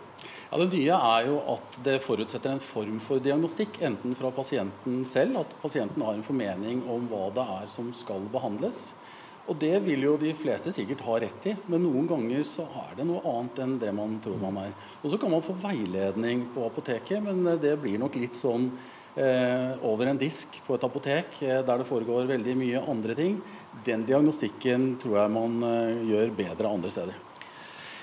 Ja, 0.51 0.59
Det 0.59 0.73
nye 0.75 0.97
er 0.99 1.27
jo 1.29 1.37
at 1.53 1.77
det 1.85 2.01
forutsetter 2.03 2.51
en 2.51 2.63
form 2.65 2.97
for 2.99 3.23
diagnostikk, 3.23 3.77
enten 3.87 4.17
fra 4.19 4.33
pasienten 4.35 5.05
selv, 5.07 5.45
at 5.45 5.53
pasienten 5.63 6.03
har 6.03 6.17
en 6.17 6.27
formening 6.27 6.81
om 6.91 7.05
hva 7.07 7.29
det 7.37 7.45
er 7.55 7.69
som 7.71 7.93
skal 7.95 8.27
behandles. 8.33 8.89
Og 9.47 9.55
det 9.63 9.77
vil 9.85 10.03
jo 10.09 10.17
de 10.19 10.33
fleste 10.35 10.73
sikkert 10.75 11.05
ha 11.07 11.21
rett 11.23 11.47
i, 11.47 11.55
men 11.71 11.87
noen 11.87 12.11
ganger 12.11 12.43
så 12.43 12.67
er 12.83 12.99
det 12.99 13.07
noe 13.07 13.23
annet 13.31 13.63
enn 13.63 13.79
det 13.79 13.95
man 13.95 14.19
tror 14.25 14.43
man 14.43 14.59
er. 14.65 14.75
Og 15.05 15.15
så 15.15 15.23
kan 15.23 15.31
man 15.31 15.47
få 15.47 15.55
veiledning 15.55 16.49
på 16.51 16.67
apoteket, 16.67 17.23
men 17.23 17.47
eh, 17.47 17.63
det 17.69 17.77
blir 17.79 18.03
nok 18.03 18.19
litt 18.19 18.35
sånn 18.39 18.73
eh, 19.15 19.71
over 19.87 20.11
en 20.11 20.19
disk 20.19 20.59
på 20.67 20.75
et 20.75 20.91
apotek 20.91 21.43
eh, 21.47 21.63
der 21.63 21.83
det 21.85 21.87
foregår 21.87 22.27
veldig 22.35 22.59
mye 22.59 22.87
andre 22.91 23.15
ting. 23.15 23.39
Den 23.87 24.03
diagnostikken 24.03 24.97
tror 24.99 25.23
jeg 25.23 25.37
man 25.39 25.61
eh, 25.63 26.07
gjør 26.11 26.39
bedre 26.43 26.75
andre 26.75 26.99
steder. 26.99 27.27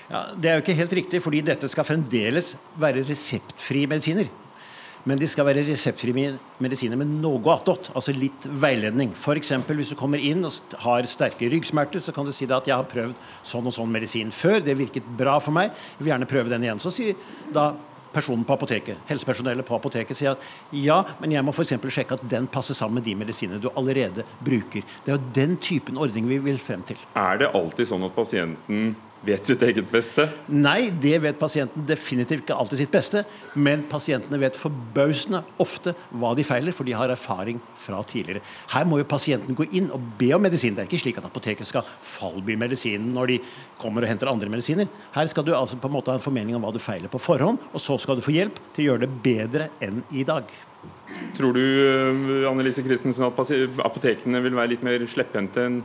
Ja, 0.08 0.24
det 0.32 0.50
er 0.50 0.56
jo 0.56 0.64
ikke 0.64 0.76
helt 0.78 0.94
riktig, 1.02 1.22
fordi 1.24 1.42
dette 1.44 1.68
skal 1.68 1.84
fremdeles 1.84 2.54
være 2.80 3.04
reseptfrie 3.08 3.88
medisiner. 3.90 4.30
Men 5.08 5.20
de 5.20 5.28
skal 5.30 5.46
være 5.46 5.62
reseptfrie 5.64 6.32
medisiner 6.60 6.98
med 7.00 7.10
noe 7.22 7.52
attåt, 7.54 7.90
altså 7.96 8.12
litt 8.16 8.46
veiledning. 8.60 9.12
F.eks. 9.16 9.52
hvis 9.68 9.92
du 9.92 9.96
kommer 10.00 10.20
inn 10.20 10.44
og 10.44 10.78
har 10.82 11.06
sterke 11.08 11.48
ryggsmerter, 11.52 12.02
så 12.04 12.12
kan 12.12 12.26
du 12.26 12.32
si 12.34 12.48
at 12.48 12.68
jeg 12.68 12.74
har 12.74 12.88
prøvd 12.88 13.14
sånn 13.46 13.68
og 13.68 13.76
sånn 13.76 13.92
medisin 13.92 14.32
før, 14.34 14.58
det 14.64 14.76
virket 14.80 15.06
bra 15.18 15.38
for 15.44 15.56
meg, 15.56 15.76
jeg 15.96 16.02
vil 16.02 16.12
gjerne 16.12 16.28
prøve 16.28 16.52
den 16.52 16.66
igjen. 16.66 16.82
Så 16.82 16.92
sier 16.94 17.16
da 17.54 17.70
personen 18.12 18.44
på 18.48 18.56
apoteket, 18.56 19.00
helsepersonellet 19.08 19.66
på 19.68 19.76
apoteket 19.76 20.16
sier 20.16 20.32
at 20.32 20.44
ja, 20.74 21.02
men 21.20 21.32
jeg 21.36 21.44
må 21.44 21.52
f.eks. 21.52 21.76
sjekke 21.92 22.16
at 22.16 22.24
den 22.28 22.48
passer 22.50 22.76
sammen 22.76 22.98
med 22.98 23.06
de 23.08 23.14
medisinene 23.20 23.60
du 23.62 23.68
allerede 23.74 24.24
bruker. 24.44 24.86
Det 25.04 25.12
er 25.12 25.18
jo 25.18 25.34
den 25.36 25.58
typen 25.62 26.00
ordning 26.00 26.28
vi 26.30 26.40
vil 26.48 26.58
frem 26.62 26.82
til. 26.88 26.98
Er 27.16 27.44
det 27.44 27.52
alltid 27.56 27.92
sånn 27.92 28.08
at 28.08 28.16
pasienten 28.16 28.96
vet 29.26 29.48
sitt 29.48 29.62
eget 29.66 29.88
beste? 29.90 30.28
Nei, 30.52 30.90
det 31.02 31.16
vet 31.22 31.38
pasienten 31.40 31.84
definitivt 31.86 32.44
ikke 32.44 32.56
alltid 32.56 32.82
sitt 32.82 32.92
beste. 32.92 33.24
Men 33.58 33.84
pasientene 33.90 34.38
vet 34.40 34.58
forbausende 34.58 35.42
ofte 35.62 35.94
hva 36.10 36.34
de 36.38 36.44
feiler, 36.46 36.74
for 36.76 36.88
de 36.88 36.94
har 36.96 37.10
erfaring 37.12 37.60
fra 37.80 38.00
tidligere. 38.06 38.44
Her 38.74 38.86
må 38.88 39.00
jo 39.00 39.08
pasienten 39.08 39.58
gå 39.58 39.68
inn 39.78 39.90
og 39.94 40.04
be 40.20 40.30
om 40.36 40.44
medisin. 40.44 40.76
Det 40.76 40.84
er 40.84 40.90
ikke 40.90 41.02
slik 41.02 41.20
at 41.20 41.28
apoteket 41.28 41.68
skal 41.68 41.86
fallby 42.04 42.56
medisinen 42.60 43.12
når 43.14 43.32
de 43.32 43.40
kommer 43.80 44.06
og 44.06 44.12
henter 44.12 44.30
andre 44.30 44.52
medisiner. 44.52 44.88
Her 45.14 45.30
skal 45.30 45.46
du 45.46 45.54
altså 45.56 45.80
på 45.80 45.90
en 45.90 45.96
måte 45.98 46.12
ha 46.12 46.18
en 46.18 46.24
formening 46.24 46.58
om 46.58 46.64
hva 46.66 46.72
du 46.74 46.82
feiler 46.82 47.10
på 47.12 47.22
forhånd, 47.22 47.60
og 47.72 47.82
så 47.82 47.98
skal 48.00 48.18
du 48.18 48.24
få 48.24 48.34
hjelp 48.36 48.62
til 48.74 48.84
å 48.84 48.90
gjøre 48.92 49.06
det 49.06 49.12
bedre 49.24 49.70
enn 49.84 50.02
i 50.14 50.26
dag. 50.28 50.48
Tror 51.34 51.54
du 51.56 51.62
eh, 51.62 52.48
Annelise 52.48 52.84
Christensen, 52.86 53.26
at 53.26 53.82
apotekene 53.82 54.42
vil 54.44 54.54
være 54.54 54.76
litt 54.76 54.84
mer 54.86 55.02
slepphendte 55.10 55.64
enn 55.66 55.80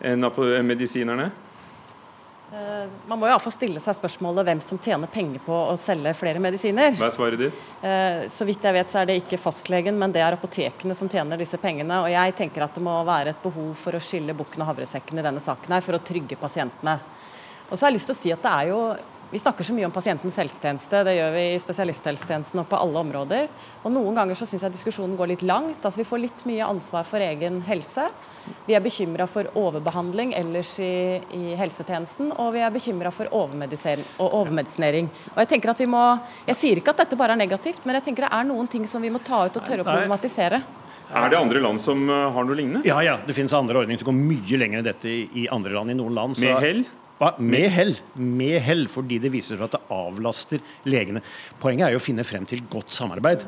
enn 0.00 0.24
medisinerne? 0.66 1.30
Man 3.10 3.18
må 3.20 3.28
jo 3.28 3.32
iallfall 3.34 3.54
stille 3.54 3.82
seg 3.82 3.96
spørsmålet 3.98 4.46
hvem 4.48 4.62
som 4.64 4.80
tjener 4.82 5.10
penger 5.12 5.42
på 5.44 5.54
å 5.70 5.76
selge 5.80 6.12
flere 6.18 6.42
medisiner. 6.42 6.94
Hva 6.98 7.08
er 7.08 7.14
svaret 7.14 7.42
ditt? 7.44 7.62
Uh, 7.82 8.26
så 8.32 8.46
vidt 8.48 8.64
jeg 8.64 8.76
vet 8.76 8.92
så 8.92 9.02
er 9.02 9.10
det 9.10 9.18
ikke 9.22 9.40
fastlegen, 9.40 9.98
men 10.00 10.14
det 10.14 10.24
er 10.24 10.36
apotekene 10.36 10.96
som 10.96 11.10
tjener 11.10 11.40
disse 11.40 11.60
pengene. 11.60 12.02
Og 12.04 12.10
jeg 12.12 12.36
tenker 12.38 12.66
at 12.66 12.76
det 12.76 12.84
må 12.84 12.96
være 13.08 13.34
et 13.34 13.42
behov 13.44 13.72
for 13.80 13.96
å 13.96 14.02
skille 14.02 14.36
bukken 14.36 14.64
og 14.64 14.72
havresekken 14.72 15.20
i 15.20 15.26
denne 15.26 15.42
saken 15.44 15.76
her, 15.76 15.84
for 15.84 15.98
å 15.98 16.04
trygge 16.04 16.38
pasientene. 16.40 16.98
Og 17.70 17.76
så 17.76 17.84
har 17.84 17.92
jeg 17.92 18.00
lyst 18.00 18.10
til 18.10 18.16
å 18.16 18.20
si 18.20 18.34
at 18.34 18.44
det 18.44 18.52
er 18.52 18.70
jo 18.72 18.80
vi 19.30 19.38
snakker 19.38 19.64
så 19.64 19.74
mye 19.74 19.86
om 19.86 19.92
pasientens 19.94 20.36
helsetjeneste, 20.40 21.04
det 21.06 21.14
gjør 21.14 21.34
vi 21.36 21.42
i 21.52 21.58
spesialisthelsetjenesten 21.62 22.60
og 22.62 22.66
på 22.70 22.78
alle 22.82 22.98
områder. 23.04 23.46
Og 23.84 23.92
Noen 23.94 24.16
ganger 24.18 24.34
så 24.38 24.46
syns 24.48 24.64
jeg 24.66 24.74
diskusjonen 24.74 25.14
går 25.18 25.30
litt 25.30 25.44
langt. 25.46 25.84
altså 25.84 26.00
Vi 26.00 26.08
får 26.08 26.22
litt 26.24 26.42
mye 26.50 26.66
ansvar 26.66 27.06
for 27.06 27.22
egen 27.22 27.60
helse. 27.68 28.08
Vi 28.66 28.74
er 28.74 28.82
bekymra 28.82 29.28
for 29.30 29.46
overbehandling 29.54 30.34
ellers 30.34 30.72
i, 30.82 31.20
i, 31.36 31.54
helsetjenesten, 31.60 32.32
og 32.42 32.54
vi 32.56 32.64
er 32.66 32.74
bekymra 32.74 33.14
for 33.14 33.30
overmedisinering. 33.30 35.08
Og 35.30 35.38
Jeg 35.44 35.52
tenker 35.54 35.74
at 35.74 35.80
vi 35.80 35.90
må, 35.90 36.04
jeg 36.50 36.58
sier 36.58 36.82
ikke 36.82 36.90
at 36.96 37.04
dette 37.04 37.18
bare 37.20 37.38
er 37.38 37.44
negativt, 37.44 37.86
men 37.86 38.00
jeg 38.00 38.10
tenker 38.10 38.26
det 38.26 38.34
er 38.34 38.50
noen 38.50 38.66
ting 38.70 38.86
som 38.90 39.02
vi 39.02 39.14
må 39.14 39.22
ta 39.22 39.46
ut 39.46 39.56
og 39.56 39.62
tørre 39.66 39.86
å 39.86 39.90
problematisere. 39.92 40.58
Er 41.10 41.30
det 41.30 41.38
andre 41.38 41.58
land 41.62 41.80
som 41.82 42.02
eh, 42.06 42.30
har 42.34 42.46
noe 42.46 42.54
lignende? 42.54 42.82
Ja, 42.86 43.00
ja. 43.02 43.16
Det 43.26 43.34
finnes 43.34 43.54
andre 43.54 43.78
ordninger 43.82 44.02
som 44.02 44.12
går 44.12 44.18
mye 44.18 44.58
lenger 44.62 44.78
enn 44.78 44.86
dette 44.86 45.10
i 45.10 45.46
andre 45.50 45.74
land. 45.74 45.90
I 45.90 45.98
noen 45.98 46.14
land. 46.14 46.38
Så... 46.38 46.46
Med 46.46 46.62
hell? 46.62 46.84
Med 47.38 47.68
hell. 47.74 47.94
Med 48.16 48.58
hell, 48.64 48.86
fordi 48.88 49.18
det 49.20 49.32
viser 49.34 49.58
seg 49.58 49.66
at 49.68 49.76
det 49.76 49.82
avlaster 49.92 50.62
legene. 50.88 51.20
Poenget 51.60 51.88
er 51.88 51.94
jo 51.94 52.00
å 52.00 52.04
finne 52.04 52.24
frem 52.24 52.46
til 52.48 52.64
godt 52.72 52.94
samarbeid 52.96 53.44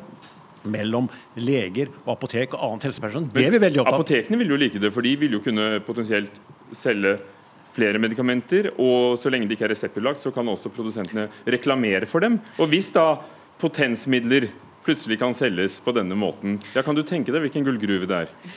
mellom 0.63 1.09
leger 1.35 1.89
og 2.05 2.13
apotek 2.15 2.53
og 2.55 2.61
annet 2.67 2.87
helsepersonell. 2.87 3.29
Det 3.33 3.47
er 3.47 3.55
vi 3.55 3.61
veldig 3.63 3.81
opptatt 3.81 3.93
av. 3.93 4.03
Apotekene 4.03 4.39
vil 4.39 4.53
jo 4.53 4.59
like 4.61 4.81
det, 4.81 4.91
for 4.95 5.05
de 5.05 5.13
vil 5.19 5.37
jo 5.37 5.41
kunne 5.43 5.65
potensielt 5.87 6.37
selge 6.75 7.17
flere 7.73 8.01
medikamenter. 8.01 8.71
Og 8.77 9.17
så 9.19 9.31
lenge 9.33 9.49
det 9.49 9.57
ikke 9.57 9.67
er 9.69 9.73
reseptbelagt, 9.73 10.21
så 10.21 10.31
kan 10.35 10.49
også 10.49 10.71
produsentene 10.73 11.27
reklamere 11.49 12.09
for 12.09 12.23
dem. 12.23 12.39
Og 12.61 12.69
hvis 12.71 12.91
da 12.95 13.07
potensmidler 13.61 14.49
plutselig 14.83 15.19
kan 15.21 15.35
selges 15.35 15.79
på 15.83 15.93
denne 15.95 16.15
måten, 16.19 16.59
ja, 16.75 16.83
kan 16.85 16.95
du 16.95 17.03
tenke 17.07 17.33
deg 17.33 17.45
hvilken 17.45 17.65
gullgruve 17.65 18.09
det 18.09 18.25
er? 18.25 18.53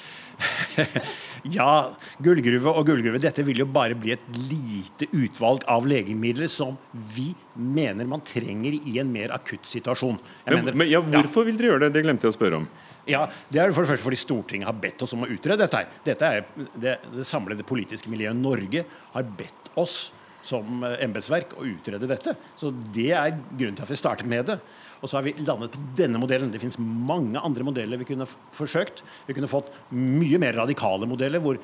Ja, 1.52 1.96
gullgruve 2.22 2.72
og 2.72 2.86
gullgruve. 2.88 3.20
Dette 3.22 3.44
vil 3.46 3.60
jo 3.62 3.66
bare 3.70 3.96
bli 3.98 4.14
et 4.14 4.24
lite 4.48 5.08
utvalg 5.16 5.64
av 5.70 5.86
legemidler 5.88 6.50
som 6.52 6.76
vi 6.92 7.32
mener 7.54 8.08
man 8.08 8.24
trenger 8.26 8.76
i 8.78 8.98
en 9.02 9.12
mer 9.12 9.34
akutt 9.36 9.68
situasjon. 9.68 10.18
Men, 10.46 10.58
mener, 10.64 10.78
men 10.82 10.90
ja, 10.90 11.00
Hvorfor 11.00 11.44
ja. 11.44 11.50
vil 11.50 11.60
dere 11.60 11.72
gjøre 11.72 11.86
det? 11.86 11.94
Det 11.96 12.04
glemte 12.06 12.28
jeg 12.28 12.34
å 12.34 12.38
spørre 12.38 12.60
om. 12.62 12.68
Ja, 13.06 13.28
Det 13.52 13.60
er 13.62 13.72
for 13.72 13.86
det 13.86 13.92
første 13.92 14.06
fordi 14.08 14.18
Stortinget 14.18 14.66
har 14.66 14.78
bedt 14.82 15.02
oss 15.06 15.14
om 15.14 15.22
å 15.22 15.30
utrede 15.30 15.62
dette. 15.62 15.76
her. 15.76 16.00
Dette 16.04 16.26
er 16.26 16.44
Det, 16.74 16.98
det 17.14 17.26
samlede 17.26 17.66
politiske 17.66 18.10
miljøet 18.10 18.36
Norge 18.36 18.84
har 19.12 19.22
bedt 19.38 19.70
oss 19.78 20.10
som 20.46 20.82
eh, 20.86 20.98
embetsverk 21.04 21.54
å 21.58 21.66
utrede 21.66 22.08
dette. 22.10 22.36
Så 22.58 22.70
Det 22.70 23.10
er 23.12 23.36
grunnen 23.52 23.76
til 23.78 23.86
at 23.86 23.90
vi 23.92 23.98
startet 23.98 24.26
med 24.30 24.46
det. 24.50 24.58
Og 25.00 25.08
så 25.08 25.18
har 25.18 25.26
vi 25.26 25.34
landet 25.46 25.74
på 25.74 25.82
denne 25.98 26.20
modellen. 26.20 26.52
Det 26.52 26.60
finnes 26.62 26.78
mange 26.80 27.40
andre 27.40 27.66
modeller 27.66 28.00
vi 28.00 28.08
kunne 28.08 28.28
forsøkt. 28.56 29.02
Vi 29.26 29.36
kunne 29.36 29.50
fått 29.50 29.72
mye 29.94 30.40
mer 30.42 30.56
radikale 30.56 31.08
modeller 31.08 31.42
hvor 31.44 31.60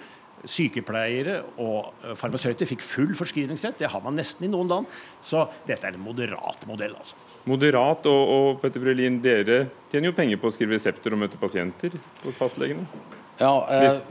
sykepleiere 0.49 1.39
og 1.63 1.93
eh, 2.03 2.15
farmasøyter 2.19 2.69
fikk 2.69 2.83
full 2.85 3.13
forskrivningsrett. 3.19 3.79
Det 3.79 3.91
har 3.93 4.03
man 4.05 4.17
nesten 4.19 4.47
i 4.47 4.51
noen 4.53 4.71
land. 4.71 4.91
Så 5.23 5.45
dette 5.69 5.87
er 5.87 5.97
en 5.97 6.05
moderat 6.05 6.67
modell. 6.69 6.97
altså. 6.99 7.19
Moderat, 7.49 8.07
og, 8.11 8.35
og 8.35 8.61
Petter 8.63 8.83
Brølin, 8.83 9.21
dere 9.23 9.65
tjener 9.93 10.11
jo 10.11 10.17
penger 10.17 10.41
på 10.43 10.51
å 10.51 10.55
skrive 10.55 10.77
resepter 10.77 11.15
og 11.15 11.23
møte 11.25 11.41
pasienter 11.41 11.95
hos 12.25 12.39
fastlegene? 12.41 12.87
Ja, 13.41 13.55
eh, 13.71 14.03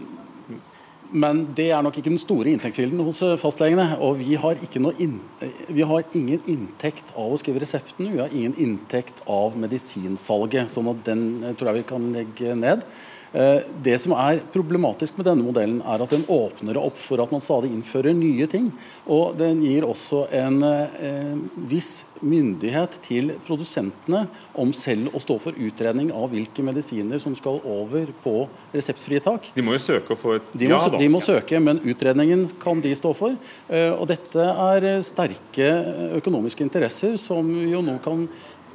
men 1.11 1.41
det 1.55 1.67
er 1.71 1.83
nok 1.83 1.97
ikke 1.99 2.09
den 2.09 2.21
store 2.21 2.53
inntektskilden 2.53 3.01
hos 3.03 3.21
eh, 3.25 3.37
fastlegene. 3.39 3.97
Og 4.03 4.17
vi 4.21 4.37
har, 4.39 4.59
in 4.97 5.19
vi 5.67 5.85
har, 5.87 6.03
ingen 6.17 6.43
inntekt 6.49 7.11
av 7.15 7.33
å 7.33 7.39
skrive 7.39 7.63
resepten, 7.63 8.11
vi 8.13 8.21
har 8.21 8.31
ingen 8.35 8.55
inntekt 8.57 9.23
av 9.29 9.57
medisinsalget. 9.59 10.71
sånn 10.71 10.91
at 10.93 11.03
den 11.07 11.25
eh, 11.43 11.55
tror 11.55 11.71
jeg 11.71 11.81
vi 11.81 11.89
kan 11.91 12.11
legge 12.15 12.55
ned. 12.55 12.85
Eh, 13.33 13.63
det 13.83 13.95
som 14.03 14.11
er 14.19 14.41
problematisk 14.51 15.15
med 15.17 15.29
denne 15.29 15.45
modellen, 15.45 15.79
er 15.87 16.03
at 16.03 16.11
den 16.11 16.25
åpner 16.31 16.79
opp 16.81 16.97
for 16.99 17.21
at 17.23 17.31
man 17.31 17.43
stadig 17.43 17.71
innfører 17.71 18.15
nye 18.15 18.47
ting. 18.51 18.69
Og 19.07 19.37
den 19.39 19.61
gir 19.63 19.87
også 19.87 20.25
en 20.35 20.59
eh, 20.67 21.37
viss 21.71 21.93
myndighet 22.21 22.99
til 23.05 23.33
produsentene 23.47 24.25
om 24.59 24.73
selv 24.75 25.15
å 25.15 25.23
stå 25.23 25.39
for 25.41 25.57
utredning 25.57 26.11
av 26.13 26.29
hvilke 26.33 26.65
medisiner 26.65 27.21
som 27.23 27.35
skal 27.37 27.61
over 27.63 28.11
på 28.23 28.35
reseptfritak. 28.75 29.53
De 29.55 29.65
må 29.65 29.77
jo 29.77 29.83
søke 29.87 30.13
og 30.13 30.21
få 30.21 30.35
et 30.37 30.51
de 30.51 30.67
må, 30.67 30.75
ja, 30.75 30.91
da. 30.91 30.99
De 31.01 31.11
må 31.11 31.23
søke, 31.23 31.63
men 31.63 31.79
utredningen 31.87 32.45
kan 32.61 32.83
de 32.83 32.93
stå 32.99 33.13
for. 33.17 33.37
Eh, 33.71 33.91
og 33.95 34.09
dette 34.11 34.47
er 34.51 34.91
sterke 35.07 35.71
økonomiske 36.19 36.67
interesser 36.67 37.15
som 37.21 37.47
jo 37.47 37.79
nå 37.85 37.95
kan 38.03 38.27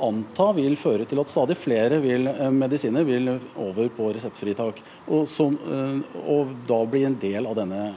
anta 0.02 0.50
vil 0.56 0.76
føre 0.78 1.06
til 1.08 1.20
at 1.20 1.30
stadig 1.30 1.56
flere 1.58 2.00
vil, 2.02 2.26
eh, 2.28 2.50
medisiner 2.50 3.04
vil 3.04 3.34
over 3.56 3.88
på 3.88 4.10
reseptfritak. 4.16 4.82
Og, 5.08 5.26
som, 5.28 5.54
eh, 5.54 6.20
og 6.26 6.54
da 6.66 6.84
bli 6.84 7.04
en 7.04 7.18
del 7.18 7.46
av 7.46 7.56
denne 7.56 7.94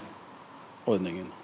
ordningen. 0.85 1.38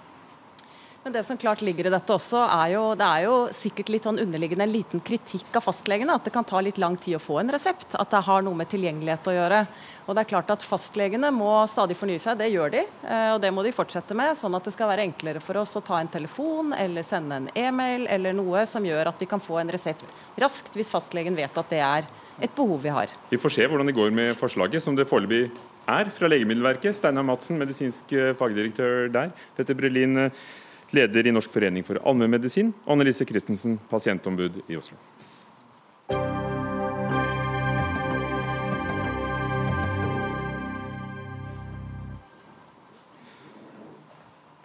Men 1.06 1.12
det 1.12 1.24
som 1.24 1.38
klart 1.38 1.60
ligger 1.62 1.86
i 1.86 1.90
dette 1.94 2.10
også, 2.10 2.40
er 2.50 2.72
jo, 2.72 2.80
det 2.98 3.06
er 3.06 3.20
jo 3.28 3.34
sikkert 3.54 3.92
litt 3.94 4.06
sånn 4.08 4.16
underliggende 4.18 4.64
en 4.66 4.72
liten 4.72 5.02
kritikk 5.06 5.54
av 5.54 5.62
fastlegene. 5.62 6.16
At 6.18 6.24
det 6.26 6.32
kan 6.34 6.42
ta 6.42 6.58
litt 6.58 6.80
lang 6.82 6.96
tid 6.98 7.14
å 7.14 7.20
få 7.22 7.36
en 7.38 7.52
resept. 7.54 7.94
At 7.94 8.10
det 8.10 8.24
har 8.26 8.42
noe 8.42 8.58
med 8.58 8.66
tilgjengelighet 8.72 9.30
å 9.30 9.34
gjøre. 9.36 9.60
Og 10.08 10.18
det 10.18 10.24
er 10.24 10.30
klart 10.32 10.50
at 10.50 10.66
Fastlegene 10.66 11.30
må 11.30 11.52
stadig 11.70 11.94
fornye 11.94 12.18
seg, 12.24 12.40
det 12.40 12.50
gjør 12.50 12.74
de. 12.74 12.82
Eh, 13.06 13.28
og 13.36 13.38
det 13.44 13.52
må 13.54 13.62
de 13.62 13.70
fortsette 13.76 14.18
med, 14.18 14.34
sånn 14.34 14.58
at 14.58 14.66
det 14.66 14.74
skal 14.74 14.90
være 14.90 15.06
enklere 15.06 15.44
for 15.46 15.62
oss 15.62 15.78
å 15.78 15.84
ta 15.86 16.02
en 16.02 16.10
telefon 16.10 16.74
eller 16.74 17.06
sende 17.06 17.38
en 17.38 17.48
e-mail 17.54 18.10
eller 18.10 18.34
noe 18.34 18.66
som 18.66 18.90
gjør 18.90 19.12
at 19.12 19.22
vi 19.22 19.30
kan 19.30 19.46
få 19.46 19.62
en 19.62 19.70
resept 19.78 20.02
raskt, 20.42 20.74
hvis 20.74 20.90
fastlegen 20.90 21.38
vet 21.38 21.54
at 21.54 21.70
det 21.70 21.82
er 21.86 22.10
et 22.42 22.58
behov 22.58 22.82
vi 22.82 22.98
har. 22.98 23.14
Vi 23.30 23.38
får 23.38 23.58
se 23.60 23.70
hvordan 23.70 23.94
det 23.94 23.94
går 24.02 24.10
med 24.10 24.34
forslaget, 24.42 24.82
som 24.82 24.98
det 24.98 25.06
foreløpig 25.06 25.54
er 25.86 26.10
fra 26.10 26.34
Legemiddelverket. 26.34 26.98
Steinar 26.98 27.30
Madsen, 27.30 27.62
medisinsk 27.62 28.18
eh, 28.18 28.34
fagdirektør 28.38 29.06
der. 29.14 29.34
Petter 29.54 29.78
Brelin, 29.78 30.26
eh, 30.26 30.46
leder 30.94 31.26
i 31.26 31.34
Norsk 31.34 31.50
forening 31.50 31.84
for 31.86 32.00
allmennmedisin. 32.04 32.72
Og 32.86 32.96
Annelise 32.96 33.26
Christensen, 33.28 33.78
pasientombud 33.90 34.62
i 34.68 34.78
Oslo. 34.78 34.98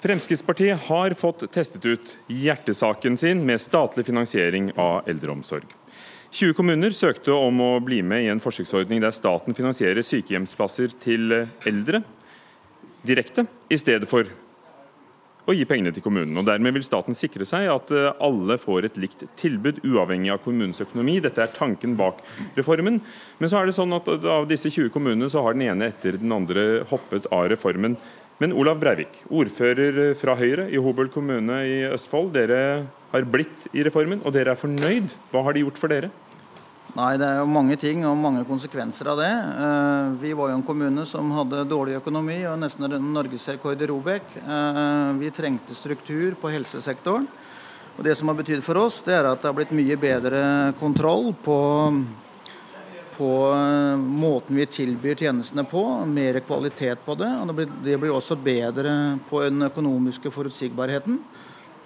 Fremskrittspartiet 0.01 0.79
har 0.87 1.13
fått 1.13 1.43
testet 1.53 1.85
ut 1.85 2.15
hjertesaken 2.25 3.17
sin 3.21 3.43
med 3.45 3.61
statlig 3.61 4.07
finansiering 4.07 4.71
av 4.73 5.05
eldreomsorg. 5.09 5.67
20 6.31 6.55
kommuner 6.57 6.95
søkte 6.95 7.35
om 7.35 7.59
å 7.61 7.73
bli 7.83 7.99
med 8.01 8.23
i 8.23 8.31
en 8.31 8.41
forsøksordning 8.41 9.03
der 9.03 9.13
staten 9.13 9.53
finansierer 9.53 10.01
sykehjemsplasser 10.01 10.95
til 11.03 11.43
eldre. 11.69 12.01
direkte, 13.05 13.45
i 13.69 13.77
stedet 13.77 14.09
for 14.09 14.25
å 15.51 15.55
gi 15.57 15.67
pengene 15.67 15.93
til 15.95 16.03
kommunen. 16.05 16.37
Og 16.39 16.47
Dermed 16.47 16.75
vil 16.77 16.85
staten 16.85 17.17
sikre 17.17 17.45
seg 17.47 17.67
at 17.71 17.91
eh, 17.95 18.09
alle 18.23 18.57
får 18.61 18.87
et 18.87 18.99
likt 19.01 19.25
tilbud, 19.39 19.83
uavhengig 19.87 20.31
av 20.33 20.41
kommunens 20.45 20.81
økonomi. 20.83 21.19
Dette 21.23 21.43
er 21.43 21.53
tanken 21.55 21.97
bak 21.99 22.23
reformen. 22.57 23.01
Men 23.39 23.51
så 23.51 23.59
er 23.59 23.69
det 23.69 23.77
sånn 23.77 23.93
at 23.97 24.09
av 24.09 24.47
disse 24.49 24.71
20 24.71 24.93
kommunene 24.95 25.29
så 25.31 25.43
har 25.45 25.57
den 25.57 25.67
ene 25.67 25.91
etter 25.91 26.17
den 26.21 26.33
andre 26.35 26.85
hoppet 26.91 27.29
av 27.33 27.49
reformen. 27.51 27.99
Men 28.41 28.55
Olav 28.57 28.79
Breivik, 28.81 29.19
ordfører 29.29 30.15
fra 30.17 30.33
Høyre 30.39 30.65
i 30.73 30.79
Hobøl 30.81 31.11
kommune 31.13 31.59
i 31.67 31.75
Østfold. 31.91 32.31
Dere 32.33 32.61
har 33.11 33.27
blitt 33.29 33.67
i 33.75 33.83
reformen, 33.85 34.23
og 34.25 34.33
dere 34.33 34.55
er 34.55 34.57
fornøyd. 34.57 35.13
Hva 35.29 35.43
har 35.45 35.53
de 35.53 35.61
gjort 35.61 35.77
for 35.77 35.93
dere? 35.93 36.09
Nei, 36.91 37.15
Det 37.15 37.23
er 37.23 37.37
jo 37.39 37.47
mange 37.47 37.77
ting 37.79 38.01
og 38.03 38.17
mange 38.19 38.41
konsekvenser 38.43 39.07
av 39.13 39.19
det. 39.21 39.31
Eh, 39.31 40.07
vi 40.19 40.33
var 40.35 40.49
jo 40.51 40.57
en 40.57 40.65
kommune 40.67 41.05
som 41.07 41.29
hadde 41.31 41.63
dårlig 41.69 41.95
økonomi 42.01 42.41
og 42.49 42.57
nesten 42.59 42.91
norgesrekord 43.13 43.79
i 43.79 43.87
Robek. 43.87 44.33
Eh, 44.35 45.11
vi 45.21 45.31
trengte 45.31 45.71
struktur 45.71 46.35
på 46.35 46.51
helsesektoren. 46.51 47.29
Og 47.97 48.03
Det 48.03 48.17
som 48.17 48.27
har 48.27 48.35
betydd 48.35 48.63
for 48.63 48.75
oss, 48.75 49.01
det 49.07 49.13
er 49.13 49.23
at 49.23 49.39
det 49.39 49.47
har 49.47 49.55
blitt 49.55 49.71
mye 49.71 49.95
bedre 49.95 50.73
kontroll 50.79 51.31
på, 51.31 51.59
på 53.15 53.31
eh, 53.55 53.95
måten 53.95 54.59
vi 54.59 54.65
tilbyr 54.65 55.15
tjenestene 55.15 55.63
på. 55.63 55.85
Mer 56.05 56.41
kvalitet 56.43 57.05
på 57.05 57.15
det. 57.15 57.31
Og 57.39 57.47
det 57.47 57.55
blir, 57.55 57.71
det 57.87 57.99
blir 58.01 58.11
også 58.11 58.35
bedre 58.35 59.17
på 59.29 59.45
den 59.47 59.63
økonomiske 59.63 60.27
forutsigbarheten 60.27 61.23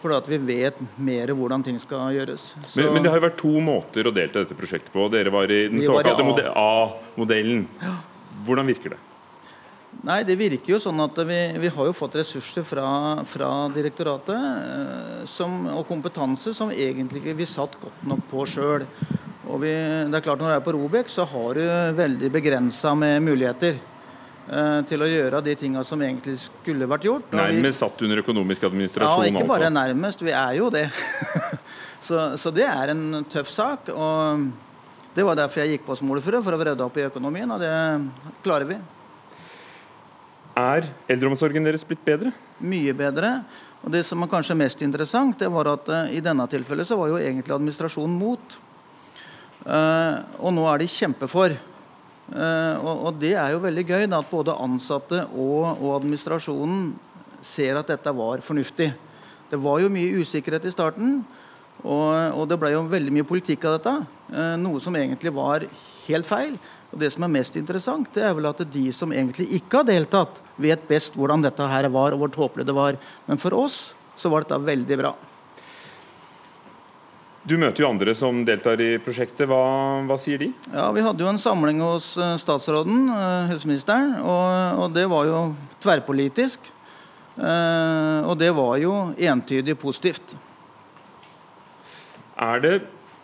fordi 0.06 0.20
at 0.22 0.30
vi 0.30 0.40
vet 0.46 0.78
mer 1.02 1.34
hvordan 1.34 1.66
ting 1.66 1.80
skal 1.82 2.14
gjøres. 2.14 2.52
Men, 2.76 2.94
men, 2.94 3.02
det 3.02 3.10
har 3.10 3.18
jo 3.18 3.26
vært 3.26 3.42
to 3.42 3.56
måter 3.64 4.06
å 4.06 4.14
delta 4.14 4.44
dette 4.44 4.58
prosjektet 4.58 4.94
på. 4.94 5.08
Dere 5.14 5.34
var 5.34 5.50
i 5.50 5.66
den 5.72 5.82
såkalte 5.82 6.52
A-modellen. 6.54 7.66
Hvordan 8.46 8.70
virker 8.70 8.94
det? 8.94 9.02
Nei, 10.04 10.20
Det 10.28 10.36
virker 10.38 10.76
jo 10.76 10.80
sånn 10.82 11.00
at 11.02 11.18
vi, 11.26 11.40
vi 11.62 11.72
har 11.72 11.88
jo 11.88 11.96
fått 11.96 12.18
ressurser 12.20 12.66
fra, 12.68 12.88
fra 13.30 13.50
direktoratet 13.74 14.36
eh, 14.36 15.22
som, 15.30 15.64
og 15.72 15.88
kompetanse 15.90 16.54
som 16.54 16.74
egentlig 16.74 17.24
ikke 17.24 17.38
vi 17.40 17.48
satt 17.50 17.78
godt 17.82 18.04
nok 18.06 18.26
på 18.30 18.46
sjøl. 18.50 18.86
det 19.64 19.74
er 19.74 20.26
klart 20.26 20.42
Når 20.44 20.52
du 20.52 20.56
er 20.58 20.66
på 20.66 20.76
Robek, 20.76 21.10
så 21.10 21.26
har 21.26 21.58
du 21.58 21.66
veldig 21.98 22.32
begrensa 22.34 22.94
med 22.94 23.24
muligheter. 23.24 23.80
Eh, 24.46 24.80
til 24.86 25.02
å 25.02 25.08
gjøre 25.10 25.40
de 25.42 25.56
tinga 25.58 25.82
som 25.86 26.02
egentlig 26.06 26.36
skulle 26.44 26.86
vært 26.90 27.08
gjort. 27.08 27.32
Nærmest 27.34 27.82
satt 27.82 28.04
under 28.06 28.22
økonomisk 28.22 28.68
administrasjon, 28.68 29.24
altså? 29.24 29.32
Ja, 29.32 29.42
ikke 29.42 29.50
bare 29.50 29.70
altså. 29.72 29.78
nærmest, 29.80 30.22
vi 30.22 30.36
er 30.38 30.58
jo 30.60 30.68
det. 30.74 30.84
så, 32.08 32.28
så, 32.38 32.54
det 32.54 32.68
er 32.70 32.94
en 32.94 33.26
tøff 33.32 33.50
sak. 33.50 33.90
og 33.90 34.46
Det 35.18 35.26
var 35.26 35.40
derfor 35.40 35.64
jeg 35.64 35.80
gikk 35.80 35.88
på 35.88 35.98
som 35.98 36.14
ordfører, 36.14 36.46
for 36.46 36.54
å 36.54 36.62
rydde 36.62 36.86
opp 36.86 37.02
i 37.02 37.08
økonomien, 37.08 37.50
og 37.58 37.64
det 37.64 37.74
klarer 38.46 38.70
vi. 38.70 38.78
Er 40.62 40.92
eldreomsorgen 41.12 41.66
deres 41.66 41.84
blitt 41.88 42.06
bedre? 42.06 42.30
Mye 42.62 42.94
bedre. 42.96 43.40
Og 43.82 43.92
Det 43.92 44.06
som 44.06 44.22
er 44.22 44.30
kanskje 44.30 44.62
mest 44.62 44.82
interessant, 44.86 45.40
det 45.42 45.50
var 45.50 45.74
at 45.74 45.90
uh, 45.90 46.06
i 46.14 46.22
denne 46.22 46.46
tilfellet 46.50 46.86
så 46.86 47.02
var 47.02 47.10
jo 47.10 47.18
egentlig 47.18 47.54
administrasjonen 47.58 48.14
mot. 48.18 48.60
Uh, 49.66 50.22
og 50.38 50.54
nå 50.54 50.70
er 50.70 50.86
de 50.86 50.94
kjempefor. 50.94 51.58
Eh, 52.34 52.78
og, 52.82 53.14
det 53.22 53.36
er 53.38 53.54
jo 53.54 53.62
veldig 53.62 53.86
gøy 53.86 54.06
da, 54.10 54.20
at 54.24 54.32
både 54.32 54.56
ansatte 54.58 55.26
og, 55.30 55.76
og, 55.78 55.90
administrasjonen 56.00 56.88
ser 57.46 57.78
at 57.78 57.92
dette 57.92 58.14
var 58.18 58.42
fornuftig. 58.46 58.90
Det 59.52 59.60
var 59.62 59.84
jo 59.84 59.92
mye 59.94 60.24
usikkerhet 60.24 60.66
i 60.66 60.74
starten, 60.74 61.20
og, 61.86 62.10
og 62.34 62.48
det 62.50 62.58
ble 62.58 62.72
jo 62.74 62.86
veldig 62.90 63.14
mye 63.14 63.28
politikk 63.30 63.68
av 63.70 63.78
dette. 63.78 63.94
Eh, 64.34 64.56
noe 64.58 64.82
som 64.82 64.98
egentlig 64.98 65.36
var 65.36 65.68
helt 66.08 66.30
feil. 66.30 66.58
Og 66.90 66.98
Det 67.04 67.12
som 67.14 67.28
er 67.28 67.34
mest 67.36 67.58
interessant, 67.60 68.10
det 68.16 68.24
er 68.26 68.34
vel 68.34 68.50
at 68.50 68.64
de 68.74 68.88
som 68.96 69.14
egentlig 69.14 69.50
ikke 69.60 69.84
har 69.84 69.90
deltatt, 69.90 70.42
vet 70.58 70.88
best 70.90 71.18
hvordan 71.20 71.44
dette 71.46 71.70
her 71.70 71.90
var, 71.94 72.16
og 72.16 72.24
hvor 72.24 72.34
tåpelig 72.34 72.66
det 72.66 72.76
var. 72.78 72.98
Men 73.28 73.42
for 73.42 73.54
oss 73.58 73.94
så 74.18 74.32
var 74.32 74.46
dette 74.46 74.64
veldig 74.64 75.02
bra. 75.04 75.14
Du 77.46 77.60
møter 77.62 77.84
jo 77.84 77.90
andre 77.92 78.14
som 78.18 78.40
deltar 78.42 78.82
i 78.82 78.96
prosjektet. 79.06 79.46
Hva, 79.46 79.60
hva, 80.10 80.16
sier 80.18 80.42
de? 80.42 80.48
Ja, 80.74 80.88
Vi 80.96 81.04
hadde 81.06 81.22
jo 81.22 81.30
en 81.30 81.38
samling 81.38 81.84
hos 81.84 82.16
eh, 82.18 82.40
statsråden, 82.42 83.04
eh, 83.14 83.52
helseministeren, 83.52 84.16
og, 84.26 84.82
og 84.82 84.96
det 84.96 85.04
var 85.12 85.28
jo 85.30 85.42
tverrpolitisk. 85.84 86.72
Eh, 87.38 88.26
og 88.26 88.34
det 88.42 88.50
var 88.58 88.80
jo 88.82 88.96
entydig 89.14 89.78
positivt. 89.78 90.34
Er 92.42 92.66
det 92.66 92.74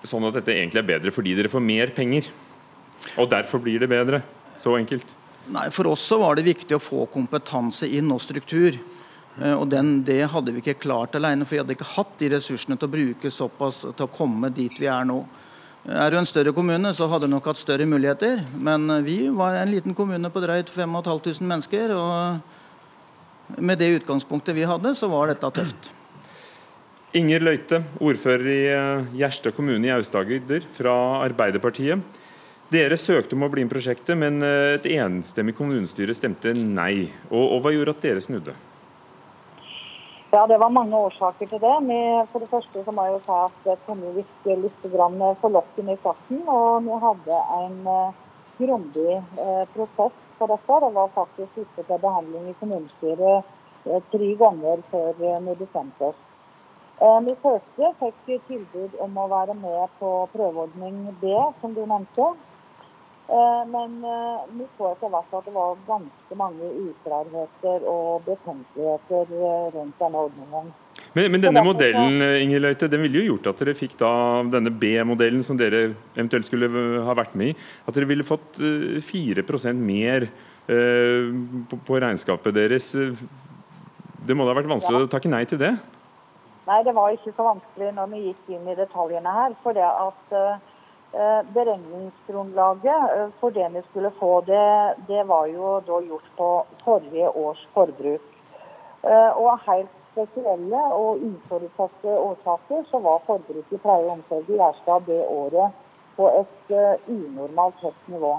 sånn 0.06 0.30
at 0.30 0.38
dette 0.38 0.54
egentlig 0.54 0.84
er 0.84 0.90
bedre 0.94 1.16
fordi 1.16 1.34
dere 1.40 1.50
får 1.52 1.66
mer 1.66 1.90
penger? 1.96 2.30
Og 3.18 3.26
derfor 3.32 3.64
blir 3.64 3.82
det 3.82 3.90
bedre? 3.90 4.22
Så 4.54 4.78
enkelt? 4.78 5.18
Nei, 5.50 5.66
For 5.74 5.90
oss 5.90 6.06
så 6.06 6.22
var 6.22 6.38
det 6.38 6.46
viktig 6.46 6.78
å 6.78 6.84
få 6.84 7.08
kompetanse 7.10 7.90
inn 7.90 8.14
og 8.14 8.22
struktur. 8.22 8.78
Eh, 9.42 9.56
og 9.58 9.70
den, 9.70 10.04
Det 10.04 10.22
hadde 10.30 10.54
vi 10.54 10.62
ikke 10.62 10.82
klart 10.86 11.16
alene, 11.18 11.46
for 11.46 11.56
vi 11.56 11.62
hadde 11.64 11.78
ikke 11.78 11.94
hatt 11.96 12.18
de 12.20 12.32
ressursene 12.36 12.78
til 12.78 12.90
å 12.90 12.96
bruke 12.96 13.32
såpass 13.34 13.84
til 13.86 14.06
å 14.06 14.12
komme 14.14 14.52
dit 14.54 14.76
vi 14.80 14.90
er 14.92 15.08
nå. 15.08 15.24
Er 15.82 16.12
du 16.14 16.20
en 16.20 16.30
større 16.30 16.54
kommune, 16.54 16.92
så 16.94 17.08
hadde 17.10 17.26
du 17.26 17.34
nok 17.34 17.48
hatt 17.50 17.58
større 17.58 17.88
muligheter. 17.90 18.44
Men 18.54 18.90
eh, 18.90 19.06
vi 19.06 19.18
var 19.34 19.58
en 19.58 19.74
liten 19.74 19.98
kommune 19.98 20.30
på 20.30 20.44
drøyt 20.44 20.70
5500 20.70 21.42
mennesker. 21.42 21.96
Og 21.98 23.58
med 23.58 23.82
det 23.82 23.96
utgangspunktet 24.02 24.56
vi 24.56 24.70
hadde, 24.70 24.94
så 24.96 25.10
var 25.12 25.32
dette 25.32 25.54
tøft. 25.58 25.92
Inger 27.18 27.44
Løite, 27.44 27.82
ordfører 28.00 28.48
i 28.48 28.62
eh, 28.72 29.14
Gjerstad 29.20 29.58
kommune 29.58 29.90
i 29.90 29.96
Aust-Agder 29.98 30.64
fra 30.78 30.94
Arbeiderpartiet. 31.26 32.20
Dere 32.72 32.96
søkte 32.96 33.36
om 33.36 33.44
å 33.44 33.50
bli 33.52 33.66
med 33.66 33.74
i 33.74 33.74
prosjektet, 33.74 34.16
men 34.16 34.38
et 34.40 34.86
enstemmig 34.94 35.58
kommunestyre 35.58 36.14
stemte 36.16 36.54
nei. 36.56 37.10
Og, 37.28 37.58
og 37.58 37.66
hva 37.66 37.74
gjorde 37.76 37.98
at 37.98 38.06
dere 38.06 38.24
snudde? 38.24 38.54
Ja, 40.34 40.48
Det 40.48 40.58
var 40.58 40.70
mange 40.70 40.98
årsaker 40.98 41.48
til 41.48 41.60
det. 41.60 41.78
Men 41.84 42.28
for 42.32 42.40
det 42.40 42.50
første 42.50 42.84
så 42.86 42.92
må 42.96 43.04
jeg 43.04 43.18
jo 43.18 43.24
si 43.26 43.38
at 43.46 43.56
det 43.66 43.74
kom 43.86 44.04
litt, 44.16 44.46
litt 44.48 44.86
forlokkende 45.44 45.96
i 45.98 46.00
starten. 46.00 46.44
Og 46.48 46.86
vi 46.86 47.00
hadde 47.06 47.40
en 47.58 47.76
uh, 47.88 48.14
grundig 48.62 49.18
uh, 49.42 49.66
prosess 49.74 50.16
på 50.40 50.48
dette. 50.54 50.78
Det 50.86 50.92
var 50.96 51.12
faktisk 51.18 51.58
ute 51.58 51.84
til 51.84 52.00
behandling 52.06 52.48
i 52.48 52.56
kommunestyret 52.62 53.52
uh, 53.90 54.00
tre 54.14 54.30
ganger 54.44 54.86
før 54.94 55.12
vi 55.20 55.58
bestemte 55.66 56.14
oss. 56.14 56.22
Vi 57.26 57.34
første 57.42 57.88
fikk 58.00 58.48
tilbud 58.48 58.96
om 59.02 59.16
å 59.18 59.28
være 59.28 59.56
med 59.58 59.94
på 59.98 60.10
prøveordning 60.36 61.08
B, 61.18 61.32
som 61.60 61.74
du 61.74 61.82
nevnte. 61.82 62.28
Eh, 63.32 63.68
men 63.72 64.04
eh, 64.04 64.40
vi 64.58 64.66
så 64.76 64.90
etter 64.92 65.12
hvert 65.12 65.36
at 65.38 65.46
det 65.48 65.54
var 65.56 65.78
ganske 65.88 66.36
mange 66.36 66.68
uklarheter 66.82 67.86
og 67.88 68.26
betenkeligheter 68.26 69.30
eh, 69.38 69.68
rundt 69.72 70.02
denne 70.02 70.24
ordningen. 70.26 70.74
Men, 71.16 71.30
men 71.32 71.44
denne 71.44 71.64
modellen 71.64 72.26
Inge 72.42 72.60
Løyte, 72.60 72.90
den 72.92 73.06
ville 73.06 73.22
jo 73.22 73.34
gjort 73.34 73.54
at 73.54 73.62
dere 73.64 73.76
fikk 73.76 73.96
da 74.00 74.12
denne 74.52 74.74
B-modellen 74.82 75.44
som 75.44 75.60
dere 75.60 75.94
eventuelt 76.18 76.48
skulle 76.48 76.68
ha 77.08 77.16
vært 77.16 77.38
med 77.40 77.54
i, 77.54 77.56
at 77.88 77.96
dere 77.96 78.10
ville 78.10 78.28
fått 78.28 78.60
4% 78.60 79.80
mer 79.80 80.28
på 80.68 82.00
regnskapet 82.00 82.56
deres. 82.56 82.92
Det 82.96 84.38
må 84.38 84.48
da 84.48 84.54
ha 84.54 84.60
vært 84.60 84.72
vanskelig 84.72 85.02
ja. 85.02 85.08
å 85.08 85.12
takke 85.12 85.32
nei 85.32 85.44
til 85.52 85.60
det? 85.60 85.74
Nei, 86.68 86.80
det 86.88 86.96
var 86.96 87.12
ikke 87.16 87.34
så 87.36 87.48
vanskelig 87.50 87.92
når 87.98 88.12
vi 88.14 88.24
gikk 88.30 88.56
inn 88.56 88.72
i 88.72 88.78
detaljene 88.80 89.36
her. 89.36 89.56
for 89.64 89.76
det 89.76 89.88
at 89.88 90.36
beregningsgrunnlaget 91.54 93.18
eh, 93.18 93.28
for 93.40 93.52
det 93.52 93.70
vi 93.70 93.82
skulle 93.90 94.12
få, 94.12 94.42
det, 94.42 94.96
det, 95.08 95.24
var 95.24 95.46
jo 95.46 95.80
da 95.88 96.02
gjort 96.02 96.30
på 96.38 96.66
forrige 96.84 97.30
års 97.30 97.68
forbruk. 97.74 98.22
Eh, 99.04 99.32
og 99.38 99.48
av 99.54 99.66
helt 99.66 99.98
spesielle 100.12 100.84
og 100.96 101.24
uforutsette 101.24 102.16
årsaker 102.20 102.86
så 102.92 103.00
var 103.00 103.26
forbruket 103.26 103.76
i 103.76 103.80
pleie 103.84 104.06
og 104.06 104.14
omsorg 104.18 104.50
i 104.50 104.60
Gjerstad 104.60 105.08
det 105.08 105.22
året 105.28 105.76
på 106.16 106.28
et 106.30 106.74
unormalt 107.08 107.84
høyt 107.84 108.08
nivå. 108.12 108.34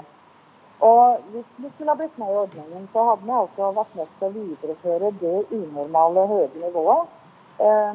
Og 0.83 1.19
Hvis 1.31 1.49
vi 1.57 1.69
skulle 1.69 1.91
ha 1.91 1.97
blitt 1.97 2.17
med 2.17 2.29
i 2.29 2.37
ordningen, 2.43 2.87
så 2.93 3.03
hadde 3.09 3.25
vi 3.25 3.35
altså 3.37 3.69
vært 3.75 3.95
nødt 3.97 4.15
til 4.19 4.27
å 4.27 4.33
videreføre 4.37 5.11
det 5.21 5.35
unormale 5.57 6.25
høye 6.29 6.49
nivået. 6.61 7.19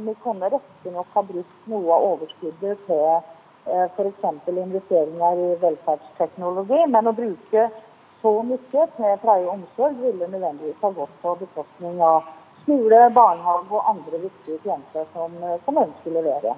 Vi 0.06 0.14
kunne 0.22 0.50
riktignok 0.54 1.10
ha 1.14 1.22
brukt 1.30 1.66
noe 1.70 1.94
av 1.94 2.06
overskuddet 2.12 2.86
til 2.86 3.04
Eh, 3.06 3.37
f.eks. 3.68 4.24
investeringer 4.48 5.44
i 5.44 5.52
velferdsteknologi. 5.62 6.80
Men 6.94 7.10
å 7.10 7.14
bruke 7.16 7.68
så 8.22 8.34
mye 8.42 8.58
til 8.72 9.16
pleie 9.22 9.46
og 9.46 9.54
omsorg 9.54 10.02
ville 10.02 10.26
nødvendigvis 10.26 10.82
ha 10.82 10.92
gått 10.96 11.14
på 11.22 11.34
bekostning 11.44 12.02
av 12.02 12.26
skole, 12.68 13.00
barnehage 13.14 13.72
og 13.72 13.90
andre 13.94 14.22
viktige 14.26 14.60
tjenester 14.64 15.06
som 15.14 15.34
eh, 15.40 15.58
kommunen 15.64 15.94
skulle 16.02 16.24
levere. 16.24 16.56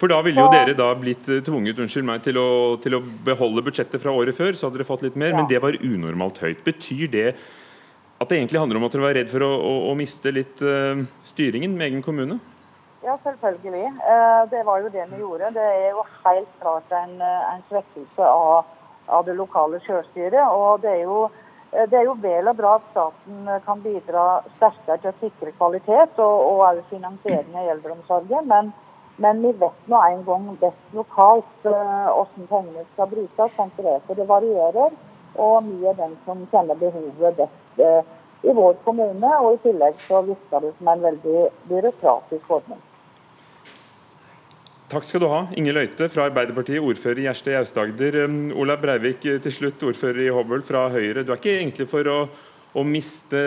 For 0.00 0.10
da 0.10 0.18
ville 0.26 0.42
jo 0.42 0.50
dere 0.50 0.74
da 0.74 0.88
blitt 0.98 1.28
eh, 1.30 1.42
tvunget 1.46 1.82
unnskyld 1.84 2.08
meg, 2.08 2.22
til 2.24 2.40
å, 2.40 2.48
til 2.82 2.98
å 2.98 3.02
beholde 3.26 3.64
budsjettet 3.66 4.02
fra 4.02 4.14
året 4.16 4.36
før, 4.36 4.56
så 4.56 4.66
hadde 4.66 4.80
dere 4.80 4.88
fått 4.88 5.04
litt 5.06 5.18
mer, 5.20 5.34
ja. 5.34 5.38
men 5.38 5.50
det 5.50 5.60
var 5.62 5.78
unormalt 5.78 6.42
høyt. 6.42 6.64
Betyr 6.66 7.12
det 7.12 7.28
at 8.22 8.30
det 8.30 8.38
egentlig 8.38 8.62
handler 8.62 8.78
om 8.78 8.86
at 8.86 8.96
dere 8.96 9.06
var 9.06 9.16
redd 9.18 9.30
for 9.30 9.44
å, 9.46 9.52
å, 9.52 9.76
å 9.90 9.94
miste 9.98 10.30
litt 10.34 10.62
uh, 10.62 11.00
styringen 11.26 11.74
med 11.74 11.88
egen 11.90 12.04
kommune? 12.06 12.36
Ja, 13.04 13.18
selvfølgelig. 13.22 13.86
Eh, 13.86 14.42
det 14.50 14.64
var 14.66 14.78
jo 14.78 14.88
det 14.88 15.06
vi 15.10 15.22
gjorde. 15.22 15.54
Det 15.54 15.62
er 15.62 15.90
jo 15.90 16.04
helt 16.24 16.52
klart 16.60 16.92
en, 16.92 17.20
eh, 17.20 17.54
en 17.54 17.64
svekkelse 17.68 18.26
av, 18.26 18.64
av, 19.08 19.24
det 19.26 19.34
lokale 19.36 19.80
selvstyret. 19.86 20.44
Og 20.48 20.82
det 20.82 20.90
er 20.90 21.02
jo 21.02 21.30
Eh, 21.72 21.88
det 21.90 21.98
er 21.98 22.04
jo 22.04 22.16
vel 22.20 22.48
og 22.50 22.56
bra 22.56 22.74
at 22.76 22.88
staten 22.90 23.48
kan 23.66 23.80
bidra 23.84 24.24
sterkere 24.58 24.98
til 25.00 25.12
å 25.12 25.20
sikre 25.22 25.54
kvalitet 25.56 26.18
og, 26.20 26.34
og 26.50 26.64
også 26.66 26.84
finansiering 26.90 27.56
av 27.56 27.70
eldreomsorgen, 27.74 28.48
men, 28.50 28.68
men, 29.24 29.40
vi 29.44 29.54
vet 29.62 29.88
nå 29.88 30.02
en 30.04 30.20
gang 30.26 30.50
best 30.60 30.98
lokalt 30.98 31.64
hvordan 31.64 32.50
pengene 32.50 32.84
skal 32.92 33.08
brukes. 33.14 33.56
tenker 33.56 33.88
for 34.06 34.20
Det 34.20 34.28
varierer, 34.28 34.98
og 35.40 35.70
vi 35.70 35.88
er 35.88 35.96
den 35.96 36.16
som 36.26 36.44
kjenner 36.52 36.76
behovet 36.76 37.40
best 37.40 37.82
i 38.42 38.52
vår 38.60 38.80
kommune. 38.84 39.34
Og 39.40 39.54
i 39.54 39.62
tillegg 39.64 39.96
så 40.04 40.20
virker 40.28 40.60
det 40.60 40.76
som 40.78 40.92
en 40.92 41.06
veldig 41.08 41.48
byråkratisk 41.72 42.50
ordning. 42.58 42.82
Takk 44.92 45.06
skal 45.08 45.22
du 45.22 45.30
ha, 45.32 45.46
Inge 45.56 45.72
Løite 45.72 46.04
fra 46.12 46.26
Arbeiderpartiet, 46.28 46.82
ordfører 46.84 47.22
i 47.22 47.24
Gjerstad 47.24 47.54
i 47.54 47.56
Aust-Agder. 47.62 48.16
Um, 48.28 48.50
Olav 48.60 48.82
Breivik 48.82 49.24
eh, 49.24 49.38
til 49.40 49.54
slutt, 49.56 49.84
ordfører 49.88 50.26
i 50.26 50.32
Hobøl 50.36 50.60
fra 50.68 50.82
Høyre. 50.92 51.22
Du 51.24 51.30
er 51.32 51.38
ikke 51.40 51.54
engstelig 51.62 51.88
for 51.88 52.10
å, 52.12 52.16
å 52.76 52.82
miste 52.84 53.40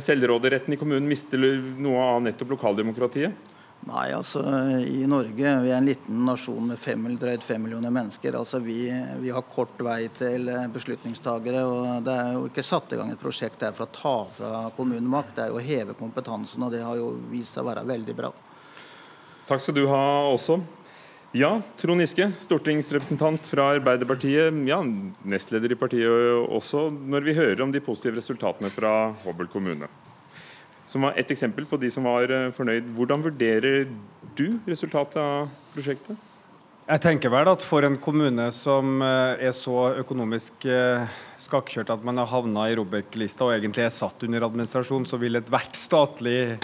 selvråderetten 0.00 0.72
i 0.72 0.78
kommunen, 0.80 1.04
miste 1.10 1.36
noe 1.36 2.00
av 2.00 2.22
nettopp 2.24 2.54
lokaldemokratiet? 2.54 3.52
Nei, 3.90 4.06
altså 4.16 4.40
i 4.88 5.02
Norge, 5.04 5.52
vi 5.66 5.68
er 5.68 5.76
en 5.76 5.90
liten 5.90 6.22
nasjon 6.24 6.72
med 6.72 6.80
fem, 6.80 7.04
drøyt 7.20 7.44
fem 7.44 7.60
millioner 7.60 7.92
mennesker. 7.92 8.38
altså 8.40 8.62
vi, 8.64 8.78
vi, 9.20 9.34
har 9.36 9.44
kort 9.52 9.76
vei 9.84 10.06
til 10.16 10.48
eh, 10.48 10.64
beslutningstagere. 10.72 11.66
og 11.66 12.08
Det 12.08 12.16
er 12.22 12.32
jo 12.38 12.48
ikke 12.48 12.64
satt 12.64 12.96
i 12.96 13.02
gang 13.02 13.12
et 13.12 13.20
prosjekt 13.20 13.60
der 13.60 13.76
for 13.76 13.84
å 13.84 13.92
ta 13.98 14.16
fra 14.38 14.64
kommunen 14.80 15.12
makt, 15.12 15.36
det 15.36 15.44
er 15.44 15.52
jo 15.52 15.60
å 15.60 15.68
heve 15.68 16.00
kompetansen. 16.00 16.64
og 16.64 16.72
Det 16.72 16.80
har 16.88 16.96
jo 16.96 17.12
vist 17.28 17.52
seg 17.52 17.66
å 17.66 17.70
være 17.74 17.84
veldig 17.92 18.16
bra. 18.24 18.32
Takk 19.46 19.60
skal 19.60 19.76
du 19.76 19.84
ha 19.92 20.02
også. 20.32 20.56
Ja, 21.34 21.56
Trond 21.76 22.00
Giske, 22.00 22.28
stortingsrepresentant 22.38 23.48
fra 23.50 23.72
Arbeiderpartiet. 23.74 24.54
Ja, 24.68 24.78
nestleder 25.26 25.72
i 25.74 25.78
partiet 25.78 26.46
også. 26.46 26.86
Når 26.90 27.26
vi 27.26 27.34
hører 27.34 27.64
om 27.64 27.72
de 27.74 27.82
positive 27.82 28.20
resultatene 28.20 28.70
fra 28.70 28.92
Hobøl 29.24 29.48
kommune, 29.50 29.88
som 30.86 31.02
var 31.02 31.18
ett 31.18 31.30
eksempel 31.34 31.66
på 31.66 31.80
de 31.82 31.90
som 31.90 32.06
var 32.06 32.30
eh, 32.30 32.52
fornøyd. 32.54 32.88
Hvordan 32.94 33.24
vurderer 33.26 33.88
du 34.38 34.46
resultatet 34.68 35.18
av 35.20 35.48
prosjektet? 35.74 36.16
Jeg 36.86 37.02
tenker 37.02 37.32
vel 37.34 37.48
at 37.50 37.64
For 37.66 37.82
en 37.82 37.98
kommune 37.98 38.46
som 38.54 39.02
eh, 39.02 39.48
er 39.48 39.54
så 39.56 39.96
økonomisk 40.04 40.68
eh, 40.70 41.16
skakkjørt 41.42 41.90
at 41.90 42.06
man 42.06 42.22
har 42.22 42.30
havna 42.30 42.68
i 42.70 42.76
Robek-lista 42.78 43.48
og 43.48 43.56
egentlig 43.56 43.88
er 43.88 43.96
satt 43.96 44.22
under 44.28 44.46
administrasjon, 44.46 45.08
så 45.10 45.18
vil 45.18 45.40
ethvert 45.42 45.74
statlig 45.76 46.56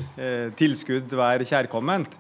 tilskudd 0.57 1.11
være 1.19 1.49
kjærkomment. 1.51 2.15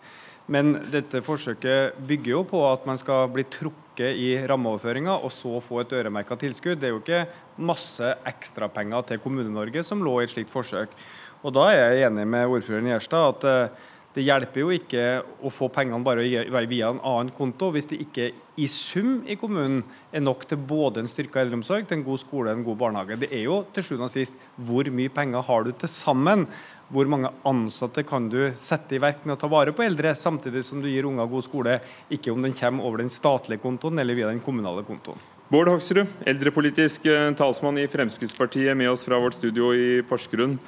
Men 0.50 0.74
dette 0.90 1.22
forsøket 1.22 1.98
bygger 2.08 2.32
jo 2.32 2.42
på 2.48 2.62
at 2.66 2.86
man 2.88 2.98
skal 2.98 3.28
bli 3.32 3.44
trukket 3.46 4.18
i 4.18 4.34
rammeoverføringa 4.48 5.14
og 5.22 5.30
så 5.30 5.60
få 5.62 5.82
et 5.82 5.94
øremerka 5.94 6.36
tilskudd. 6.40 6.80
Det 6.80 6.88
er 6.88 6.94
jo 6.96 7.02
ikke 7.02 7.26
masse 7.62 8.14
ekstrapenger 8.26 9.06
til 9.06 9.22
Kommune-Norge 9.22 9.84
som 9.86 10.02
lå 10.02 10.18
i 10.20 10.26
et 10.26 10.34
slikt 10.34 10.50
forsøk. 10.50 10.96
Og 11.42 11.54
Da 11.54 11.68
er 11.70 11.92
jeg 11.92 12.06
enig 12.08 12.26
med 12.26 12.46
ordføreren 12.46 12.90
Gjerstad 12.90 13.28
at 13.36 13.46
eh, 13.50 13.88
det 14.12 14.24
hjelper 14.26 14.60
jo 14.60 14.72
ikke 14.74 15.04
å 15.40 15.50
få 15.52 15.70
pengene 15.72 16.04
bare 16.04 16.66
via 16.68 16.90
en 16.92 17.00
annen 17.00 17.32
konto 17.32 17.70
hvis 17.72 17.88
det 17.88 18.00
ikke 18.04 18.28
i 18.60 18.66
sum 18.68 19.22
i 19.24 19.38
kommunen 19.40 19.80
er 20.12 20.20
nok 20.20 20.44
til 20.48 20.60
både 20.60 21.00
en 21.00 21.08
styrka 21.08 21.40
eldreomsorg, 21.40 21.86
til 21.88 22.00
en 22.00 22.04
god 22.04 22.20
skole 22.20 22.52
og 22.52 22.58
en 22.58 22.66
god 22.66 22.80
barnehage. 22.82 23.16
Det 23.22 23.30
er 23.32 23.46
jo 23.46 23.62
til 23.72 23.86
sjuende 23.86 24.10
og 24.10 24.12
sist 24.12 24.36
hvor 24.60 24.90
mye 24.92 25.12
penger 25.12 25.48
har 25.48 25.64
du 25.64 25.72
til 25.72 25.92
sammen 25.92 26.46
hvor 26.92 27.08
mange 27.08 27.30
ansatte 27.48 28.04
kan 28.04 28.26
du 28.28 28.50
sette 28.60 28.98
i 28.98 29.00
verk 29.00 29.24
med 29.24 29.38
å 29.38 29.40
ta 29.40 29.48
vare 29.48 29.72
på 29.72 29.84
eldre, 29.86 30.12
samtidig 30.18 30.60
som 30.66 30.82
du 30.82 30.90
gir 30.90 31.08
unger 31.08 31.30
god 31.30 31.46
skole, 31.46 31.78
ikke 32.12 32.34
om 32.34 32.44
den 32.44 32.52
kommer 32.56 32.84
over 32.84 33.00
den 33.00 33.12
statlige 33.12 33.62
kontoen 33.62 34.02
eller 34.02 34.18
via 34.18 34.28
den 34.28 34.42
kommunale 34.44 34.84
kontoen. 34.84 35.20
Bård 35.52 35.68
Hoksrud, 35.68 36.08
eldrepolitisk 36.28 37.08
eh, 37.12 37.30
talsmann 37.36 37.80
i 37.80 37.88
Fremskrittspartiet, 37.88 38.76
med 38.76 38.92
oss 38.92 39.02
fra 39.04 39.18
vårt 39.20 39.36
studio 39.36 39.72
i 39.76 40.00
Porsgrunn. 40.08 40.58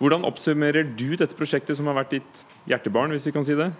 Hvordan 0.00 0.26
oppsummerer 0.26 0.88
du 0.98 1.14
dette 1.14 1.36
prosjektet, 1.38 1.78
som 1.78 1.86
har 1.90 1.98
vært 2.00 2.16
ditt 2.16 2.46
hjertebarn, 2.70 3.14
hvis 3.14 3.28
vi 3.28 3.34
kan 3.36 3.46
si 3.46 3.54
det? 3.58 3.70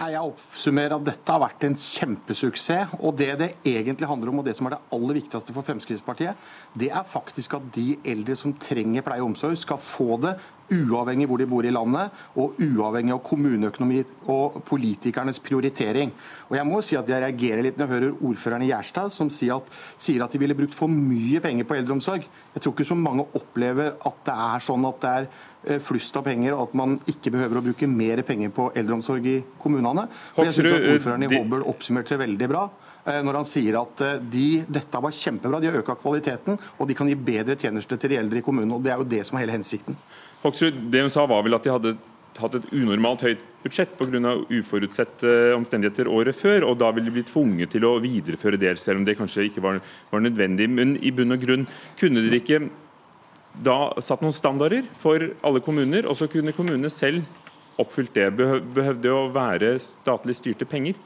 Jeg 0.00 0.20
oppsummerer 0.22 0.94
at 0.96 1.04
dette 1.04 1.32
har 1.32 1.42
vært 1.42 1.64
en 1.66 1.74
kjempesuksess. 1.76 2.94
Og 3.00 3.16
det 3.18 3.32
det 3.40 3.50
egentlig 3.68 4.08
handler 4.08 4.30
om, 4.32 4.40
og 4.40 4.46
det 4.46 4.54
som 4.56 4.68
er 4.68 4.76
det 4.76 4.82
aller 4.96 5.18
viktigste 5.18 5.56
for 5.56 5.66
Fremskrittspartiet, 5.66 6.38
det 6.78 6.88
er 6.92 7.08
faktisk 7.08 7.58
at 7.58 7.68
de 7.74 7.98
eldre 8.08 8.36
som 8.38 8.54
trenger 8.60 9.04
pleie 9.04 9.20
og 9.20 9.32
omsorg, 9.32 9.58
skal 9.60 9.80
få 9.80 10.16
det 10.22 10.36
uavhengig 10.70 11.26
hvor 11.28 11.40
de 11.40 11.48
bor 11.50 11.66
i 11.66 11.72
landet, 11.74 12.16
og 12.38 12.58
uavhengig 12.62 13.14
av 13.14 13.22
kommuneøkonomi 13.26 14.02
og 14.32 14.60
politikernes 14.68 15.40
prioritering. 15.42 16.12
Og 16.50 16.56
jeg 16.58 16.66
må 16.68 16.80
si 16.84 16.98
at 16.98 17.08
jeg 17.10 17.22
reagerer 17.24 17.64
litt 17.66 17.78
når 17.78 17.86
jeg 17.86 17.94
hører 17.96 18.24
ordføreren 18.30 18.64
i 18.66 18.70
Gjerstad 18.70 19.12
som 19.14 19.30
sier 19.32 19.58
at, 19.58 19.70
sier 20.00 20.24
at 20.24 20.32
de 20.34 20.40
ville 20.42 20.56
brukt 20.58 20.76
for 20.76 20.90
mye 20.90 21.42
penger 21.42 21.68
på 21.68 21.78
eldreomsorg. 21.78 22.26
Jeg 22.54 22.64
tror 22.64 22.74
ikke 22.74 22.90
så 22.90 22.98
mange 22.98 23.26
opplever 23.38 23.94
at 23.94 24.20
det 24.26 24.36
er 24.50 24.66
sånn 24.66 24.86
at 24.88 25.00
det 25.04 25.14
er 25.14 25.28
eh, 25.28 25.80
flust 25.82 26.16
av 26.18 26.26
penger, 26.26 26.56
og 26.56 26.68
at 26.68 26.78
man 26.80 26.98
ikke 27.10 27.32
behøver 27.34 27.60
å 27.60 27.64
bruke 27.70 27.90
mer 27.90 28.24
penger 28.26 28.54
på 28.54 28.70
eldreomsorg 28.78 29.26
i 29.30 29.40
kommunene. 29.62 30.06
Og 30.36 30.46
jeg 30.48 30.56
synes 30.58 30.78
at 30.78 30.88
Ordføreren 30.94 31.26
i 31.26 31.32
Hobøl 31.34 31.66
oppsummerte 31.70 32.18
veldig 32.20 32.50
bra 32.50 32.64
eh, 33.04 33.20
når 33.26 33.40
han 33.40 33.48
sier 33.48 33.78
at 33.80 34.02
eh, 34.06 34.18
de, 34.32 34.48
dette 34.66 35.04
var 35.06 35.14
kjempebra, 35.20 35.62
de 35.62 35.70
har 35.70 35.78
øka 35.82 35.98
kvaliteten 36.00 36.58
og 36.58 36.88
de 36.88 36.98
kan 36.98 37.10
gi 37.10 37.18
bedre 37.18 37.58
tjenester 37.60 38.00
til 38.00 38.14
de 38.14 38.20
eldre 38.22 38.42
i 38.42 38.46
kommunen. 38.46 38.74
og 38.76 38.84
Det 38.84 38.94
er 38.94 39.00
jo 39.02 39.08
det 39.14 39.22
som 39.28 39.38
er 39.38 39.46
hele 39.46 39.58
hensikten. 39.58 39.98
Hoksrud, 40.40 40.86
det 40.92 41.04
hun 41.04 41.12
sa 41.12 41.26
var 41.28 41.44
vel 41.44 41.56
at 41.56 41.66
de 41.66 41.72
hadde 41.72 41.96
hatt 42.40 42.54
et 42.56 42.68
unormalt 42.72 43.24
høyt 43.26 43.40
budsjett 43.64 43.92
pga. 43.98 44.34
uforutsette 44.48 45.32
omstendigheter 45.56 46.08
året 46.08 46.36
før, 46.36 46.64
og 46.70 46.78
da 46.80 46.90
ville 46.92 47.10
de 47.10 47.16
bli 47.18 47.26
tvunget 47.28 47.74
til 47.74 47.84
å 47.84 47.98
videreføre 48.00 48.60
det, 48.60 48.78
selv 48.78 49.00
om 49.00 49.04
det 49.04 49.18
kanskje 49.18 49.50
ikke 49.50 49.64
var, 49.64 49.80
var 50.10 50.24
nødvendig. 50.24 50.68
Men 50.70 50.96
i 51.02 51.12
bunn 51.12 51.36
og 51.36 51.42
grunn, 51.44 51.66
kunne 52.00 52.24
dere 52.24 52.40
ikke 52.40 52.62
da 53.60 53.92
satt 54.00 54.22
noen 54.22 54.36
standarder 54.36 54.86
for 54.96 55.26
alle 55.42 55.60
kommuner, 55.60 56.06
og 56.08 56.16
så 56.16 56.30
kunne 56.30 56.54
kommunene 56.56 56.90
selv 56.90 57.26
oppfylt 57.80 58.14
det? 58.14 58.30
Behøvde 58.38 59.02
det 59.04 59.12
å 59.12 59.28
være 59.34 59.74
statlig 59.82 60.38
styrte 60.38 60.68
penger? 60.68 60.96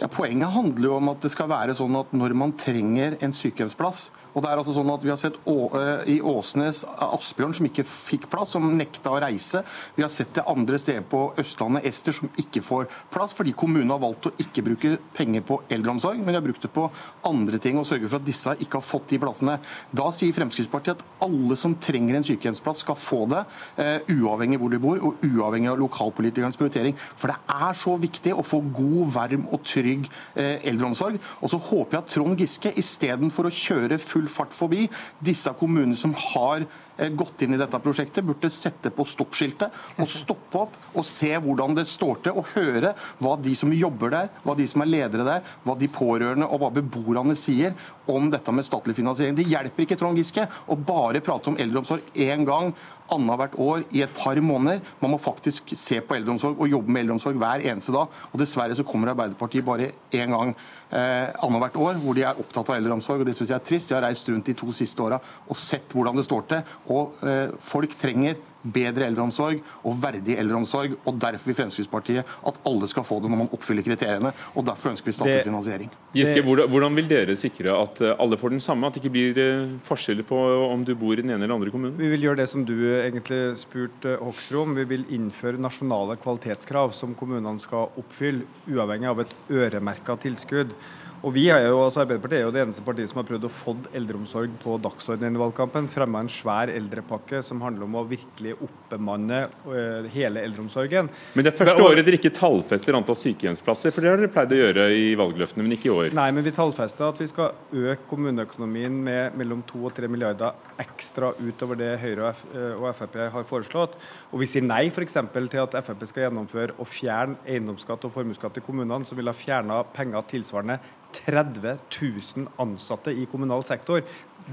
Ja, 0.00 0.08
Poenget 0.08 0.54
handler 0.54 0.86
jo 0.86 0.96
om 0.96 1.10
at 1.12 1.20
det 1.20 1.32
skal 1.34 1.50
være 1.50 1.74
sånn 1.76 1.98
at 1.98 2.14
når 2.16 2.32
man 2.38 2.56
trenger 2.56 3.18
en 3.20 3.34
sykehjemsplass, 3.36 4.08
og 4.34 4.42
det 4.42 4.50
er 4.50 4.60
altså 4.60 4.74
sånn 4.76 4.90
at 4.92 5.04
Vi 5.04 5.12
har 5.12 5.20
sett 5.20 5.38
eh, 5.50 6.02
i 6.14 6.16
Åsnes 6.20 6.82
Asbjørn 6.86 7.54
som 7.56 7.68
ikke 7.68 7.86
fikk 7.88 8.28
plass, 8.30 8.54
som 8.54 8.66
nekta 8.76 9.12
å 9.12 9.20
reise. 9.22 9.62
Vi 9.96 10.04
har 10.04 10.12
sett 10.12 10.32
det 10.36 10.46
andre 10.50 10.78
steder 10.80 11.04
på 11.10 11.22
Østlandet, 11.40 11.86
Ester, 11.88 12.14
som 12.16 12.30
ikke 12.40 12.62
får 12.64 12.88
plass 13.12 13.34
fordi 13.36 13.54
kommunen 13.58 13.92
har 13.94 14.02
valgt 14.02 14.28
å 14.30 14.34
ikke 14.42 14.64
bruke 14.66 14.96
penger 15.16 15.44
på 15.46 15.60
eldreomsorg, 15.72 16.20
men 16.20 16.32
de 16.32 16.38
har 16.38 16.46
brukt 16.46 16.64
det 16.64 16.72
på 16.74 16.86
andre 17.26 17.60
ting 17.62 17.78
og 17.80 17.88
sørge 17.88 18.08
for 18.08 18.20
at 18.20 18.26
disse 18.26 18.54
ikke 18.60 18.78
har 18.78 18.86
fått 18.86 19.10
de 19.12 19.20
plassene. 19.22 19.58
Da 19.96 20.08
sier 20.14 20.34
Fremskrittspartiet 20.36 20.98
at 21.00 21.24
alle 21.26 21.58
som 21.58 21.76
trenger 21.82 22.18
en 22.18 22.26
sykehjemsplass, 22.26 22.84
skal 22.84 22.96
få 22.96 23.24
det, 23.28 23.40
uh, 23.80 24.10
uavhengig 24.14 24.60
hvor 24.60 24.72
de 24.72 24.80
bor 24.80 25.00
og 25.04 25.24
uavhengig 25.26 25.68
av 25.72 25.80
lokalpolitikernes 25.80 26.56
prioritering. 26.60 26.96
For 27.18 27.32
det 27.32 27.36
er 27.52 27.76
så 27.76 27.96
viktig 28.00 28.32
å 28.36 28.44
få 28.46 28.62
god, 28.72 29.10
varm 29.14 29.46
og 29.50 29.64
trygg 29.66 30.06
uh, 30.08 30.56
eldreomsorg. 30.70 31.18
Og 31.40 31.52
så 31.52 31.60
håper 31.70 31.98
jeg 31.98 32.04
at 32.04 32.14
Trond 32.14 32.40
Giske 32.40 32.72
istedenfor 32.80 33.48
å 33.48 33.54
kjøre 33.54 34.00
full 34.00 34.19
full 34.20 34.28
fart 34.28 34.54
forbi. 34.54 34.88
Disse 35.18 35.52
kommunene 35.58 35.96
som 35.96 36.14
har 36.14 36.64
eh, 36.96 37.08
gått 37.08 37.42
inn 37.42 37.54
i 37.54 37.60
dette 37.60 37.80
prosjektet, 37.82 38.24
burde 38.26 38.50
sette 38.52 38.92
på 38.92 39.06
stoppskiltet 39.08 39.98
og 40.00 40.10
stoppe 40.10 40.64
opp 40.64 40.76
og 40.94 41.06
se 41.06 41.32
hvordan 41.40 41.76
det 41.78 41.86
står 41.88 42.22
til, 42.24 42.36
og 42.36 42.50
høre 42.54 42.94
hva 43.20 43.36
de 43.40 43.54
som 43.58 43.72
jobber 43.72 44.14
der, 44.14 44.30
hva 44.44 44.56
de 44.58 44.66
som 44.70 44.84
er 44.84 44.90
ledere 44.90 45.26
der, 45.26 45.50
hva 45.64 45.76
de 45.78 45.90
pårørende 45.90 46.48
og 46.48 46.62
hva 46.62 46.72
beboerne 46.80 47.36
sier 47.38 47.76
om 48.10 48.30
dette 48.32 48.52
med 48.52 48.66
statlig 48.66 48.96
finansiering. 48.98 49.36
Det 49.38 49.48
hjelper 49.48 49.86
ikke 49.86 49.98
Trond 50.00 50.18
Giske 50.18 50.46
å 50.66 50.76
bare 50.76 51.22
prate 51.24 51.52
om 51.52 51.58
eldreomsorg 51.60 52.16
én 52.18 52.46
gang 52.48 52.74
annethvert 53.14 53.56
år 53.60 53.84
i 53.90 54.02
et 54.04 54.12
par 54.16 54.38
måneder. 54.44 54.82
Man 55.00 55.14
må 55.14 55.18
faktisk 55.20 55.72
se 55.78 56.00
på 56.00 56.16
eldreomsorg 56.16 56.60
og 56.60 56.70
jobbe 56.70 56.92
med 56.92 57.04
eldreomsorg 57.04 57.38
hver 57.40 57.64
eneste 57.70 57.94
dag. 57.94 58.20
Og 58.32 58.42
Dessverre 58.42 58.76
så 58.76 58.86
kommer 58.86 59.12
Arbeiderpartiet 59.12 59.66
bare 59.66 59.92
én 60.14 60.34
gang 60.34 60.54
eh, 60.54 61.30
annethvert 61.44 61.80
år 61.80 62.00
hvor 62.02 62.18
de 62.18 62.26
er 62.26 62.38
opptatt 62.40 62.70
av 62.70 62.78
eldreomsorg. 62.80 63.22
og 63.22 63.30
Det 63.30 63.36
syns 63.38 63.52
jeg 63.52 63.58
er 63.58 63.66
trist. 63.70 63.90
Jeg 63.90 63.98
har 63.98 64.06
reist 64.08 64.28
rundt 64.28 64.46
de 64.50 64.56
to 64.58 64.70
siste 64.76 65.02
åra 65.04 65.20
og 65.20 65.58
sett 65.58 65.92
hvordan 65.94 66.20
det 66.20 66.26
står 66.28 66.46
til. 66.52 66.76
Og 66.94 67.20
eh, 67.26 67.56
folk 67.60 67.96
trenger 68.00 68.38
bedre 68.62 69.06
eldreomsorg 69.08 69.60
og 69.86 69.98
verdig 70.02 70.36
eldreomsorg. 70.40 70.96
og 71.04 71.18
Derfor 71.20 71.50
vil 71.50 71.58
Fremskrittspartiet 71.60 72.36
at 72.46 72.60
alle 72.66 72.88
skal 72.90 73.06
få 73.06 73.20
det 73.20 73.30
når 73.30 73.42
man 73.44 73.52
oppfyller 73.56 73.86
kriteriene. 73.86 74.32
og 74.54 74.66
Derfor 74.66 74.92
ønsker 74.92 75.10
vi 75.10 75.16
statlig 75.16 75.44
finansiering. 75.46 75.90
Giske, 76.16 76.42
hvordan 76.44 76.96
vil 76.98 77.10
dere 77.10 77.36
sikre 77.38 77.74
at 77.76 78.00
eh, 78.04 78.16
alle 78.18 78.38
får 78.40 78.54
den 78.54 78.64
samme, 78.64 78.86
at 78.86 78.96
det 78.96 79.04
ikke 79.04 79.14
blir 79.14 79.40
eh, 79.40 79.76
forskjeller 79.86 80.26
på 80.26 80.38
om 80.70 80.84
du 80.84 80.94
bor 80.98 81.14
i 81.14 81.22
den 81.22 81.32
ene 81.34 81.44
eller 81.44 81.56
andre 81.56 81.74
kommunen? 81.74 81.98
Vi 81.98 82.10
vil 82.14 82.28
gjøre 82.28 82.42
det 82.42 82.48
som 82.52 82.64
du 82.66 82.76
egentlig 83.00 83.42
spurte 83.60 84.16
Hoksrud 84.20 84.62
om. 84.64 84.78
Vi 84.80 84.88
vil 84.94 85.06
innføre 85.14 85.60
nasjonale 85.60 86.18
kvalitetskrav 86.20 86.94
som 86.96 87.14
kommunene 87.18 87.60
skal 87.62 87.92
oppfylle, 88.00 88.46
uavhengig 88.70 89.10
av 89.10 89.24
et 89.24 89.36
øremerka 89.50 90.18
tilskudd. 90.20 90.74
Og 91.20 91.34
vi 91.36 91.42
er 91.52 91.66
jo, 91.66 91.82
altså 91.84 92.00
Arbeiderpartiet 92.00 92.38
er 92.38 92.46
jo 92.46 92.52
det 92.54 92.62
eneste 92.62 92.82
partiet 92.84 93.10
som 93.10 93.18
har 93.20 93.26
prøvd 93.28 93.44
å 93.44 93.52
få 93.52 93.74
eldreomsorg 93.98 94.54
på 94.62 94.76
dagsordenen 94.80 95.34
i 95.36 95.40
valgkampen. 95.42 95.88
Fremma 95.92 96.22
en 96.24 96.30
svær 96.32 96.72
eldrepakke 96.72 97.42
som 97.44 97.60
handler 97.60 97.84
om 97.84 97.98
å 98.00 98.04
virkelig 98.08 98.54
oppbemanne 98.64 99.42
uh, 99.66 100.08
hele 100.14 100.40
eldreomsorgen. 100.46 101.10
Men 101.36 101.44
det 101.44 101.52
er 101.52 101.58
første 101.58 101.84
året 101.84 102.06
dere 102.06 102.16
ikke 102.16 102.32
tallfester 102.32 102.96
antall 102.96 103.18
sykehjemsplasser, 103.20 103.92
for 103.92 104.00
det 104.00 104.12
har 104.14 104.22
dere 104.22 104.32
pleid 104.32 104.54
å 104.56 104.60
gjøre 104.62 104.86
i 104.96 105.10
valgløftene, 105.20 105.66
men 105.66 105.76
ikke 105.76 105.90
i 105.90 105.92
år. 105.92 106.08
Nei, 106.16 106.30
men 106.32 106.46
vi 106.46 106.54
tallfester 106.56 107.10
at 107.10 107.20
vi 107.20 107.28
skal 107.28 107.52
øke 107.68 108.08
kommuneøkonomien 108.08 108.96
med 109.10 109.36
mellom 109.36 109.60
2 109.68 109.82
og 109.90 109.94
3 110.00 110.08
milliarder 110.08 110.80
ekstra 110.80 111.34
utover 111.36 111.76
det 111.82 111.90
Høyre 112.00 112.32
og 112.78 112.88
Frp 112.96 113.20
har 113.34 113.44
foreslått. 113.48 113.98
Og 114.32 114.40
vi 114.40 114.48
sier 114.48 114.64
nei 114.64 114.86
f.eks. 114.88 115.18
til 115.36 115.60
at 115.66 115.76
Frp 115.84 116.08
skal 116.08 116.26
gjennomføre 116.30 116.78
å 116.80 116.88
fjerne 116.88 117.36
eiendomsskatt 117.44 118.08
og 118.08 118.16
formuesskatt 118.16 118.56
i 118.56 118.64
kommunene, 118.64 119.04
som 119.04 119.20
ville 119.20 119.34
ha 119.34 119.36
fjerna 119.36 119.82
penger 119.92 120.24
tilsvarende 120.32 120.80
30 121.16 121.78
000 121.90 122.48
ansatte 122.62 123.12
i 123.12 123.26
kommunal 123.30 123.64
sektor. 123.66 124.02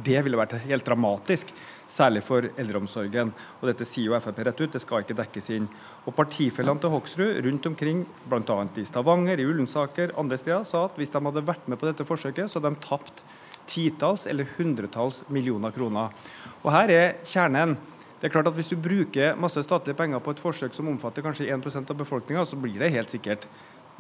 Det 0.04 0.20
ville 0.24 0.38
vært 0.40 0.58
helt 0.66 0.86
dramatisk, 0.86 1.52
særlig 1.90 2.22
for 2.28 2.46
eldreomsorgen. 2.60 3.32
Og 3.60 3.70
Dette 3.70 3.88
sier 3.88 4.12
jo 4.12 4.20
Frp 4.22 4.44
rett 4.46 4.62
ut, 4.62 4.74
det 4.74 4.84
skal 4.84 5.04
ikke 5.04 5.18
dekkes 5.18 5.50
inn. 5.56 5.68
Og 6.06 6.16
Partifellene 6.18 6.84
til 6.84 6.94
Hoksrud 6.94 7.42
rundt 7.48 7.70
omkring, 7.72 8.06
bl.a. 8.30 8.60
i 8.78 8.88
Stavanger, 8.88 9.40
i 9.40 9.48
Ullensaker, 9.48 10.16
andre 10.20 10.40
steder, 10.40 10.66
sa 10.68 10.86
at 10.88 10.98
hvis 11.00 11.14
de 11.14 11.24
hadde 11.30 11.46
vært 11.48 11.68
med 11.72 11.80
på 11.82 11.90
dette 11.90 12.08
forsøket, 12.08 12.52
så 12.52 12.60
hadde 12.60 12.76
de 12.76 12.88
tapt 12.88 13.24
titalls 13.68 14.28
eller 14.32 14.48
hundretalls 14.58 15.24
millioner 15.34 15.74
kroner. 15.76 16.16
Og 16.64 16.72
her 16.74 16.94
er 16.94 17.16
kjernen. 17.28 17.78
Det 18.18 18.30
er 18.30 18.34
klart 18.34 18.48
at 18.50 18.56
Hvis 18.58 18.72
du 18.72 18.78
bruker 18.82 19.36
masse 19.38 19.62
statlige 19.62 19.98
penger 19.98 20.20
på 20.20 20.34
et 20.34 20.40
forsøk 20.42 20.74
som 20.74 20.88
omfatter 20.90 21.22
kanskje 21.22 21.52
1% 21.54 21.92
av 21.92 21.98
befolkninga, 21.98 22.46
så 22.46 22.58
blir 22.58 22.80
det 22.80 22.90
helt 22.96 23.14
sikkert 23.14 23.46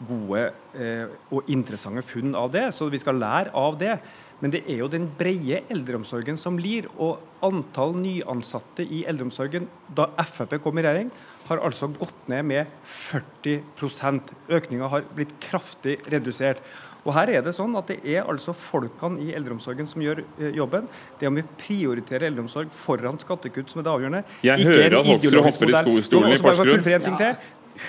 gode 0.05 0.43
eh, 0.77 1.09
og 1.33 1.49
interessante 1.51 2.05
funn 2.05 2.35
av 2.37 2.51
det, 2.53 2.69
så 2.75 2.89
vi 2.91 3.01
skal 3.01 3.19
lære 3.21 3.53
av 3.57 3.77
det. 3.81 3.97
Men 4.37 4.53
det 4.53 4.61
er 4.69 4.83
jo 4.83 4.89
den 4.91 5.07
brede 5.17 5.63
eldreomsorgen 5.73 6.37
som 6.37 6.59
lir. 6.61 6.85
Og 7.01 7.23
antall 7.45 7.95
nyansatte 7.97 8.85
i 8.85 9.03
eldreomsorgen 9.09 9.65
da 9.97 10.09
Frp 10.29 10.59
kom 10.61 10.77
i 10.77 10.83
regjering, 10.85 11.09
har 11.47 11.63
altså 11.63 11.89
gått 11.95 12.29
ned 12.29 12.45
med 12.45 12.75
40% 12.85 14.35
Økninga 14.57 14.89
har 14.91 15.07
blitt 15.15 15.33
kraftig 15.41 15.97
redusert. 16.11 16.61
Og 17.07 17.13
her 17.15 17.31
er 17.31 17.41
Det 17.45 17.53
sånn 17.55 17.75
at 17.79 17.87
det 17.87 18.01
er 18.03 18.27
altså 18.27 18.51
folkene 18.51 19.23
i 19.23 19.31
eldreomsorgen 19.37 19.87
som 19.87 20.03
gjør 20.03 20.21
eh, 20.25 20.51
jobben. 20.57 20.89
Det 21.17 21.29
om 21.29 21.37
vi 21.39 21.45
prioriterer 21.57 22.27
eldreomsorg 22.27 22.73
foran 22.75 23.17
skattekutt 23.21 23.71
som 23.71 23.79
er 23.79 23.87
det 23.87 23.93
avgjørende. 23.93 24.23
Jeg 24.43 24.67
hører 24.67 24.99
at 24.99 25.07
Hoksrud 25.07 25.39
hopper 25.47 25.71
i 25.71 26.01
stolen 26.03 26.35
i 26.35 26.41
Porsgrunn. 26.43 27.37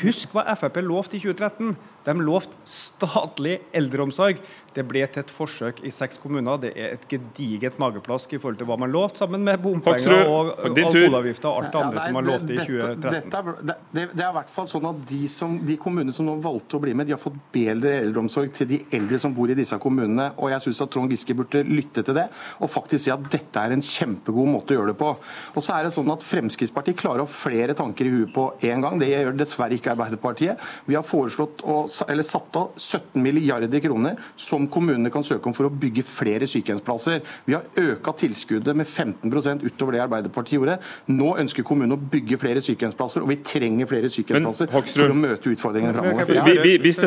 Husk 0.02 0.34
hva 0.36 0.44
Frp 0.54 0.82
lovte 0.84 1.16
i 1.16 1.22
2013. 1.22 1.74
De 2.09 2.24
lovte 2.24 2.56
statlig 2.64 3.59
eldreomsorg. 3.76 4.40
Det 4.72 4.84
ble 4.86 5.02
til 5.11 5.24
et 5.24 5.30
forsøk 5.32 5.80
i 5.86 5.90
seks 5.92 6.20
kommuner. 6.22 6.61
Det 6.62 6.70
er 6.72 6.94
et 6.94 7.04
gedigent 7.11 7.78
mageplask 7.82 8.32
i 8.32 8.38
forhold 8.40 8.61
til 8.61 8.68
hva 8.68 8.78
man 8.80 8.92
lovte, 8.92 9.20
sammen 9.22 9.42
med 9.44 9.59
bompenger 9.61 10.28
og 10.28 10.52
alkoholavgifter 10.68 11.48
og 11.50 11.59
alt 11.59 11.72
det 11.72 11.80
andre 11.80 11.98
ja, 11.98 11.98
nei, 11.98 12.04
som 12.06 12.16
man 12.16 12.28
lovte 12.28 12.54
i 12.54 12.59
2013. 12.61 13.02
Dette, 13.09 13.42
det, 13.68 14.04
det, 14.12 14.22
er 14.22 14.30
i 14.30 14.36
hvert 14.38 14.52
fall 14.52 14.68
sånn 14.70 14.88
at 14.92 15.02
de, 15.11 15.20
som, 15.32 15.56
de, 15.68 15.76
kommunene 15.80 16.14
som 16.14 16.28
nå 16.28 16.36
valgte 16.44 16.78
å 16.78 16.82
bli 16.84 16.94
med, 16.96 17.09
de 17.09 17.16
har 17.16 17.22
fått 17.22 17.36
bedre 17.54 17.96
eldreomsorg 18.04 18.54
til 18.56 18.70
de 18.70 18.80
eldre 18.98 19.20
som 19.20 19.34
bor 19.36 19.50
i 19.50 19.56
disse 19.59 19.76
kommunene. 19.82 20.30
Og 20.38 20.52
jeg 20.54 20.66
syns 20.68 20.82
at 20.84 20.92
Trond 20.94 21.12
Giske 21.12 21.36
burde 21.36 21.64
lytte 21.66 22.04
til 22.06 22.16
det 22.16 22.28
og 22.59 22.72
faktisk 22.72 23.04
si 23.04 23.12
at 23.12 23.28
dette 23.32 23.64
er 23.64 23.74
en 23.74 23.84
kjempegod 23.84 24.52
måte 24.52 24.74
å 24.74 24.80
gjøre 24.80 24.92
det 24.92 24.98
på. 25.00 25.11
Og 25.54 25.64
så 25.64 25.76
er 25.76 25.88
det 25.88 25.94
sånn 25.96 26.14
at 26.14 26.24
Fremskrittspartiet 26.24 27.00
klarer 27.00 27.24
å 27.24 27.28
ha 27.28 27.32
flere 27.32 27.76
tanker 27.78 28.09
i 28.09 28.14
huet 28.14 28.34
på 28.34 28.46
én 28.68 28.84
gang. 28.84 29.00
Det 29.00 29.11
gjør 29.11 29.36
dessverre 29.38 29.76
ikke 29.76 29.94
Arbeiderpartiet. 29.96 30.68
Vi 30.86 30.96
har 30.96 31.06
foreslått 31.06 31.64
å, 31.66 31.82
eller 32.09 32.26
satt 32.26 32.57
av 32.57 32.74
17 32.76 33.22
milliarder 33.22 33.80
kroner 33.82 34.18
som 34.36 34.66
kommunene 34.70 35.11
kan 35.11 35.24
søke 35.26 35.51
om 35.51 35.57
for 35.57 35.68
å 35.68 35.72
bygge 35.72 36.05
flere 36.07 36.49
sykehjemsplasser. 36.49 37.22
Vi 37.49 37.57
har 37.57 37.66
øka 37.80 38.14
tilskuddet 38.24 38.76
med 38.78 38.86
15% 38.86 39.64
utover 39.66 39.96
det 39.96 40.05
Arbeiderpartiet 40.05 40.59
gjorde. 40.59 40.78
Nå 41.11 41.34
ønsker 41.42 41.66
kommunene 41.66 41.99
å 41.99 42.11
bygge 42.12 42.38
flere 42.40 42.62
sykehjemsplasser, 42.64 43.24
og 43.24 43.32
vi 43.32 43.40
trenger 43.42 43.90
flere 43.90 44.11
sykehjemsplasser 44.12 44.70
Men, 44.72 44.92
for 44.92 45.14
å 45.14 45.18
møte 45.18 45.55
utfordringene 45.55 45.96
framover. 45.96 46.78
Hvis, 46.84 47.03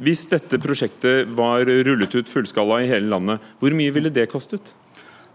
hvis 0.00 0.26
dette 0.30 0.60
prosjektet 0.62 1.32
var 1.36 1.66
rullet 1.66 2.14
ut 2.14 2.30
fullskala 2.30 2.82
i 2.84 2.90
hele 2.90 3.10
landet, 3.10 3.50
hvor 3.60 3.74
mye 3.76 3.94
ville 3.94 4.12
det 4.14 4.30
kostet? 4.32 4.74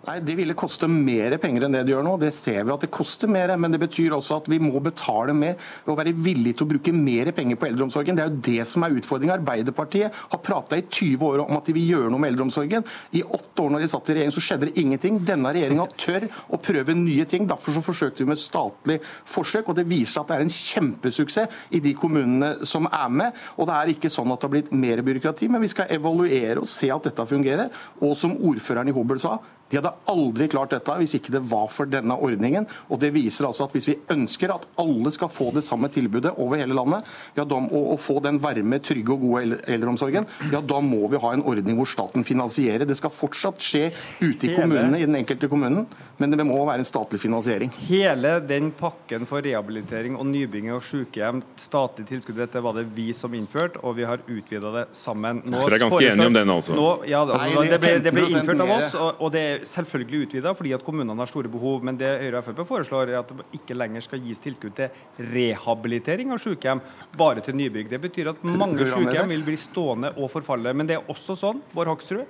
Nei, 0.06 0.20
Det 0.22 0.36
ville 0.38 0.54
koste 0.54 0.88
mer 0.92 1.34
penger 1.42 1.66
enn 1.66 1.74
det 1.74 1.82
det 1.88 1.94
gjør 1.96 2.04
nå. 2.06 2.14
Det 2.22 2.30
ser 2.36 2.62
vi 2.66 2.74
at 2.74 2.84
det 2.86 2.92
koster 2.94 3.30
mer. 3.32 3.56
Men 3.58 3.74
det 3.74 3.82
betyr 3.82 4.14
også 4.14 4.38
at 4.38 4.50
vi 4.52 4.60
må 4.62 4.78
betale 4.84 5.34
mer 5.34 5.56
og 5.90 5.98
være 5.98 6.14
villige 6.14 6.60
til 6.60 6.68
å 6.68 6.72
bruke 6.76 6.94
mer 6.94 7.32
penger 7.36 7.58
på 7.58 7.70
eldreomsorgen. 7.70 8.18
Det 8.18 8.26
er 8.26 8.30
jo 8.30 8.44
det 8.46 8.68
som 8.70 8.86
er 8.86 8.98
utfordringa. 9.00 9.40
Arbeiderpartiet 9.40 10.14
har 10.14 10.44
prata 10.46 10.78
i 10.78 10.86
20 10.86 11.26
år 11.26 11.46
om 11.48 11.58
at 11.58 11.66
de 11.66 11.76
vil 11.78 11.90
gjøre 11.96 12.12
noe 12.14 12.22
med 12.22 12.34
eldreomsorgen. 12.34 12.86
I 13.18 13.24
åtte 13.26 13.66
år 13.66 13.74
når 13.74 13.86
de 13.86 13.90
satt 13.96 14.12
i 14.12 14.18
regjering 14.20 14.36
så 14.36 14.46
skjedde 14.46 14.70
det 14.70 14.84
ingenting. 14.84 15.18
Denne 15.26 15.54
regjeringa 15.58 15.88
tør 15.98 16.28
å 16.54 16.62
prøve 16.62 16.98
nye 17.00 17.26
ting. 17.30 17.50
Derfor 17.50 17.78
så 17.78 17.86
forsøkte 17.86 18.22
vi 18.22 18.30
med 18.30 18.42
statlig 18.42 19.00
forsøk, 19.32 19.74
og 19.74 19.80
det 19.80 19.88
viser 19.90 20.22
at 20.22 20.30
det 20.30 20.38
er 20.38 20.46
en 20.46 20.54
kjempesuksess 20.54 21.74
i 21.74 21.82
de 21.82 21.96
kommunene 21.98 22.70
som 22.70 22.86
er 22.92 23.10
med. 23.10 23.44
Og 23.58 23.70
det 23.70 23.80
er 23.80 23.96
ikke 23.96 24.14
sånn 24.14 24.30
at 24.30 24.42
det 24.42 24.50
har 24.50 24.54
blitt 24.54 24.74
mer 24.76 25.02
byråkrati, 25.06 25.50
men 25.50 25.66
vi 25.66 25.74
skal 25.74 25.90
evaluere 25.98 26.62
og 26.62 26.70
se 26.70 26.94
at 26.94 27.10
dette 27.10 27.30
fungerer. 27.30 27.74
Og 28.06 28.14
som 28.20 28.38
ordføreren 28.38 28.92
i 28.92 28.96
Hobøl 28.96 29.22
sa, 29.22 29.40
de 29.70 29.80
hadde 29.80 29.94
aldri 30.12 30.48
klart 30.52 30.74
dette 30.76 30.96
hvis 31.00 31.16
ikke 31.18 31.34
det 31.34 31.42
var 31.50 31.66
for 31.74 31.90
denne 31.90 32.16
ordningen. 32.22 32.68
og 32.90 33.00
Det 33.02 33.12
viser 33.16 33.48
altså 33.48 33.66
at 33.66 33.74
hvis 33.76 33.90
vi 33.90 33.98
ønsker 34.14 34.54
at 34.54 34.68
alle 34.82 35.12
skal 35.14 35.32
få 35.34 35.50
det 35.56 35.66
samme 35.66 35.90
tilbudet 35.94 36.36
over 36.38 36.60
hele 36.62 36.78
landet, 36.78 37.08
ja, 37.38 37.44
da, 37.44 37.58
og, 37.58 37.88
og, 37.96 38.00
få 38.06 38.20
den 38.24 38.38
varme, 38.44 38.80
trygge 38.84 39.16
og 39.16 39.24
gode 39.24 39.60
eldreomsorgen, 39.72 40.28
ja, 40.54 40.62
da 40.62 40.82
må 40.86 41.10
vi 41.10 41.22
ha 41.22 41.34
en 41.34 41.46
ordning 41.48 41.80
hvor 41.80 41.90
staten 41.90 42.26
finansierer. 42.28 42.86
Det 42.86 42.98
skal 43.00 43.14
fortsatt 43.14 43.64
skje 43.66 43.88
ute 44.22 44.52
i 44.52 44.54
kommunene, 44.54 45.00
i 45.02 45.08
den 45.08 45.18
enkelte 45.18 45.50
kommunen, 45.50 45.88
men 46.22 46.36
det 46.36 46.46
må 46.46 46.60
være 46.62 46.84
en 46.84 46.88
statlig 46.88 47.20
finansiering. 47.24 47.74
Hele 47.88 48.38
den 48.46 48.70
pakken 48.76 49.26
for 49.30 49.44
rehabilitering 49.46 50.20
og 50.20 50.30
nybygging 50.30 50.76
og 50.76 50.84
sykehjem, 50.86 51.42
statlig 51.60 52.06
tilskudd, 52.12 52.38
dette 52.44 52.62
var 52.62 52.78
det 52.78 52.86
vi 52.96 53.10
som 53.18 53.34
innførte, 53.36 53.82
og 53.82 53.98
vi 53.98 54.06
har 54.08 54.22
utvida 54.22 54.72
det 54.78 54.86
sammen. 54.96 55.42
Nå, 55.46 55.66
Dere 55.66 55.80
er 55.80 55.86
ganske 55.88 56.06
enige 56.12 56.30
om 56.30 56.38
den, 56.38 56.54
altså? 56.54 56.78
Nå, 56.78 56.88
ja, 57.10 57.26
altså, 57.26 57.66
det, 57.66 57.82
ble, 57.82 57.98
det 58.06 58.14
ble 58.14 58.30
innført 58.30 58.62
av 58.62 58.76
oss, 58.78 58.96
og, 59.00 59.26
og 59.26 59.34
det 59.34 59.44
er 59.50 59.55
selvfølgelig 59.68 60.26
utvida 60.26 60.54
fordi 60.58 60.74
at 60.76 60.84
kommunene 60.86 61.18
har 61.22 61.30
store 61.30 61.52
behov. 61.52 61.84
Men 61.86 62.00
det 62.00 62.10
Høyre 62.24 62.42
og 62.42 62.48
Frp 62.48 62.64
foreslår, 62.68 63.12
er 63.14 63.22
at 63.22 63.32
det 63.32 63.46
ikke 63.60 63.78
lenger 63.78 64.04
skal 64.06 64.24
gis 64.24 64.42
tilskudd 64.44 64.76
til 64.78 65.30
rehabilitering 65.36 66.34
av 66.36 66.42
sykehjem, 66.44 66.84
bare 67.18 67.46
til 67.46 67.58
nybygg. 67.60 67.90
Det 67.92 68.02
betyr 68.04 68.34
at 68.34 68.44
mange 68.48 68.88
sykehjem 68.90 69.32
vil 69.36 69.48
bli 69.48 69.58
stående 69.60 70.12
og 70.16 70.32
forfalle. 70.34 70.74
Men 70.76 70.90
det 70.90 71.00
er 71.00 71.10
også 71.12 71.38
sånn, 71.40 71.64
Bård 71.76 71.94
Hoksrud, 71.94 72.26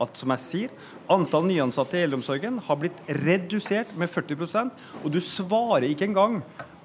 at 0.00 0.16
som 0.16 0.32
jeg 0.32 0.44
sier, 0.44 0.74
antall 1.10 1.48
nyansatte 1.48 1.98
i 1.98 2.04
eldreomsorgen 2.06 2.60
har 2.66 2.78
blitt 2.80 3.00
redusert 3.20 3.90
med 3.98 4.08
40% 4.12 4.70
og 5.02 5.08
du 5.12 5.18
svarer 5.24 5.88
ikke 5.90 6.06
engang 6.08 6.38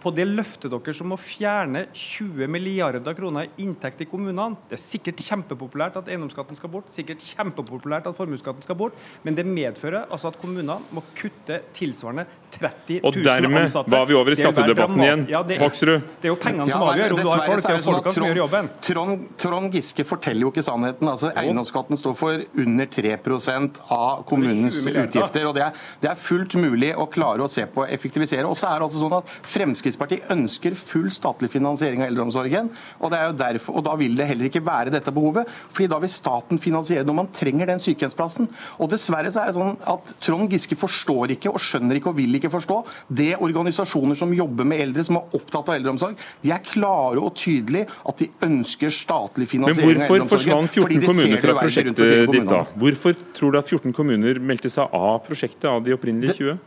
på 0.06 0.14
det 0.14 0.28
løftet 0.30 0.70
dere 0.70 0.93
som 0.93 1.14
å 1.16 1.18
fjerne 1.18 1.88
20 1.89 2.49
milliarder 2.51 3.16
kroner 3.18 3.47
i 3.47 3.66
inntekt 3.66 4.03
i 4.03 4.08
kommunene. 4.10 4.60
Det 4.70 4.78
er 4.78 4.82
sikkert 4.82 5.24
kjempepopulært 5.26 5.97
at 5.97 6.12
eiendomsskatten 6.12 6.58
skal 6.60 6.70
bort, 6.76 6.91
sikkert 6.93 7.24
kjempepopulært 7.26 8.06
at 8.12 8.18
formuesskatten 8.18 8.66
skal 8.66 8.78
bort, 8.78 8.97
men 9.26 9.38
det 9.38 9.47
medfører 9.49 10.06
altså 10.06 10.30
at 10.30 10.38
kommunene 10.41 10.78
må 10.93 11.01
kutte 11.18 11.64
tilsvarende 11.76 12.28
30 12.53 13.01
000 13.01 13.10
ansatte. 13.10 13.10
Og 13.10 13.18
dermed 13.26 13.95
var 13.95 14.06
vi 14.10 14.18
over 14.20 14.36
i 14.36 14.38
skattedebatten 14.39 15.01
igjen. 15.08 15.26
Ja, 15.34 15.41
det, 15.47 15.58
Hoksrud. 15.64 16.06
Det 16.22 16.30
er 16.30 16.34
jo 16.34 16.38
pengene 16.43 16.70
som 16.70 16.86
avgjør 16.86 17.16
om 17.16 17.22
du 17.24 17.32
har 17.32 17.41
folk. 17.47 17.66
Det 17.66 17.72
er 17.72 17.80
jo 17.80 17.86
folka 17.88 18.14
som 18.16 18.28
gjør 18.28 18.41
jobben. 18.43 18.70
Trond, 18.89 19.26
Trond, 19.41 19.72
Giske 19.74 20.06
forteller 20.08 20.45
jo 20.45 20.53
ikke 20.53 20.66
sannheten. 20.66 21.10
Altså, 21.10 21.34
Eiendomsskatten 21.34 21.99
står 21.99 22.18
for 22.20 22.45
under 22.66 22.91
3% 22.99 23.82
av 23.97 24.24
kommunens 24.30 24.84
utgifter. 24.86 25.49
og 25.49 25.58
det 25.58 25.66
er, 25.66 25.84
det 26.03 26.14
er 26.14 26.22
fullt 26.22 26.58
mulig 26.62 26.93
å 26.93 27.10
klare 27.12 27.45
å 27.45 27.51
se 27.51 27.66
på 27.66 27.84
å 27.84 27.89
effektivisere. 27.89 28.45
Og 28.45 28.58
så 28.60 28.70
er 28.70 28.80
det 28.80 28.89
altså 28.91 29.01
sånn 29.01 29.18
at 29.18 29.36
Fremskrittspartiet 29.56 29.95
Fremskrittspartiet 29.96 30.32
ønsker 30.34 30.76
full 30.78 31.08
statlig 31.14 31.50
finansiering 31.54 32.04
av 32.04 32.10
eldreomsorgen. 32.10 32.70
og, 33.00 33.12
det 33.12 33.20
er 33.20 33.30
jo 33.30 33.38
derfor, 33.39 33.78
og 33.78 33.84
Da 33.86 33.96
vil 33.96 34.16
det 34.16 34.28
heller 34.28 34.50
ikke 34.50 34.66
være 34.66 34.91
dette 34.91 35.12
behovet, 35.12 35.48
fordi 35.70 35.88
da 35.88 36.00
vil 36.00 36.10
staten 36.10 36.60
finansiere 36.60 37.06
når 37.06 37.16
man 37.16 37.28
trenger 37.32 37.68
den 37.68 37.80
sykehjemsplassen. 37.80 38.50
Og 38.80 38.89
Dessverre 38.89 39.32
så 39.32 39.41
er 39.43 39.52
det 39.52 39.56
sånn 39.56 39.78
at 39.86 40.14
Trond 40.20 40.50
Giske 40.52 40.76
forstår 40.76 41.36
ikke 41.36 41.54
og 41.54 41.62
skjønner 41.62 41.96
ikke 41.96 42.12
og 42.12 42.18
vil 42.18 42.36
ikke 42.36 42.52
forstå 42.52 42.82
det 43.10 43.36
organisasjoner 43.39 44.16
som 44.16 44.34
jobber 44.34 44.66
med 44.66 44.82
eldre, 44.88 45.04
som 45.04 45.20
er 45.20 45.38
opptatt 45.38 45.70
av 45.70 45.78
eldreomsorg, 45.80 46.20
de 46.41 46.52
er 46.52 46.64
klare 46.66 47.22
og 47.22 47.36
tydelige 47.38 47.88
at 48.06 48.20
de 48.20 48.30
ønsker 48.46 48.89
statlig 48.93 49.48
finansiering 49.48 50.02
av 50.02 50.10
eldreomsorgen. 50.10 50.16
Men 50.16 50.20
hvorfor 50.20 50.38
forsvant 50.38 50.72
14 50.76 51.06
kommuner 51.10 51.43
fra 51.46 51.58
prosjektet 51.62 52.32
ditt 52.34 52.50
da? 52.50 52.64
Hvorfor 52.76 53.20
tror 53.38 53.54
du 53.54 53.62
at 53.62 53.70
14 53.70 53.96
kommuner 53.96 54.39
meldte 54.39 54.72
seg 54.74 54.96
av 54.96 55.20
prosjektet 55.26 55.70
av 55.70 55.84
de 55.86 55.93
opprinnelige 55.96 56.39
20? 56.41 56.64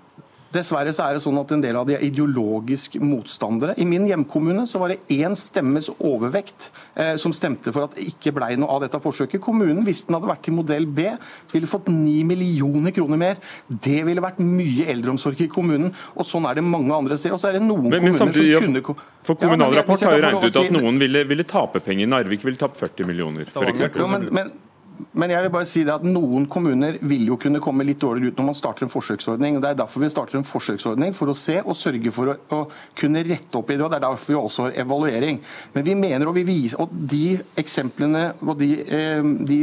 Dessverre 0.49 0.93
så 0.97 1.05
er 1.05 1.17
det 1.17 1.21
sånn 1.21 1.37
at 1.41 1.51
en 1.53 1.61
del 1.61 1.77
av 1.77 1.85
de 1.89 1.93
er 1.97 2.05
ideologisk 2.07 2.95
motstandere. 3.05 3.75
I 3.77 3.85
min 3.89 4.07
hjemkommune 4.09 4.65
så 4.69 4.81
var 4.81 4.95
det 4.95 5.03
én 5.13 5.35
stemmes 5.37 5.91
overvekt 5.99 6.71
eh, 6.95 7.17
som 7.21 7.35
stemte 7.37 7.73
for 7.75 7.85
at 7.85 7.97
det 7.99 8.07
ikke 8.15 8.33
ble 8.39 8.55
noe 8.57 8.79
av 8.79 8.87
dette 8.87 9.01
forsøket. 9.05 9.43
Kommunen, 9.45 9.83
hvis 9.85 10.07
den 10.07 10.17
hadde 10.17 10.31
vært 10.31 10.47
til 10.47 10.57
modell 10.57 10.89
B, 10.89 11.05
ville 11.53 11.69
fått 11.69 11.91
9 11.93 12.25
millioner 12.31 12.95
kroner 12.97 13.21
mer. 13.21 13.43
Det 13.69 14.01
ville 14.09 14.25
vært 14.25 14.41
mye 14.41 14.89
eldreomsorg 14.95 15.43
i 15.45 15.51
kommunen. 15.53 15.93
Og 16.17 16.29
sånn 16.29 16.49
er 16.49 16.57
det 16.57 16.65
mange 16.65 16.97
andre 16.97 17.21
steder. 17.21 17.37
Og 17.37 17.45
så 17.45 17.51
er 17.51 17.59
det 17.59 17.65
noen 17.67 17.85
men, 17.85 17.99
men 17.99 18.07
kommuner 18.07 18.21
samtidig, 18.23 18.55
som 18.57 18.79
kunne 18.81 19.05
For 19.29 19.37
Kommunal 19.43 19.77
ja, 19.77 19.83
Rapport 19.83 20.07
har 20.07 20.17
jo 20.17 20.25
regnet 20.25 20.49
ut 20.49 20.63
at 20.63 20.73
noen 20.79 21.03
ville, 21.03 21.27
ville 21.29 21.45
tape 21.49 21.85
penger. 21.85 22.09
Narvik 22.09 22.49
ville 22.49 22.61
tapt 22.61 22.81
40 22.81 23.11
millioner, 23.11 23.45
f.eks. 23.53 23.85
Ja, 23.85 24.09
men, 24.09 24.31
men 24.33 24.57
Men 25.19 25.33
jeg 25.33 25.45
vil 25.45 25.53
bare 25.53 25.69
si 25.69 25.83
det 25.87 25.95
at 25.95 26.05
noen 26.07 26.47
kommuner 26.51 26.99
vil 27.07 27.27
jo 27.31 27.39
kunne 27.41 27.61
komme 27.63 27.87
litt 27.87 28.01
dårligere 28.03 28.33
ut 28.33 28.41
når 28.41 28.49
man 28.49 28.57
starter 28.59 28.87
en 28.87 28.93
forsøksordning. 28.93 29.57
og 29.59 29.63
Det 29.63 29.71
er 29.71 29.79
derfor 29.81 30.03
vi 30.03 30.11
starter 30.13 30.39
en 30.39 30.47
forsøksordning, 30.47 31.15
for 31.15 31.31
å 31.31 31.37
se 31.39 31.59
og 31.63 31.77
sørge 31.79 32.13
for 32.15 32.33
å, 32.33 32.37
å 32.57 32.61
kunne 32.99 33.23
rette 33.27 33.59
opp 33.59 33.71
i 33.71 33.77
det. 33.77 33.85
og 33.85 33.93
Det 33.93 33.99
er 33.99 34.07
derfor 34.07 34.33
vi 34.33 34.39
også 34.39 34.67
har 34.67 34.79
evaluering. 34.85 35.41
Men 35.75 35.87
vi 35.87 35.97
mener, 35.99 36.29
og 36.31 36.37
vi 36.39 36.45
viser, 36.49 36.83
og 36.83 36.93
de 36.93 37.39
eksemplene 37.61 38.25
og 38.43 38.55
de, 38.61 38.71
eh, 38.83 39.31
de 39.49 39.59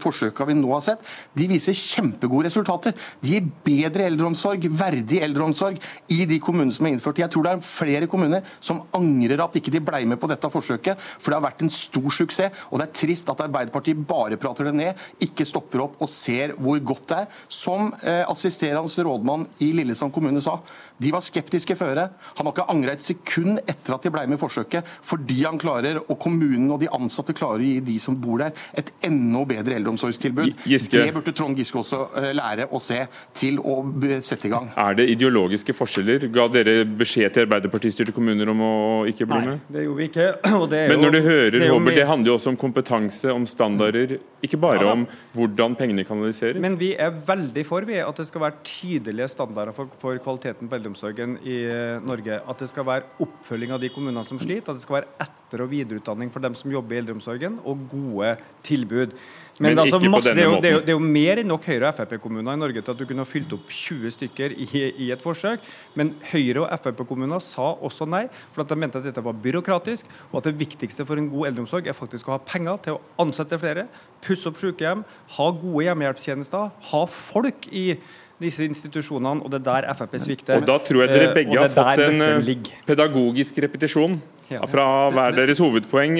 forsøkene 0.00 0.50
vi 0.50 0.58
nå 0.58 0.72
har 0.74 0.84
sett, 0.86 1.06
de 1.36 1.48
viser 1.50 1.76
kjempegode 1.76 2.48
resultater. 2.48 2.96
De 3.22 3.36
gir 3.36 3.50
bedre 3.66 4.08
eldreomsorg, 4.10 4.66
verdig 4.80 5.22
eldreomsorg 5.26 5.80
i 6.10 6.24
de 6.28 6.40
kommunene 6.42 6.74
som 6.74 6.88
er 6.88 6.96
innført. 6.96 7.22
Jeg 7.22 7.30
tror 7.32 7.46
det 7.46 7.54
er 7.54 7.66
flere 7.66 8.10
kommuner 8.10 8.46
som 8.58 8.82
angrer 8.96 9.44
at 9.44 9.58
ikke 9.58 9.74
de 9.74 9.84
ble 9.84 10.02
med 10.10 10.20
på 10.20 10.30
dette 10.30 10.50
forsøket, 10.50 10.98
for 11.18 11.30
det 11.30 11.40
har 11.40 11.48
vært 11.48 11.64
en 11.66 11.74
stor 11.74 12.10
suksess. 12.20 12.66
og 12.70 12.80
Det 12.80 12.88
er 12.88 12.98
trist 13.02 13.28
at 13.30 13.42
Arbeiderpartiet 13.44 14.06
bare 14.06 14.38
prater 14.40 14.68
det 14.68 14.74
ned, 14.80 15.04
ikke 15.22 15.46
stopper 15.48 15.84
opp 15.86 16.00
og 16.02 16.10
ser 16.12 16.56
hvor 16.58 16.80
godt 16.92 17.06
det 17.10 17.18
er. 17.22 17.40
Som 17.48 17.92
eh, 18.00 18.24
assisterende 18.24 19.06
rådmann 19.06 19.46
i 19.60 19.72
Lillesand 19.76 20.12
kommune 20.14 20.42
sa, 20.44 20.58
de 21.00 21.12
var 21.14 21.24
skeptiske 21.24 21.76
føre. 21.78 22.06
Han 22.38 22.46
har 22.46 22.54
ikke 22.54 22.66
angra 22.72 22.94
et 22.96 23.04
sekund 23.04 23.60
etter 23.64 23.96
at 23.96 24.04
de 24.04 24.12
ble 24.12 24.26
med 24.28 24.36
i 24.36 24.40
forsøket, 24.40 24.86
fordi 25.06 25.40
han 25.46 25.58
klarer, 25.60 26.00
og 26.02 26.18
kommunen 26.20 26.68
og 26.74 26.80
de 26.82 26.90
ansatte 26.92 27.34
klarer 27.36 27.62
å 27.62 27.68
gi 27.70 27.80
de 27.84 27.96
som 28.02 28.18
bor 28.20 28.42
der, 28.42 28.52
et 28.76 28.92
enda 29.06 29.44
bedre 29.48 29.78
eldreomsorgstilbud. 29.78 30.66
Giske. 30.68 31.00
Det 31.00 31.14
burde 31.16 31.34
Trond 31.36 31.58
Giske 31.58 31.80
også 31.80 32.02
eh, 32.20 32.30
lære 32.36 32.68
å 32.68 32.80
se 32.84 33.00
til 33.36 33.60
å 33.64 33.78
sette 34.26 34.50
i 34.50 34.52
gang. 34.52 34.68
Er 34.80 34.98
det 34.98 35.08
ideologiske 35.14 35.74
forskjeller? 35.76 36.28
Ga 36.34 36.46
dere 36.52 36.84
beskjed 36.84 37.34
til 37.34 37.46
Arbeiderpartistyrte 37.48 38.14
kommuner 38.16 38.52
om 38.52 38.64
å 38.66 38.74
ikke 39.10 39.28
bli 39.30 39.40
med? 39.46 39.56
Nei, 39.56 39.74
det 39.76 39.86
gjorde 39.86 40.02
vi 40.02 40.10
ikke. 40.10 40.28
Og 40.60 40.66
det 40.72 40.84
er 40.84 40.92
Men 40.92 41.04
når 41.06 41.16
du 41.16 41.20
hører 41.24 41.56
det 41.56 41.64
er 41.64 41.72
jo 41.72 41.78
Håber, 41.80 41.96
det 41.96 42.06
handler 42.10 42.32
jo 42.32 42.36
også 42.36 42.52
om 42.52 42.60
kompetanse, 42.60 43.32
om 43.32 43.48
standarder, 43.48 44.18
ikke 44.44 44.60
bare 44.60 44.84
Ja 44.84 44.90
om 44.90 45.04
hvordan 45.36 45.76
pengene 45.78 46.02
kanaliseres. 46.06 46.58
Men 46.62 46.76
vi 46.80 46.92
er 46.98 47.12
veldig 47.14 47.62
for 47.68 47.86
vi, 47.86 48.00
at 48.02 48.18
det 48.18 48.26
skal 48.26 48.42
være 48.42 48.64
tydelige 48.66 49.28
standarder 49.30 49.74
for, 49.76 49.90
for 50.02 50.18
kvaliteten 50.22 50.68
på 50.68 50.76
eldreomsorgen 50.76 50.89
i 50.94 51.56
eh, 51.66 52.00
Norge. 52.02 52.40
At 52.48 52.58
det 52.58 52.68
skal 52.70 52.86
være 52.86 53.04
oppfølging 53.20 53.72
av 53.72 53.80
de 53.80 53.90
kommunene 53.92 54.24
som 54.26 54.38
sliter. 54.38 54.70
At 54.70 54.78
det 54.78 54.84
skal 54.84 55.00
være 55.00 55.12
etter- 55.20 55.62
og 55.64 55.70
videreutdanning 55.70 56.30
for 56.30 56.40
dem 56.40 56.54
som 56.54 56.70
jobber 56.70 56.94
i 56.94 56.98
eldreomsorgen, 57.00 57.60
og 57.64 57.88
gode 57.90 58.36
tilbud. 58.62 59.14
Men 59.60 59.76
ikke 59.76 59.98
på 60.00 60.10
masse, 60.14 60.32
det, 60.32 60.40
er 60.40 60.48
jo, 60.48 60.56
det, 60.56 60.68
er 60.68 60.72
jo, 60.72 60.80
det 60.80 60.92
er 60.94 60.96
jo 60.96 61.04
mer 61.04 61.40
enn 61.42 61.50
nok 61.50 61.66
Høyre- 61.68 61.90
og 61.90 61.98
Frp-kommuner 61.98 62.56
i 62.56 62.60
Norge 62.62 62.80
til 62.80 62.94
at 62.94 63.00
du 63.00 63.04
kunne 63.04 63.20
ha 63.20 63.28
fylt 63.28 63.52
opp 63.52 63.68
20 63.68 64.14
stykker 64.14 64.54
i, 64.56 64.68
i 65.04 65.10
et 65.12 65.20
forsøk. 65.20 65.66
Men 66.00 66.14
Høyre- 66.30 66.62
og 66.64 66.70
Frp-kommuner 66.80 67.42
sa 67.44 67.74
også 67.76 68.08
nei, 68.08 68.22
for 68.54 68.64
at 68.64 68.72
de 68.72 68.78
mente 68.80 69.02
at 69.02 69.10
dette 69.10 69.24
var 69.24 69.36
byråkratisk, 69.36 70.08
og 70.30 70.40
at 70.40 70.48
det 70.48 70.56
viktigste 70.62 71.04
for 71.08 71.20
en 71.20 71.28
god 71.32 71.50
eldreomsorg 71.50 71.90
er 71.90 71.98
faktisk 71.98 72.30
å 72.30 72.38
ha 72.38 72.40
penger 72.40 72.80
til 72.86 72.96
å 72.96 73.02
ansette 73.20 73.60
flere, 73.60 73.84
pusse 74.24 74.48
opp 74.48 74.56
sykehjem, 74.62 75.04
ha 75.36 75.50
gode 75.60 75.84
hjemmehjelpstjenester, 75.90 76.72
ha 76.94 77.04
folk 77.12 77.68
i 77.68 77.86
disse 78.40 78.64
institusjonene, 78.64 79.44
og 79.44 79.52
det 79.52 79.60
er 79.60 79.66
der 79.68 79.94
Frp 79.98 80.16
svikter. 80.22 80.58
Og 80.60 80.66
da 80.68 80.78
tror 80.82 81.04
jeg 81.04 81.12
dere 81.12 81.28
Eh, 81.30 81.36
begge 81.36 81.60
har 81.60 81.70
fått 81.72 82.02
en 82.06 82.24
eh, 82.24 82.68
pedagogisk 82.88 83.60
repetisjon 83.64 84.18
fra 84.68 84.86
hver 85.14 85.36
deres 85.36 85.60
hovedpoeng. 85.62 86.18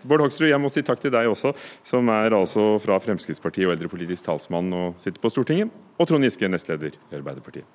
Bård 0.00 0.24
Hoksrud, 0.24 0.48
jeg 0.48 0.60
må 0.60 0.70
si 0.72 0.82
takk 0.82 1.02
til 1.02 1.12
deg 1.12 1.28
også, 1.28 1.52
som 1.84 2.08
er 2.08 2.32
altså 2.32 2.78
fra 2.80 2.96
Fremskrittspartiet 3.04 3.68
og 3.68 3.74
eldrepolitisk 3.74 4.24
talsmann 4.24 4.72
og 4.72 4.96
sitter 5.02 5.20
på 5.20 5.32
Stortinget. 5.32 5.68
Og 6.00 6.08
Trond 6.08 6.24
Giske, 6.24 6.48
nestleder 6.48 6.96
i 6.96 7.18
Arbeiderpartiet. 7.20 7.68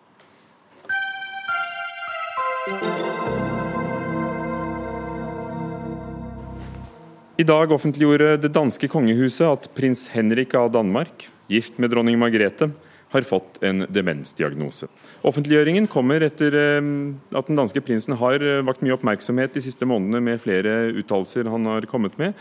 I 7.36 7.44
dag 7.44 7.72
offentliggjorde 7.76 8.38
det 8.42 8.54
danske 8.56 8.88
kongehuset 8.90 9.46
at 9.46 9.66
prins 9.76 10.08
Henrik 10.14 10.56
av 10.56 10.72
Danmark, 10.74 11.28
gift 11.52 11.78
med 11.78 11.92
dronning 11.92 12.18
Margrethe, 12.18 12.72
har 13.16 13.26
fått 13.28 13.62
en 13.64 13.86
demensdiagnose. 13.90 14.90
Offentliggjøringen 15.26 15.88
kommer 15.92 16.24
etter 16.26 16.56
eh, 16.60 16.92
at 17.36 17.50
den 17.50 17.60
danske 17.60 17.82
prinsen 17.86 18.18
har 18.20 18.44
eh, 18.44 18.62
vakt 18.66 18.84
mye 18.86 18.96
oppmerksomhet 18.98 19.56
de 19.56 19.64
siste 19.64 19.88
månedene 19.90 20.22
med 20.24 20.42
flere 20.44 20.78
uttalelser 20.94 21.50
han 21.52 21.68
har 21.72 21.88
kommet 21.90 22.18
med. 22.22 22.36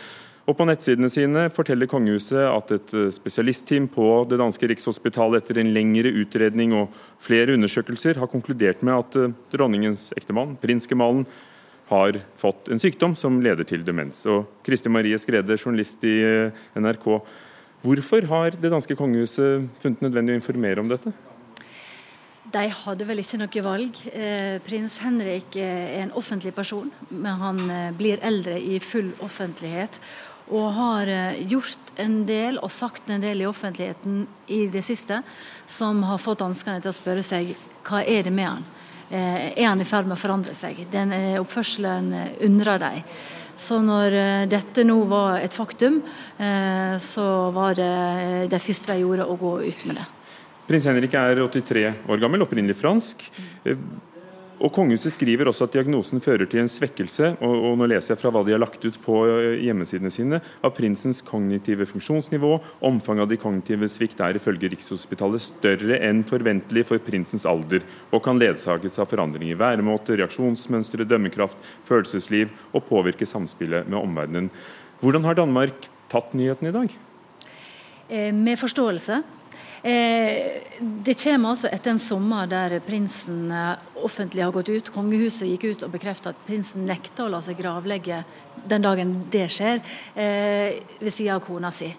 Og 0.44 0.58
På 0.58 0.66
nettsidene 0.68 1.08
sine 1.08 1.46
forteller 1.54 1.88
kongehuset 1.88 2.42
at 2.50 2.74
et 2.76 2.94
eh, 2.98 3.08
spesialistteam 3.14 3.88
på 3.92 4.08
det 4.28 4.40
danske 4.42 4.68
rikshospitalet 4.74 5.44
etter 5.44 5.62
en 5.62 5.72
lengre 5.76 6.12
utredning 6.24 6.76
og 6.76 6.92
flere 7.22 7.56
undersøkelser 7.56 8.20
har 8.20 8.32
konkludert 8.32 8.84
med 8.84 8.98
at 8.98 9.34
dronningens 9.54 10.10
ektemann, 10.18 10.58
prinsgemalen, 10.60 11.24
har 11.84 12.16
fått 12.40 12.70
en 12.72 12.80
sykdom 12.80 13.12
som 13.12 13.42
leder 13.44 13.66
til 13.68 13.82
demens. 13.84 14.22
Og 14.24 14.46
Kristi 14.64 14.88
Marie 14.88 15.18
Skrede, 15.20 15.58
journalist 15.60 16.00
i 16.08 16.14
NRK. 16.80 17.08
Hvorfor 17.84 18.24
har 18.30 18.54
det 18.56 18.70
danske 18.72 18.96
kongehuset 18.96 19.66
funnet 19.82 20.00
nødvendig 20.06 20.32
å 20.32 20.40
informere 20.40 20.80
om 20.80 20.88
dette? 20.88 21.10
De 22.54 22.62
hadde 22.72 23.04
vel 23.04 23.20
ikke 23.20 23.40
noe 23.42 23.64
valg. 23.66 23.98
Eh, 24.08 24.56
prins 24.64 24.94
Henrik 25.02 25.58
eh, 25.60 25.98
er 25.98 26.04
en 26.06 26.14
offentlig 26.16 26.54
person, 26.56 26.88
men 27.10 27.42
han 27.42 27.60
eh, 27.68 27.90
blir 27.98 28.22
eldre 28.24 28.56
i 28.56 28.78
full 28.80 29.10
offentlighet. 29.26 29.98
Og 30.48 30.70
har 30.76 31.12
gjort 31.48 31.92
en 32.00 32.18
del 32.28 32.58
og 32.60 32.72
sagt 32.72 33.08
en 33.12 33.22
del 33.24 33.44
i 33.44 33.48
offentligheten 33.48 34.26
i 34.52 34.66
det 34.72 34.84
siste 34.84 35.22
som 35.68 36.02
har 36.08 36.20
fått 36.20 36.42
danskene 36.44 36.80
til 36.84 36.92
å 36.92 36.96
spørre 36.96 37.24
seg 37.24 37.54
hva 37.84 38.02
er 38.04 38.24
det 38.24 38.32
med 38.32 38.50
han. 38.50 38.66
Er 39.14 39.64
han 39.64 39.80
i 39.80 39.86
ferd 39.88 40.04
med 40.08 40.18
å 40.18 40.20
forandre 40.20 40.52
seg? 40.56 40.82
Den 40.92 41.16
oppførselen 41.40 42.12
undrer 42.44 42.80
de. 42.82 42.92
Så 43.56 43.78
når 43.82 44.16
eh, 44.18 44.46
dette 44.50 44.84
nå 44.86 44.96
var 45.10 45.38
et 45.42 45.54
faktum, 45.54 46.00
eh, 46.38 46.96
så 47.02 47.26
var 47.54 47.76
det 47.78 47.92
eh, 47.92 48.46
det 48.50 48.62
første 48.62 48.94
jeg 48.94 49.04
gjorde 49.04 49.28
å 49.30 49.38
gå 49.38 49.54
ut 49.62 49.84
med 49.90 50.00
det. 50.00 50.08
Prins 50.64 50.88
Henrik 50.88 51.14
er 51.20 51.42
83 51.44 51.84
år 52.08 52.22
gammel, 52.22 52.42
opprinnelig 52.46 52.78
fransk. 52.80 53.26
Og 54.62 54.70
Kongehuset 54.72 55.12
skriver 55.12 55.48
også 55.50 55.66
at 55.66 55.74
diagnosen 55.74 56.22
fører 56.22 56.46
til 56.46 56.62
en 56.62 56.70
svekkelse 56.70 57.32
og, 57.42 57.54
og 57.70 57.74
nå 57.80 57.88
leser 57.90 58.14
jeg 58.14 58.20
fra 58.20 58.30
hva 58.32 58.44
de 58.46 58.54
har 58.54 58.62
lagt 58.62 58.84
ut 58.86 58.96
på 59.02 59.16
eh, 59.26 59.64
hjemmesidene 59.66 60.12
sine, 60.14 60.40
av 60.64 60.72
prinsens 60.76 61.20
kognitive 61.26 61.86
funksjonsnivå. 61.90 62.52
Omfanget 62.86 63.26
av 63.26 63.32
de 63.32 63.40
kognitive 63.42 63.88
svikt 63.90 64.22
er 64.24 64.38
ifølge 64.38 64.70
Rikshospitalet 64.72 65.42
større 65.42 65.98
enn 66.06 66.22
forventelig 66.26 66.86
for 66.90 67.02
prinsens 67.02 67.46
alder, 67.50 67.82
og 68.14 68.22
kan 68.24 68.38
ledsages 68.40 69.00
av 69.02 69.10
forandringer 69.10 69.56
i 69.56 69.58
væremåte, 69.58 70.18
reaksjonsmønstre, 70.20 71.08
dømmekraft, 71.10 71.58
følelsesliv 71.88 72.54
og 72.72 72.86
påvirke 72.88 73.28
samspillet 73.28 73.90
med 73.90 73.98
omverdenen. 74.00 74.52
Hvordan 75.02 75.26
har 75.26 75.40
Danmark 75.40 75.90
tatt 76.12 76.32
nyheten 76.38 76.70
i 76.70 76.76
dag? 76.78 76.98
Eh, 78.08 78.30
med 78.32 78.60
forståelse. 78.60 79.22
Eh, 79.84 80.62
det 80.80 81.12
kommer 81.20 81.50
altså 81.52 81.68
etter 81.68 81.92
en 81.92 82.00
sommer 82.00 82.48
der 82.48 82.78
prinsen 82.86 83.50
offentlig 84.04 84.44
har 84.44 84.52
gått 84.52 84.68
ut. 84.68 84.90
Kongehuset 84.94 85.48
gikk 85.48 85.64
ut 85.70 85.84
og 85.86 85.94
bekreftet 85.94 86.32
at 86.32 86.46
prinsen 86.46 86.86
nekta 86.88 87.26
å 87.26 87.32
la 87.32 87.40
seg 87.44 87.58
gravlegge 87.58 88.22
den 88.68 88.84
dagen 88.84 89.16
det 89.32 89.48
skjer, 89.52 89.80
eh, 90.14 90.80
ved 91.00 91.12
siden 91.12 91.36
av 91.36 91.44
kona 91.44 91.72
si. 91.72 91.90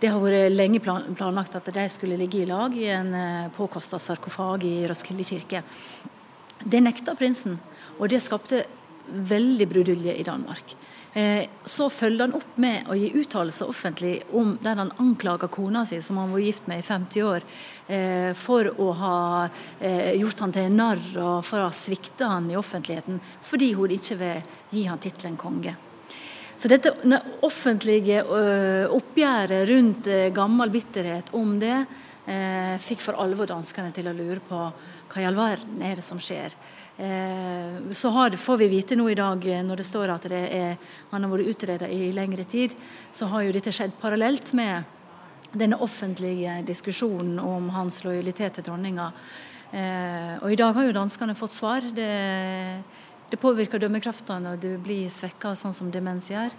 Det 0.00 0.10
har 0.12 0.20
vært 0.20 0.52
lenge 0.52 0.80
plan 0.84 1.06
planlagt 1.16 1.56
at 1.56 1.70
de 1.72 1.88
skulle 1.88 2.18
ligge 2.20 2.42
i 2.42 2.48
lag 2.48 2.74
i 2.76 2.88
en 2.92 3.14
eh, 3.14 3.48
påkosta 3.56 3.98
sarkofag 3.98 4.64
i 4.64 4.74
Roskilde 4.88 5.24
kirke. 5.24 5.62
Det 6.60 6.82
nekta 6.82 7.14
prinsen, 7.16 7.58
og 7.98 8.08
det 8.12 8.20
skapte 8.20 8.64
veldig 9.06 9.68
brudulje 9.68 10.16
i 10.18 10.26
Danmark. 10.26 10.76
Eh, 11.16 11.48
Så 11.64 11.88
følger 11.90 12.26
han 12.26 12.34
opp 12.36 12.58
med 12.60 12.90
å 12.92 12.94
gi 12.94 13.06
uttalelser 13.16 13.70
offentlig 13.72 14.18
om 14.36 14.50
der 14.60 14.76
han 14.76 14.90
anklager 15.00 15.48
kona 15.48 15.86
si, 15.88 15.96
som 16.04 16.18
han 16.20 16.28
var 16.28 16.42
gift 16.44 16.66
med 16.68 16.82
i 16.82 16.84
50 16.84 17.24
år, 17.24 17.46
eh, 17.88 18.34
for 18.36 18.68
å 18.68 18.90
ha 18.92 19.20
eh, 19.80 20.12
gjort 20.20 20.44
han 20.44 20.52
til 20.52 20.76
narr 20.76 21.00
og 21.16 21.40
for 21.48 21.62
å 21.62 21.70
ha 21.70 21.72
svikta 21.72 22.28
han 22.34 22.50
i 22.52 22.58
offentligheten, 22.60 23.16
fordi 23.40 23.70
hun 23.78 23.96
ikke 23.96 24.18
vil 24.20 24.44
gi 24.76 24.84
han 24.90 25.00
tittelen 25.00 25.40
konge. 25.40 25.72
Så 26.56 26.68
dette 26.68 26.92
offentlige 27.44 28.22
oppgjøret 28.92 29.66
rundt 29.68 30.06
gammel 30.32 30.70
bitterhet 30.72 31.28
om 31.36 31.58
det, 31.60 31.82
fikk 32.80 33.02
for 33.04 33.20
alvor 33.20 33.50
danskene 33.50 33.92
til 33.92 34.08
å 34.08 34.14
lure 34.16 34.40
på 34.40 34.62
hva 34.64 35.20
i 35.20 35.26
all 35.28 35.36
verden 35.36 35.84
er 35.84 36.00
det 36.00 36.06
som 36.06 36.16
skjer. 36.16 36.56
Eh, 36.98 37.92
så 37.92 38.08
har, 38.08 38.30
får 38.30 38.56
vi 38.56 38.68
vite 38.68 38.96
nå 38.96 39.10
i 39.10 39.14
dag, 39.14 39.46
eh, 39.46 39.64
når 39.64 39.76
det 39.82 39.84
står 39.84 40.12
at 40.14 40.28
det 40.32 40.44
er, 40.56 40.76
han 41.10 41.26
har 41.26 41.32
vært 41.32 41.50
utreda 41.52 41.88
i 41.92 42.08
lengre 42.16 42.46
tid, 42.48 42.72
så 43.12 43.28
har 43.28 43.44
jo 43.44 43.52
dette 43.52 43.74
skjedd 43.74 43.98
parallelt 44.00 44.54
med 44.56 44.84
denne 45.52 45.76
offentlige 45.84 46.62
diskusjonen 46.66 47.38
om 47.40 47.68
hans 47.76 48.00
lojalitet 48.04 48.56
til 48.56 48.68
dronninga. 48.70 49.10
Eh, 49.76 50.32
og 50.40 50.52
i 50.52 50.56
dag 50.56 50.72
har 50.72 50.88
jo 50.88 50.96
danskene 50.96 51.36
fått 51.36 51.52
svar. 51.52 51.84
Det, 51.84 52.10
det 53.28 53.40
påvirker 53.42 53.82
dømmekrafta 53.82 54.40
når 54.40 54.60
du 54.62 54.70
blir 54.80 55.12
svekka 55.12 55.52
sånn 55.58 55.76
som 55.76 55.92
demens 55.92 56.30
gjør. 56.32 56.54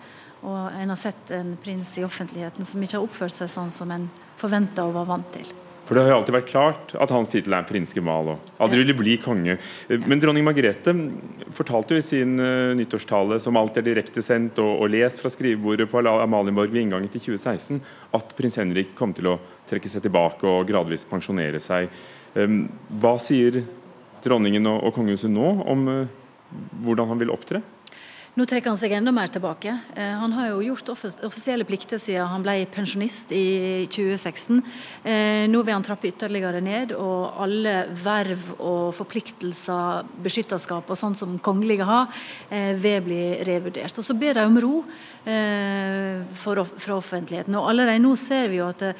Og 0.45 0.59
en 0.69 0.93
har 0.93 0.99
sett 1.01 1.31
en 1.33 1.55
prins 1.57 1.95
i 1.97 2.05
offentligheten 2.05 2.67
som 2.67 2.83
ikke 2.83 2.99
har 2.99 3.07
oppført 3.07 3.33
seg 3.33 3.49
sånn 3.49 3.73
som 3.73 3.89
en 3.95 4.05
forventa 4.38 4.85
og 4.85 4.99
var 4.99 5.09
vant 5.15 5.33
til. 5.33 5.49
For 5.88 5.95
det 5.95 6.03
har 6.03 6.11
jo 6.11 6.17
alltid 6.19 6.35
vært 6.35 6.49
klart 6.49 6.93
at 6.99 7.11
hans 7.15 7.29
tittel 7.31 7.55
er 7.55 7.67
prins 7.67 7.93
Gemal 7.95 8.33
og 8.33 8.49
aldri 8.63 8.81
ville 8.81 8.95
bli 8.97 9.13
konge. 9.23 9.55
Men 10.03 10.19
dronning 10.19 10.43
Margrethe 10.43 10.93
fortalte 11.55 11.95
jo 11.95 12.03
i 12.03 12.05
sin 12.05 12.33
uh, 12.41 12.75
nyttårstale, 12.75 13.39
som 13.39 13.55
alt 13.59 13.79
er 13.79 13.85
direktesendt 13.88 14.59
og, 14.63 14.83
og 14.83 14.91
lest 14.91 15.23
fra 15.23 15.31
skrivebordet 15.31 15.88
på 15.91 16.03
Amalienborg 16.03 16.73
ved 16.75 16.83
inngangen 16.83 17.11
til 17.13 17.23
2016, 17.29 17.79
at 18.19 18.35
prins 18.35 18.59
Henrik 18.59 18.91
kom 18.99 19.15
til 19.15 19.31
å 19.31 19.38
trekke 19.69 19.91
seg 19.91 20.03
tilbake 20.03 20.49
og 20.51 20.67
gradvis 20.67 21.07
pensjonere 21.07 21.63
seg. 21.63 21.88
Um, 22.35 22.65
hva 22.99 23.15
sier 23.23 23.63
dronningen 24.27 24.67
og, 24.67 24.89
og 24.89 24.95
kongehuset 24.97 25.31
nå 25.31 25.53
om 25.71 25.88
uh, 25.88 26.03
hvordan 26.83 27.13
han 27.13 27.23
vil 27.23 27.31
opptre? 27.31 27.63
Nå 28.38 28.45
trekker 28.45 28.69
han 28.69 28.77
seg 28.77 28.91
enda 28.93 29.09
mer 29.09 29.31
tilbake. 29.33 29.71
Eh, 29.97 30.11
han 30.21 30.33
har 30.38 30.51
jo 30.51 30.59
gjort 30.61 30.91
offisielle 31.25 31.65
plikter 31.65 31.97
siden 31.97 32.29
han 32.29 32.43
ble 32.45 32.67
pensjonist 32.69 33.31
i 33.33 33.88
2016. 33.89 34.59
Eh, 35.01 35.45
nå 35.49 35.63
vil 35.65 35.73
han 35.73 35.85
trappe 35.85 36.11
ytterligere 36.11 36.61
ned, 36.61 36.93
og 36.93 37.39
alle 37.41 37.88
verv 37.97 38.51
og 38.59 38.93
forpliktelser, 38.93 40.05
beskytterskap 40.21 40.85
og 40.85 40.99
sånt 41.01 41.17
som 41.17 41.39
kongelige 41.41 41.88
har, 41.89 42.13
eh, 42.51 42.75
vil 42.77 43.01
bli 43.01 43.23
revurdert. 43.41 43.97
Og 43.97 44.05
Så 44.05 44.13
ber 44.13 44.33
de 44.35 44.45
om 44.45 44.59
ro 44.59 44.85
fra 45.27 46.95
offentligheten. 46.95 47.53
Og 47.55 47.67
Allerede 47.67 47.99
nå 47.99 48.15
ser 48.15 48.47
vi 48.47 48.61
jo 48.61 48.67
at 48.69 48.95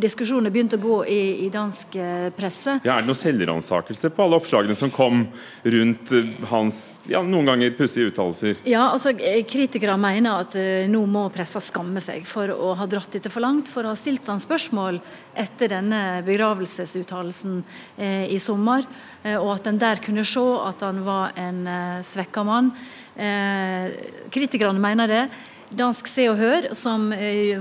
diskusjonen 0.00 0.46
er 0.46 0.50
begynt 0.50 0.72
å 0.72 0.80
gå 0.80 1.04
i 1.06 1.50
dansk 1.50 1.92
presse. 2.34 2.80
Ja, 2.84 2.96
er 2.96 3.02
det 3.02 3.10
noen 3.10 3.20
selvransakelse 3.20 4.08
på 4.08 4.24
alle 4.24 4.40
oppslagene 4.40 4.74
som 4.74 4.90
kom 4.90 5.28
rundt 5.62 6.08
hans 6.48 6.98
ja, 7.06 7.20
noen 7.20 7.44
ganger 7.44 7.76
pussige 7.76 8.08
uttalelser? 8.08 8.56
Ja, 8.68 8.90
altså 8.92 9.14
Kritikere 9.48 9.94
mener 10.00 10.42
at 10.42 10.54
uh, 10.58 10.84
nå 10.90 11.00
må 11.08 11.22
pressa 11.32 11.60
skamme 11.62 12.02
seg 12.04 12.26
for 12.28 12.50
å 12.52 12.74
ha 12.76 12.86
dratt 12.90 13.14
dette 13.16 13.30
for 13.32 13.40
langt, 13.40 13.70
for 13.72 13.86
å 13.86 13.94
ha 13.94 13.96
stilt 13.96 14.26
han 14.28 14.42
spørsmål 14.42 14.98
etter 15.38 15.72
denne 15.72 16.00
begravelsesuttalelsen 16.26 17.62
uh, 17.62 18.24
i 18.28 18.36
sommer, 18.42 18.84
og 19.38 19.48
at 19.54 19.70
en 19.70 19.80
der 19.80 20.02
kunne 20.04 20.24
se 20.28 20.42
at 20.62 20.82
han 20.84 21.00
var 21.04 21.32
en 21.40 21.66
svekka 22.06 22.44
mann. 22.46 22.70
kritikerne 24.30 24.80
mener 24.80 25.10
det. 25.10 25.22
Dansk 25.74 26.06
Se 26.08 26.28
og 26.30 26.38
Hør, 26.38 26.68
som 26.78 27.10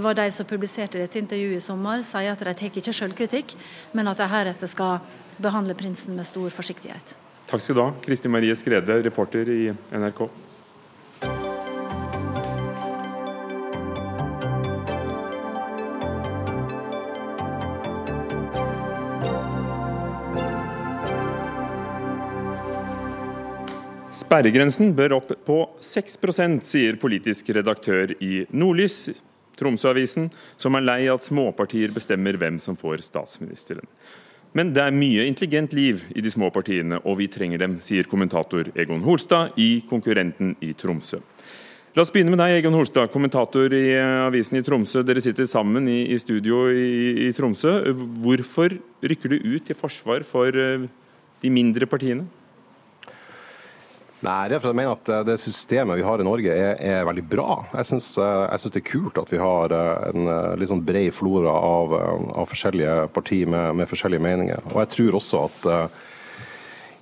var 0.03 0.15
de 0.15 0.29
som 0.31 0.47
publiserte 0.47 1.01
dette 1.01 1.19
intervjuet 1.19 1.57
i 1.57 1.65
sommer, 1.65 2.05
sier 2.07 2.31
at 2.31 2.45
de 2.45 2.53
tar 2.53 2.79
ikke 2.79 2.93
selvkritikk, 2.93 3.57
men 3.97 4.07
at 4.07 4.21
de 4.21 4.29
heretter 4.31 4.69
skal 4.69 5.01
behandle 5.43 5.75
prinsen 5.75 6.15
med 6.15 6.29
stor 6.29 6.53
forsiktighet. 6.53 7.17
Takk 7.49 7.63
skal 7.65 7.79
du 7.79 7.83
ha, 7.83 7.91
Kristin 8.05 8.31
Marie 8.31 8.55
Skrede, 8.55 9.01
reporter 9.03 9.49
i 9.49 9.63
NRK. 9.73 10.27
Sperregrensen 24.27 24.89
bør 24.91 25.13
opp 25.21 25.29
på 25.47 25.55
6% 25.79 26.65
sier 26.67 26.97
politisk 26.99 27.47
redaktør 27.55 28.11
i 28.19 28.41
Nordlys, 28.51 29.13
Tromsø-avisen, 29.55 30.25
som 30.59 30.75
er 30.75 30.83
lei 30.83 30.97
at 31.07 31.23
småpartier 31.23 31.93
bestemmer 31.95 32.35
hvem 32.35 32.57
som 32.59 32.75
får 32.75 33.05
statsministeren. 33.05 33.87
Men 34.51 34.73
det 34.75 34.81
er 34.83 34.97
mye 34.97 35.23
intelligent 35.29 35.71
liv 35.77 36.01
i 36.11 36.23
de 36.25 36.33
små 36.33 36.49
partiene, 36.51 36.99
og 37.07 37.21
vi 37.21 37.29
trenger 37.31 37.61
dem, 37.61 37.77
sier 37.79 38.09
kommentator 38.11 38.67
Egon 38.75 39.05
Holstad 39.05 39.55
i 39.63 39.69
Konkurrenten 39.87 40.57
i 40.59 40.73
Tromsø. 40.75 41.21
La 41.95 42.03
oss 42.03 42.11
begynne 42.11 42.33
med 42.33 42.41
deg, 42.43 42.57
Egon 42.57 42.75
Holstad, 42.75 43.07
kommentator 43.13 43.71
i 43.73 43.85
avisen 43.95 44.59
i 44.59 44.63
Tromsø. 44.65 45.05
Dere 45.07 45.23
sitter 45.23 45.47
sammen 45.47 45.87
i, 45.87 46.01
i 46.11 46.19
studio 46.19 46.65
i, 46.67 47.29
i, 47.29 47.31
Tromsø. 47.37 47.77
Hvorfor 48.25 48.75
rykker 49.07 49.31
du 49.31 49.39
ut 49.55 49.71
til 49.71 49.79
forsvar 49.79 50.27
for 50.27 50.51
eh, 50.51 50.83
de 51.39 51.53
mindre 51.53 51.87
partiene? 51.87 52.27
Nei, 54.27 54.49
det 54.49 54.57
er 54.57 54.59
for 54.59 54.73
jeg 54.73 54.79
mener 54.81 54.97
at 54.97 55.09
eh, 55.13 55.23
det 55.29 55.37
systemet 55.39 55.99
vi 55.99 56.03
har 56.03 56.19
i 56.19 56.25
Norge 56.27 56.51
er, 56.51 56.73
er 56.83 57.05
veldig 57.07 57.23
bra. 57.31 57.61
Jeg 57.77 57.87
syns, 57.93 58.09
eh, 58.19 58.65
det 58.65 58.81
er 58.81 58.89
kult 58.89 59.19
at 59.21 59.31
vi 59.31 59.39
har 59.39 59.71
eh, 59.71 60.09
en 60.09 60.31
litt 60.59 60.71
sånn 60.71 60.83
bred 60.87 61.13
flora 61.15 61.53
av, 61.53 61.95
av 62.35 62.49
forskjellige 62.51 63.07
partier 63.15 63.47
med, 63.47 63.77
med, 63.79 63.87
forskjellige 63.87 64.25
meninger. 64.25 64.67
Og 64.73 64.81
jeg 64.83 64.93
tror 64.97 65.19
også 65.21 65.45
at 65.47 65.69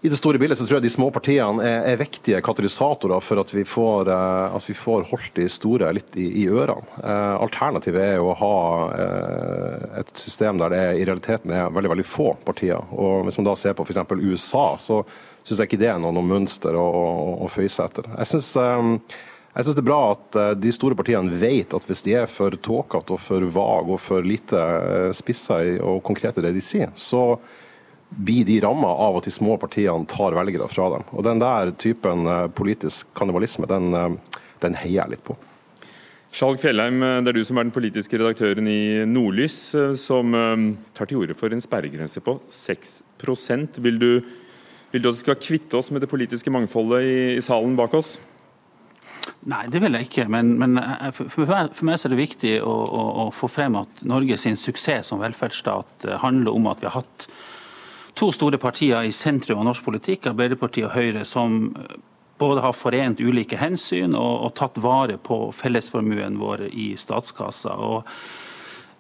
i 0.05 0.09
det 0.09 0.19
store 0.19 0.37
bildet 0.37 0.59
så 0.59 0.65
tror 0.67 0.77
jeg 0.77 0.85
de 0.85 0.93
små 0.93 1.07
partiene 1.13 1.63
er, 1.65 1.79
er 1.89 1.97
viktige 1.97 2.37
katalysatorer 2.45 3.23
for 3.25 3.41
at 3.41 3.49
vi 3.55 3.63
får, 3.65 4.11
uh, 4.11 4.53
at 4.53 4.67
vi 4.69 4.75
får 4.77 5.07
holdt 5.09 5.39
de 5.39 5.47
store 5.49 5.89
litt 5.97 6.13
i, 6.21 6.27
i 6.43 6.45
ørene. 6.45 6.85
Uh, 6.99 7.41
alternativet 7.41 8.03
er 8.03 8.17
jo 8.19 8.29
å 8.29 8.37
ha 8.37 8.55
et 10.01 10.11
system 10.19 10.59
der 10.61 10.73
det 10.73 10.83
i 10.99 11.05
realiteten 11.07 11.53
er 11.53 11.71
veldig 11.73 11.93
veldig 11.95 12.07
få 12.07 12.33
partier. 12.45 12.81
Og 12.93 13.25
Hvis 13.25 13.39
man 13.41 13.49
da 13.49 13.55
ser 13.57 13.73
på 13.77 13.85
f.eks. 13.87 14.03
USA, 14.21 14.67
så 14.81 15.01
syns 15.45 15.61
jeg 15.61 15.71
ikke 15.71 15.81
det 15.81 15.89
er 15.95 16.01
noe, 16.01 16.13
noe 16.13 16.27
mønster 16.27 16.77
å, 16.77 16.85
å, 16.85 17.07
å 17.45 17.49
føye 17.51 17.71
seg 17.71 17.89
etter. 17.89 18.11
Jeg 18.19 18.35
syns 18.35 18.53
jeg 19.55 19.63
synes 19.63 19.75
det 19.77 19.85
er 19.85 19.87
bra 19.87 19.99
at 20.11 20.37
de 20.59 20.71
store 20.75 20.97
partiene 20.99 21.31
vet 21.39 21.71
at 21.73 21.85
hvis 21.87 22.03
de 22.03 22.17
er 22.19 22.25
for 22.27 22.53
tåkete 22.59 23.15
og 23.15 23.21
for 23.23 23.45
vage 23.55 23.93
og 23.95 24.01
for 24.03 24.25
lite 24.27 24.59
spissa 25.15 25.61
og 25.79 26.01
konkrete 26.03 26.43
i 26.43 26.49
det 26.49 26.57
de 26.57 26.63
sier, 26.65 26.91
så 26.91 27.37
blir 28.15 28.45
de 28.47 28.59
ramma 28.63 28.91
av 29.07 29.19
at 29.19 29.27
de 29.27 29.33
små 29.33 29.57
partiene 29.61 30.07
tar 30.09 30.37
velgere 30.37 30.69
fra 30.71 30.87
dem. 30.93 31.03
Og 31.11 31.25
Den 31.27 31.41
der 31.43 31.73
typen 31.81 32.27
uh, 32.29 32.45
politisk 32.47 33.11
kannibalisme, 33.17 33.67
den, 33.69 34.19
den 34.63 34.79
heier 34.79 35.03
jeg 35.03 35.15
litt 35.15 35.25
på. 35.27 35.35
Skjalg 36.35 36.59
Fjellheim, 36.59 36.99
det 37.23 37.31
er 37.31 37.37
du 37.37 37.45
som 37.47 37.59
er 37.61 37.63
den 37.63 37.75
politiske 37.75 38.19
redaktøren 38.19 38.67
i 38.67 39.05
Nordlys, 39.07 39.59
som 39.95 40.33
tar 40.91 41.07
til 41.07 41.21
orde 41.21 41.37
for 41.39 41.55
en 41.55 41.63
sperregrense 41.63 42.19
på 42.19 42.33
6% 42.51 43.79
Vil 43.85 44.01
du 44.01 44.09
vil 44.95 45.03
du 45.03 45.09
at 45.09 45.17
vi 45.17 45.25
skal 45.25 45.35
kvitte 45.35 45.75
oss 45.75 45.91
med 45.91 45.99
det 46.05 46.07
politiske 46.07 46.51
mangfoldet 46.53 47.03
i, 47.03 47.15
i 47.35 47.43
salen 47.43 47.73
bak 47.75 47.97
oss? 47.97 48.13
Nei, 49.49 49.65
det 49.67 49.81
vil 49.83 49.97
jeg 49.97 50.07
ikke. 50.07 50.27
Men, 50.31 50.53
men 50.61 50.79
eh, 50.79 51.09
for, 51.11 51.43
meg, 51.49 51.73
for, 51.75 51.87
meg, 51.89 51.99
er 51.99 52.13
det 52.13 52.19
viktig 52.21 52.53
å, 52.63 52.71
å, 52.71 53.03
å 53.25 53.27
få 53.35 53.49
frem 53.51 53.75
at 53.81 54.05
Norges 54.07 54.47
suksess 54.61 55.11
som 55.11 55.19
velferdsstat 55.19 56.07
eh, 56.07 56.15
handler 56.23 56.55
om 56.55 56.69
at 56.71 56.79
vi 56.79 56.87
har 56.87 57.01
hatt 57.01 57.27
to 58.15 58.31
store 58.31 58.59
partier 58.61 59.03
i 59.03 59.13
sentrum 59.15 59.61
av 59.61 59.69
norsk 59.69 59.85
politikk, 59.85 60.29
Arbeiderpartiet 60.31 60.87
og 60.89 60.95
Høyre, 60.95 61.25
som 61.27 61.75
eh, 61.79 61.95
både 62.39 62.63
har 62.65 62.75
forent 62.75 63.21
ulike 63.23 63.59
hensyn 63.59 64.15
og, 64.15 64.33
og 64.47 64.55
tatt 64.59 64.79
vare 64.83 65.19
på 65.21 65.49
fellesformuen 65.55 66.39
vår 66.41 66.67
i 66.71 66.89
statskassa. 66.99 67.75
Og 67.75 68.03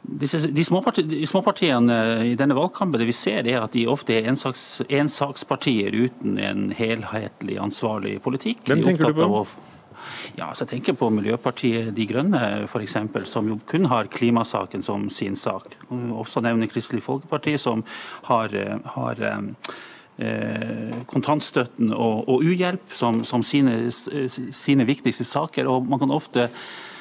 disse, 0.05 0.45
de, 0.47 0.63
småparti, 0.63 1.03
de 1.09 1.25
småpartiene 1.27 1.99
i 2.29 2.35
denne 2.39 2.55
valgkampen 2.57 3.01
det 3.01 3.09
vi 3.09 3.15
ser 3.17 3.47
er 3.49 3.63
at 3.63 3.75
de 3.75 3.87
ofte 3.91 4.15
er 4.15 4.29
ensaks, 4.31 4.83
ensakspartier 4.87 5.95
uten 5.95 6.37
en 6.39 6.67
helhetlig 6.75 7.57
ansvarlig 7.61 8.19
politikk. 8.23 8.63
Hvem 8.69 8.85
tenker 8.85 9.11
du 9.11 9.23
på? 9.23 9.45
Ja, 10.35 10.49
så 10.53 10.65
jeg 10.65 10.71
tenker 10.73 10.97
på 10.97 11.09
Miljøpartiet 11.13 11.91
De 11.95 12.07
Grønne, 12.09 12.41
f.eks., 12.65 12.97
som 13.29 13.49
jo 13.51 13.59
kun 13.69 13.85
har 13.91 14.09
klimasaken 14.11 14.83
som 14.85 15.09
sin 15.13 15.37
sak. 15.39 15.77
Også 15.91 16.41
nevner 16.43 16.71
Kristelig 16.71 17.03
Folkeparti, 17.05 17.55
som 17.61 17.83
har, 18.29 18.55
har 18.97 19.23
eh, 19.27 20.97
kontantstøtten 21.11 21.93
og, 21.93 22.25
og 22.25 22.43
uhjelp 22.43 22.97
som, 22.97 23.23
som 23.23 23.45
sine, 23.45 23.77
sine 23.91 24.89
viktigste 24.89 25.27
saker. 25.27 25.69
og 25.69 25.85
man 25.89 26.01
kan 26.01 26.11
ofte 26.11 26.49
Eh, 26.49 26.94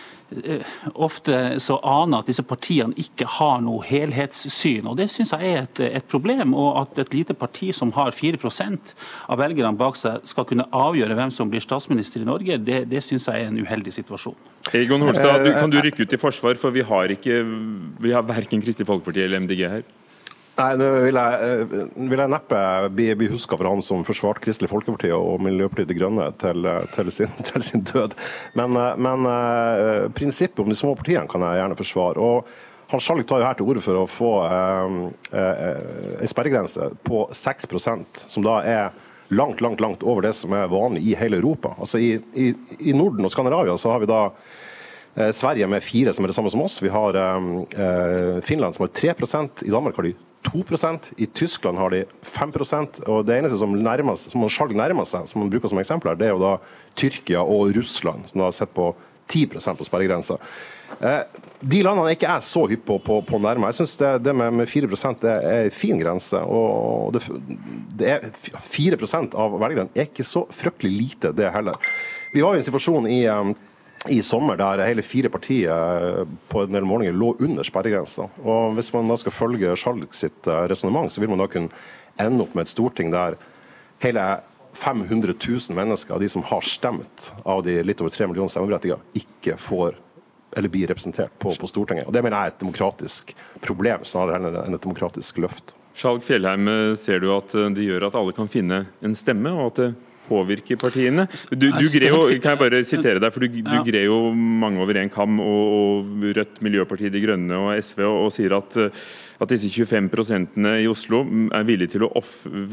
ofte 0.95 1.37
så 1.62 1.77
aner 1.87 2.22
at 2.22 2.29
disse 2.31 2.43
partiene 2.47 2.97
ikke 3.01 3.27
har 3.37 3.61
noe 3.64 3.85
helhetssyn. 3.87 4.87
og 4.91 4.97
Det 4.99 5.09
syns 5.12 5.35
jeg 5.35 5.51
er 5.51 5.62
et, 5.62 5.81
et, 6.01 6.07
problem. 6.11 6.55
og 6.55 6.81
At 6.83 6.99
et 7.05 7.14
lite 7.14 7.35
parti 7.35 7.70
som 7.72 7.93
har 7.97 8.14
4% 8.16 8.95
av 9.29 9.39
velgerne 9.39 9.77
bak 9.79 9.99
seg, 10.01 10.25
skal 10.25 10.49
kunne 10.49 10.66
avgjøre 10.72 11.16
hvem 11.18 11.35
som 11.35 11.51
blir 11.51 11.62
statsminister 11.64 12.25
i 12.25 12.29
Norge, 12.29 12.59
det, 12.59 12.85
det 12.91 13.03
syns 13.05 13.29
jeg 13.29 13.45
er 13.45 13.53
en 13.53 13.61
uheldig 13.61 13.93
situasjon. 13.95 14.37
Egon 14.75 15.05
Holstad, 15.05 15.45
du, 15.45 15.53
kan 15.53 15.70
du 15.70 15.81
rykke 15.85 16.07
ut 16.07 16.16
i 16.16 16.20
forsvar, 16.20 16.57
for 16.61 16.75
vi 16.75 16.85
har, 16.87 17.12
ikke, 17.14 17.43
vi 18.01 18.14
har 18.14 18.25
verken 18.27 18.62
Kristelig 18.64 18.89
Folkeparti 18.89 19.25
eller 19.27 19.45
MDG 19.45 19.68
her? 19.68 19.85
Nei, 20.55 20.74
Nå 20.78 20.88
vil 21.02 21.16
jeg, 21.18 21.38
eh, 21.42 21.72
vil 22.11 22.20
jeg 22.22 22.30
neppe 22.30 22.59
bli, 22.94 23.09
bli 23.18 23.28
huska 23.32 23.57
for 23.59 23.66
han 23.66 23.80
som 23.82 24.05
forsvarte 24.07 24.42
Kristelig 24.44 24.70
Folkeparti 24.70 25.11
og 25.14 25.42
Miljøpartiet 25.42 25.88
De 25.90 25.96
Grønne 25.98 26.28
til, 26.38 26.68
til, 26.94 27.11
sin, 27.14 27.32
til 27.48 27.64
sin, 27.66 27.82
død. 27.90 28.14
Men, 28.59 28.78
eh, 28.78 28.92
men 29.02 30.12
prinsippet 30.14 30.62
om 30.62 30.70
de 30.70 30.78
små 30.78 30.94
partiene 30.98 31.26
kan 31.30 31.42
jeg 31.42 31.59
gjerne 31.59 31.80
forsvare. 31.80 32.22
og 32.22 32.92
han 32.92 33.02
Skjalg 33.02 33.26
tar 33.26 33.40
jo 33.40 33.48
her 33.48 33.57
til 33.59 33.66
orde 33.72 33.82
for 33.82 33.98
å 33.98 34.07
få 34.07 34.30
uh, 34.44 34.90
en 35.32 36.30
sperregrense 36.30 36.90
på 37.02 37.22
6% 37.32 38.20
som 38.28 38.44
da 38.44 38.59
er 38.61 38.92
langt 39.34 39.62
langt, 39.64 39.80
langt 39.80 40.05
over 40.05 40.22
det 40.22 40.34
som 40.36 40.52
er 40.55 40.68
vanlig 40.70 41.02
i 41.09 41.16
hele 41.18 41.40
Europa. 41.40 41.72
Altså 41.80 41.98
I, 41.98 42.11
i, 42.36 42.50
i 42.84 42.94
Norden 42.94 43.24
og 43.24 43.32
Skandinavia 43.32 43.74
så 43.80 43.90
har 43.90 44.05
vi 44.05 44.11
da 44.12 44.20
Sverige 45.32 45.66
med 45.72 45.82
fire, 45.82 46.12
som 46.12 46.26
er 46.26 46.30
det 46.30 46.36
samme 46.36 46.52
som 46.52 46.62
oss. 46.62 46.76
Vi 46.84 46.92
har 46.92 47.18
Finland 48.44 48.76
som 48.76 48.84
har 48.84 48.94
3% 48.94 49.64
I 49.64 49.72
Danmark 49.72 49.96
har 49.96 50.07
de 50.11 50.14
2% 50.45 51.12
I 51.16 51.26
Tyskland 51.26 51.78
har 51.78 51.90
de 51.95 52.05
5% 52.22 53.01
og 53.09 53.24
Det 53.26 53.38
eneste 53.38 53.59
som, 53.61 53.72
nærmer, 53.72 54.16
som 54.20 54.45
man 54.45 54.76
nærmer 54.76 55.09
seg, 55.09 55.26
som 55.30 55.42
man 55.42 55.51
bruker 55.53 55.72
som 55.72 55.80
eksempel, 55.80 56.12
her, 56.12 56.20
det 56.20 56.28
er 56.28 56.34
jo 56.34 56.42
da 56.42 56.55
Tyrkia 56.99 57.42
og 57.42 57.74
Russland, 57.76 58.28
som 58.30 58.45
har 58.45 58.55
sett 58.55 58.74
på 58.76 58.92
10% 59.30 59.78
på 59.78 59.86
sperregrensa. 59.86 60.36
Eh, 61.01 61.20
de 61.64 61.80
landene 61.82 62.11
er 62.11 62.16
ikke 62.16 62.28
jeg 62.28 62.47
så 62.47 62.64
hypp 62.68 62.84
på, 62.86 63.20
på, 63.24 63.40
nærme. 63.40 63.70
Jeg 63.72 63.80
syns 63.80 63.97
det, 64.01 64.11
det, 64.26 64.34
med, 64.36 64.53
med 64.61 64.68
4 64.68 64.90
er, 64.90 65.30
er 65.30 65.61
en 65.64 65.74
fin 65.74 66.01
grense. 66.01 66.36
og 66.36 67.14
det, 67.16 67.24
det 67.97 68.11
er 68.11 68.28
4 68.61 68.99
av 69.32 69.57
velgerne 69.61 69.88
er 69.95 70.11
ikke 70.11 70.26
så 70.28 70.45
fryktelig 70.53 70.92
lite, 70.92 71.32
det 71.32 71.53
heller. 71.55 71.80
Vi 72.34 72.42
var 72.42 72.55
i 72.55 72.61
en 72.61 72.66
situasjon 72.66 73.09
i, 73.09 73.24
um, 73.30 73.55
i 74.09 74.20
sommer 74.22 74.59
der 74.61 74.82
hele 74.84 75.02
fire 75.02 75.30
partier 75.32 75.72
uh, 75.72 76.22
på 76.48 76.64
en 76.64 76.76
del 76.76 76.86
målinger 76.88 77.16
lå 77.16 77.34
under 77.40 77.66
sperregrensa. 77.66 78.28
Og 78.44 78.74
Hvis 78.76 78.92
man 78.94 79.09
da 79.09 79.18
skal 79.20 79.34
følge 79.34 79.76
Skjalg 79.80 80.16
sitt 80.16 80.48
uh, 80.50 80.64
resonnement, 80.70 81.12
så 81.12 81.22
vil 81.22 81.32
man 81.32 81.40
da 81.40 81.48
kunne 81.50 81.72
ende 82.20 82.44
opp 82.44 82.55
med 82.55 82.66
et 82.66 82.74
storting 82.74 83.12
der 83.14 83.38
hele 84.05 84.24
500 84.74 85.34
000 85.38 85.76
mennesker 85.76 86.16
av 86.16 86.22
de 86.22 86.28
som 86.28 86.42
har 86.46 86.64
stemt 86.66 87.30
av 87.46 87.62
de 87.66 87.78
litt 87.82 88.02
over 88.02 88.12
3 88.12 88.28
millioner 88.28 88.52
stemmeberettigede, 88.52 89.00
ikke 89.22 89.57
får 89.61 90.00
eller 90.55 90.70
blir 90.70 90.86
representert 90.86 91.32
på, 91.42 91.50
på, 91.59 91.66
Stortinget. 91.66 92.07
Og 92.07 92.14
Det 92.14 92.20
mener 92.22 92.36
jeg 92.36 92.46
er 92.46 92.52
et 92.52 92.61
demokratisk 92.62 93.32
problem 93.64 94.05
snarere 94.07 94.62
enn 94.62 94.76
et 94.76 94.84
demokratisk 94.84 95.40
løft. 95.42 95.74
Skjalg 95.98 96.22
Fjellheim, 96.26 96.68
ser 96.98 97.18
du 97.22 97.32
at 97.34 97.50
det 97.74 97.86
gjør 97.86 98.07
at 98.07 98.18
alle 98.18 98.34
kan 98.34 98.50
finne 98.50 98.84
en 99.02 99.16
stemme, 99.18 99.50
og 99.50 99.72
at 99.72 99.80
det 99.80 99.88
påvirker 100.29 100.79
partiene? 100.81 101.27
Du, 101.51 101.68
du 101.68 101.87
greier 101.93 102.14
jo, 102.14 102.25
kan 102.43 102.55
jeg 102.55 102.62
bare 102.62 102.83
sitere 102.87 103.22
deg, 103.22 103.35
for 103.35 103.45
du, 103.45 103.61
du 103.61 103.77
greier 103.87 104.09
jo 104.09 104.18
mange 104.35 104.83
over 104.83 105.01
én 105.01 105.12
kam, 105.12 105.39
og, 105.43 105.77
og, 105.79 106.27
Rødt, 106.35 106.61
Miljøpartiet 106.64 107.14
De 107.14 107.22
Grønne 107.25 107.61
og 107.61 107.72
SV, 107.79 108.05
og, 108.09 108.18
og 108.27 108.35
sier 108.35 108.57
at, 108.57 108.77
at 109.45 109.55
disse 109.55 109.70
25% 109.70 110.61
i 110.81 110.91
Oslo 110.91 111.25
er 111.55 111.66
villige 111.68 111.97
til 111.97 112.07
å 112.07 112.12
offre 112.18 112.64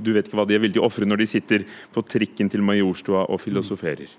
Du 0.00 0.12
vet 0.14 0.28
ikke 0.28 0.40
hva 0.40 0.48
de 0.48 0.56
er 0.56 0.62
villige 0.62 0.78
til 0.78 0.84
å 0.84 0.90
ofre 0.90 1.08
når 1.08 1.24
de 1.24 1.30
sitter 1.34 1.66
på 1.94 2.04
trikken 2.06 2.50
til 2.52 2.64
Majorstua 2.66 3.26
og 3.28 3.42
filosoferer. 3.42 4.12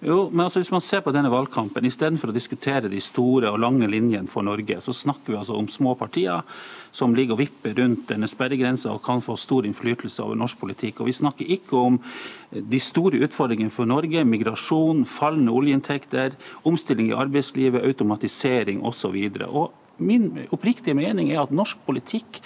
Jo, 0.00 0.28
men 0.32 0.44
altså 0.44 0.60
Hvis 0.60 0.72
man 0.72 0.82
ser 0.84 1.00
på 1.04 1.12
denne 1.12 1.30
valgkampen, 1.32 1.84
istedenfor 1.88 2.30
å 2.30 2.36
diskutere 2.36 2.90
de 2.92 3.00
store 3.04 3.50
og 3.50 3.60
lange 3.62 3.88
linjene 3.88 4.28
for 4.28 4.44
Norge, 4.44 4.78
så 4.84 4.92
snakker 4.96 5.32
vi 5.32 5.38
altså 5.38 5.56
om 5.56 5.68
små 5.68 5.94
partier 5.98 6.44
som 6.92 7.14
ligger 7.16 7.36
og 7.36 7.42
vipper 7.42 7.76
rundt 7.78 8.08
denne 8.10 8.28
sperregrensa 8.28 8.92
og 8.92 9.02
kan 9.04 9.22
få 9.24 9.36
stor 9.40 9.68
innflytelse 9.68 10.22
over 10.24 10.38
norsk 10.40 10.60
politikk. 10.60 11.00
Og 11.00 11.10
Vi 11.10 11.16
snakker 11.20 11.52
ikke 11.56 11.76
om 11.76 11.98
de 12.50 12.80
store 12.80 13.20
utfordringene 13.24 13.72
for 13.72 13.88
Norge, 13.88 14.24
migrasjon, 14.24 15.04
fallende 15.06 15.54
oljeinntekter, 15.54 16.36
omstilling 16.64 17.12
i 17.12 17.16
arbeidslivet, 17.16 17.84
automatisering 17.84 18.82
osv. 18.84 19.16
Min 20.00 20.32
oppriktige 20.50 20.96
mening 20.96 21.30
er 21.32 21.44
at 21.44 21.52
norsk 21.52 21.78
politikk 21.86 22.40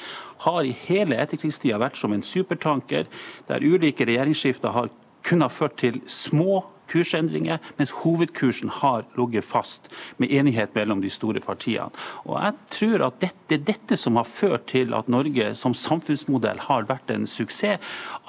har 0.44 0.66
i 0.66 0.74
hele 0.86 1.16
etterkrigstida 1.22 1.78
vært 1.80 1.98
som 1.98 2.12
en 2.12 2.26
supertanker, 2.26 3.06
der 3.48 3.64
ulike 3.64 4.06
regjeringsskifter 4.06 4.74
har 4.74 4.92
kunne 5.24 5.48
ha 5.48 5.52
ført 5.52 5.78
til 5.80 6.00
små 6.10 6.62
kursendringer, 6.90 7.58
mens 7.78 7.94
hovedkursen 8.02 8.70
har 8.80 9.04
ligget 9.18 9.44
fast, 9.44 9.90
med 10.18 10.32
enighet 10.32 10.74
mellom 10.74 11.02
de 11.02 11.10
store 11.10 11.40
partiene. 11.40 11.90
Og 12.24 12.40
jeg 12.42 12.52
tror 12.70 13.06
at 13.06 13.20
Det 13.48 13.60
er 13.60 13.64
dette 13.72 13.96
som 13.96 14.16
har 14.16 14.24
ført 14.24 14.66
til 14.66 14.94
at 14.94 15.08
Norge 15.08 15.54
som 15.54 15.74
samfunnsmodell 15.74 16.58
har 16.60 16.86
vært 16.88 17.10
en 17.10 17.26
suksess. 17.26 17.80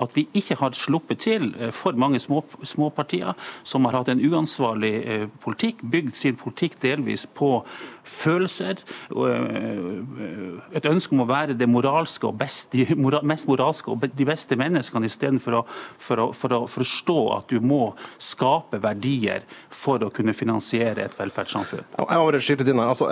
At 0.02 0.16
vi 0.16 0.28
ikke 0.34 0.56
har 0.60 0.76
sluppet 0.76 1.20
til 1.20 1.56
eh, 1.60 1.72
for 1.72 1.92
mange 1.92 2.20
små, 2.20 2.90
partier 2.96 3.34
som 3.64 3.86
har 3.86 3.96
hatt 3.98 4.10
en 4.10 4.22
uansvarlig 4.22 4.94
eh, 5.06 5.28
politikk, 5.42 5.82
bygd 5.82 6.16
sin 6.16 6.36
politikk 6.36 6.82
delvis 6.82 7.26
på 7.26 7.64
følelser, 8.06 8.82
eh, 9.12 10.78
et 10.78 10.86
ønske 10.86 11.16
om 11.16 11.24
å 11.24 11.28
være 11.30 11.58
det 11.58 11.68
moralske 11.70 12.28
og 12.30 12.38
best, 12.40 12.72
de 12.76 12.86
mest 13.26 13.50
moralske 13.50 13.92
og 13.92 14.06
de 14.06 14.28
beste 14.28 14.58
menneskene, 14.60 15.10
istedenfor 15.10 15.60
å, 15.60 15.64
for 15.98 16.22
å, 16.22 16.28
for 16.38 16.56
å 16.56 16.62
forstå 16.70 17.18
at 17.38 17.50
du 17.52 17.60
må 17.66 17.96
skape 18.22 18.80
verdier 18.84 19.46
for 19.74 20.04
å 20.06 20.12
kunne 20.14 20.36
finansiere 20.38 21.08
et 21.08 21.18
velferdssamfunn. 21.18 21.86
Jeg 21.98 22.20
må 22.22 22.28
bare 22.30 22.44
skyte 22.44 22.68
inn 22.70 22.82
her. 22.82 22.94
Altså, 22.94 23.10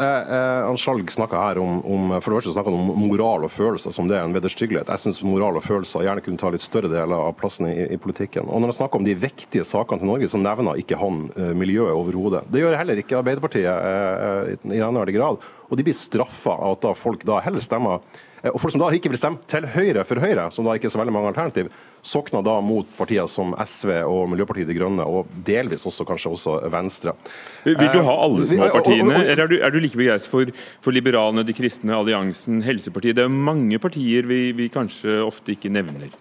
Skjalg 0.83 1.11
snakka 1.13 1.39
her 1.39 1.61
om, 1.61 1.79
om, 1.87 2.15
for 2.19 2.33
det 2.33 2.41
første 2.41 2.55
snakka 2.55 2.73
om 2.73 2.91
moral 3.07 3.47
og 3.47 3.53
følelser 3.53 3.93
som 3.95 4.09
det 4.09 4.17
er 4.19 4.27
en 4.27 4.35
vederstyggelighet. 4.35 4.91
Jeg 4.93 5.03
syns 5.05 5.23
moral 5.25 5.57
og 5.59 5.65
følelser 5.65 6.05
gjerne 6.05 6.23
kunne 6.25 6.41
ta 6.41 6.51
litt 6.53 6.65
større 6.65 6.91
deler 6.91 7.29
av 7.29 7.35
plassen 7.39 7.69
i, 7.69 7.75
i 7.95 7.99
politikken. 8.01 8.49
Og 8.49 8.61
når 8.61 8.73
han 8.73 8.79
snakker 8.81 9.01
om 9.01 9.07
de 9.07 9.15
viktige 9.17 9.65
sakene 9.67 10.03
til 10.03 10.11
Norge, 10.11 10.29
så 10.29 10.41
nevner 10.41 10.79
ikke 10.81 10.99
han 10.99 11.25
miljøet 11.57 11.95
overhodet. 11.95 12.43
Det 12.51 12.63
gjør 12.63 12.77
heller 12.81 12.99
ikke 12.99 13.19
Arbeiderpartiet 13.21 14.73
i 14.73 14.82
nevneverdig 14.83 15.17
grad. 15.17 15.49
Og 15.69 15.79
de 15.79 15.87
blir 15.87 15.97
straffa 15.97 16.53
av 16.57 16.77
at 16.77 16.85
da 16.85 16.93
folk 16.97 17.25
da 17.27 17.39
heller 17.43 17.63
stemmer 17.63 18.01
eh, 18.43 18.51
og 18.51 18.59
folk 18.61 18.75
som 18.75 18.83
da 18.83 18.91
ikke 18.93 19.11
vil 19.13 19.21
stemme 19.21 19.41
til 19.49 19.67
Høyre 19.73 20.05
for 20.07 20.21
Høyre, 20.21 20.49
som 20.53 20.67
da 20.67 20.75
ikke 20.77 20.89
er 20.89 20.93
så 20.93 21.01
veldig 21.01 21.15
mange 21.15 21.31
alternativ, 21.31 21.71
sokner 22.03 22.43
da 22.43 22.57
mot 22.63 22.89
partier 22.97 23.29
som 23.31 23.53
SV 23.55 23.93
og 24.03 24.27
Miljøpartiet 24.33 24.67
De 24.67 24.75
Grønne, 24.75 25.05
og 25.07 25.31
delvis 25.47 25.87
også 25.87 26.05
kanskje 26.07 26.33
også 26.35 26.57
Venstre. 26.73 27.15
Vil 27.63 27.79
du 27.79 28.01
ha 28.03 28.17
alle 28.25 28.47
små 28.49 28.67
partiene, 28.75 29.21
eller 29.23 29.45
er 29.45 29.53
du, 29.53 29.57
er 29.63 29.73
du 29.73 29.79
like 29.79 29.99
begeistret 29.99 30.33
for, 30.33 30.65
for 30.83 30.95
Liberalene, 30.95 31.45
De 31.47 31.55
kristne, 31.55 31.95
Alliansen, 31.95 32.59
Helsepartiet? 32.67 33.15
Det 33.17 33.25
er 33.25 33.31
mange 33.33 33.79
partier 33.81 34.27
vi, 34.27 34.45
vi 34.57 34.69
kanskje 34.73 35.21
ofte 35.23 35.55
ikke 35.55 35.71
nevner. 35.71 36.11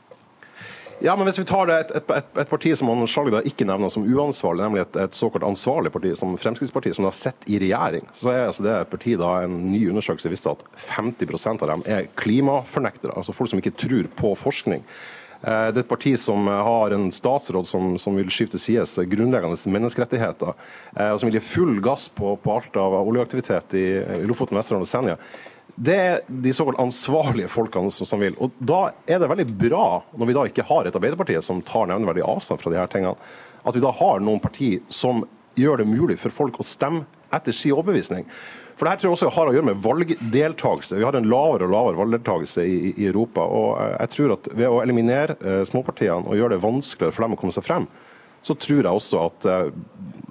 Ja, 1.05 1.17
men 1.17 1.27
Hvis 1.27 1.41
vi 1.41 1.45
tar 1.45 1.67
et, 1.75 1.91
et, 1.91 2.11
et, 2.15 2.29
et 2.39 2.51
parti 2.51 2.71
som 2.79 2.87
han 2.93 3.09
Skjalg 3.11 3.35
ikke 3.49 3.67
nevner 3.67 3.91
som 3.91 4.05
uansvarlig, 4.07 4.63
nemlig 4.63 4.85
et, 4.87 5.17
såkalt 5.19 5.43
ansvarlig 5.43 5.91
parti 5.91 6.13
som 6.19 6.37
Fremskrittspartiet, 6.39 6.95
som 6.95 7.09
har 7.09 7.17
sett 7.17 7.49
i 7.51 7.59
regjering, 7.59 8.07
så 8.15 8.31
er 8.31 8.45
altså 8.47 8.63
det 8.63 8.77
parti 8.93 9.17
da 9.19 9.33
en 9.43 9.57
ny 9.73 9.81
undersøkelse 9.91 10.31
viste 10.31 10.53
at 10.53 10.63
50% 10.79 11.67
av 11.67 11.73
dem 11.73 11.83
er 11.91 12.07
klimafornektere. 12.23 13.17
Altså 13.19 13.35
folk 13.35 13.51
som 13.51 13.59
ikke 13.59 13.75
tror 13.83 14.07
på 14.15 14.33
forskning. 14.39 14.87
Eh, 15.43 15.69
det 15.75 15.81
er 15.81 15.83
et 15.83 15.91
parti 15.91 16.15
som 16.23 16.47
har 16.47 16.95
en 16.95 17.11
statsråd 17.11 17.67
som, 17.67 17.97
som 17.99 18.15
vil 18.21 18.31
skifte 18.31 18.61
sides 18.63 18.95
grunnleggende 19.11 19.59
menneskerettigheter, 19.75 20.55
eh, 20.95 21.11
og 21.11 21.19
som 21.19 21.33
vil 21.33 21.41
gi 21.41 21.47
full 21.49 21.81
gass 21.83 22.07
på, 22.15 22.37
på 22.39 22.61
alt 22.61 22.79
av 22.79 23.01
oljeaktivitet 23.03 23.75
i 23.75 23.87
Lofoten, 24.29 24.61
Vesterålen 24.61 24.87
og 24.87 24.93
Senja. 24.93 25.19
Det 25.75 25.95
er 25.97 26.19
de 26.29 26.53
såkalt 26.53 26.81
ansvarlige 26.83 27.49
folkene 27.49 27.91
som, 27.91 28.07
som, 28.09 28.21
vil. 28.21 28.37
Og 28.43 28.53
Da 28.59 28.91
er 29.09 29.23
det 29.23 29.31
veldig 29.31 29.49
bra, 29.57 30.03
når 30.13 30.29
vi 30.29 30.37
da 30.37 30.47
ikke 30.49 30.67
har 30.69 30.89
et 30.89 30.99
Arbeiderparti 30.99 31.39
som 31.45 31.63
tar 31.65 31.89
nevneverdig 31.89 32.27
avstand 32.29 32.61
fra 32.61 32.73
de 32.73 32.81
her 32.81 32.91
tingene, 32.93 33.17
at 33.63 33.77
vi 33.77 33.83
da 33.85 33.93
har 33.95 34.21
noen 34.21 34.43
partier 34.43 34.83
som 34.93 35.25
gjør 35.57 35.83
det 35.83 35.89
mulig 35.89 36.19
for 36.21 36.35
folk 36.35 36.61
å 36.61 36.67
stemme 36.67 37.07
etter 37.33 37.57
sin 37.57 37.73
overbevisning. 37.77 38.27
For 38.77 38.85
det 38.85 38.93
her 38.93 39.01
tror 39.01 39.11
jeg 39.11 39.17
også 39.17 39.33
har 39.37 39.49
å 39.49 39.53
gjøre 39.55 39.69
med 39.69 39.83
valgdeltakelse. 39.85 40.97
Vi 40.99 41.05
har 41.07 41.17
en 41.17 41.29
lavere 41.31 41.69
og 41.69 41.75
lavere 41.75 42.01
valgdeltakelse 42.01 42.65
i, 42.67 42.79
i 42.97 43.09
Europa. 43.09 43.45
og 43.45 43.77
jeg 43.79 44.13
tror 44.15 44.35
at 44.37 44.49
Ved 44.53 44.69
å 44.69 44.81
eliminere 44.83 45.37
eh, 45.41 45.61
småpartiene 45.69 46.27
og 46.27 46.39
gjøre 46.39 46.57
det 46.57 46.65
vanskeligere 46.65 47.15
for 47.15 47.25
dem 47.25 47.37
å 47.37 47.41
komme 47.41 47.55
seg 47.55 47.67
frem, 47.69 47.87
så 48.43 48.57
tror 48.59 48.83
jeg 48.83 48.91
også 48.91 49.27
at 49.29 49.49
eh, 49.51 49.73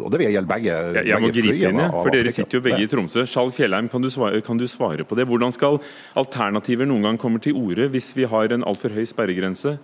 og 0.02 0.10
det 0.10 0.22
vil 0.22 0.32
gjelde 0.34 0.50
begge, 0.50 0.74
jeg, 0.98 1.08
jeg 1.12 1.22
må 1.22 1.30
gripe 1.34 1.56
inn, 1.70 1.82
for 1.94 2.14
Dere 2.14 2.34
sitter 2.34 2.58
jo 2.58 2.66
begge 2.66 2.86
i 2.86 2.90
Tromsø. 2.90 3.22
Skjalg 3.30 3.54
Fjellheim, 3.54 3.90
kan 3.92 4.02
du, 4.02 4.10
svare, 4.10 4.42
kan 4.46 4.58
du, 4.58 4.66
svare, 4.72 5.06
på 5.06 5.18
det? 5.20 5.28
Hvordan 5.30 5.54
skal 5.54 5.78
alternativer 6.18 6.90
noen 6.90 7.06
gang 7.06 7.20
komme 7.22 7.42
til 7.44 7.58
orde 7.60 7.86
hvis 7.94 8.12
vi 8.18 8.26
har 8.30 8.56
en 8.56 8.66
altfor 8.68 8.96
høy 8.96 9.06
sperregrense? 9.10 9.76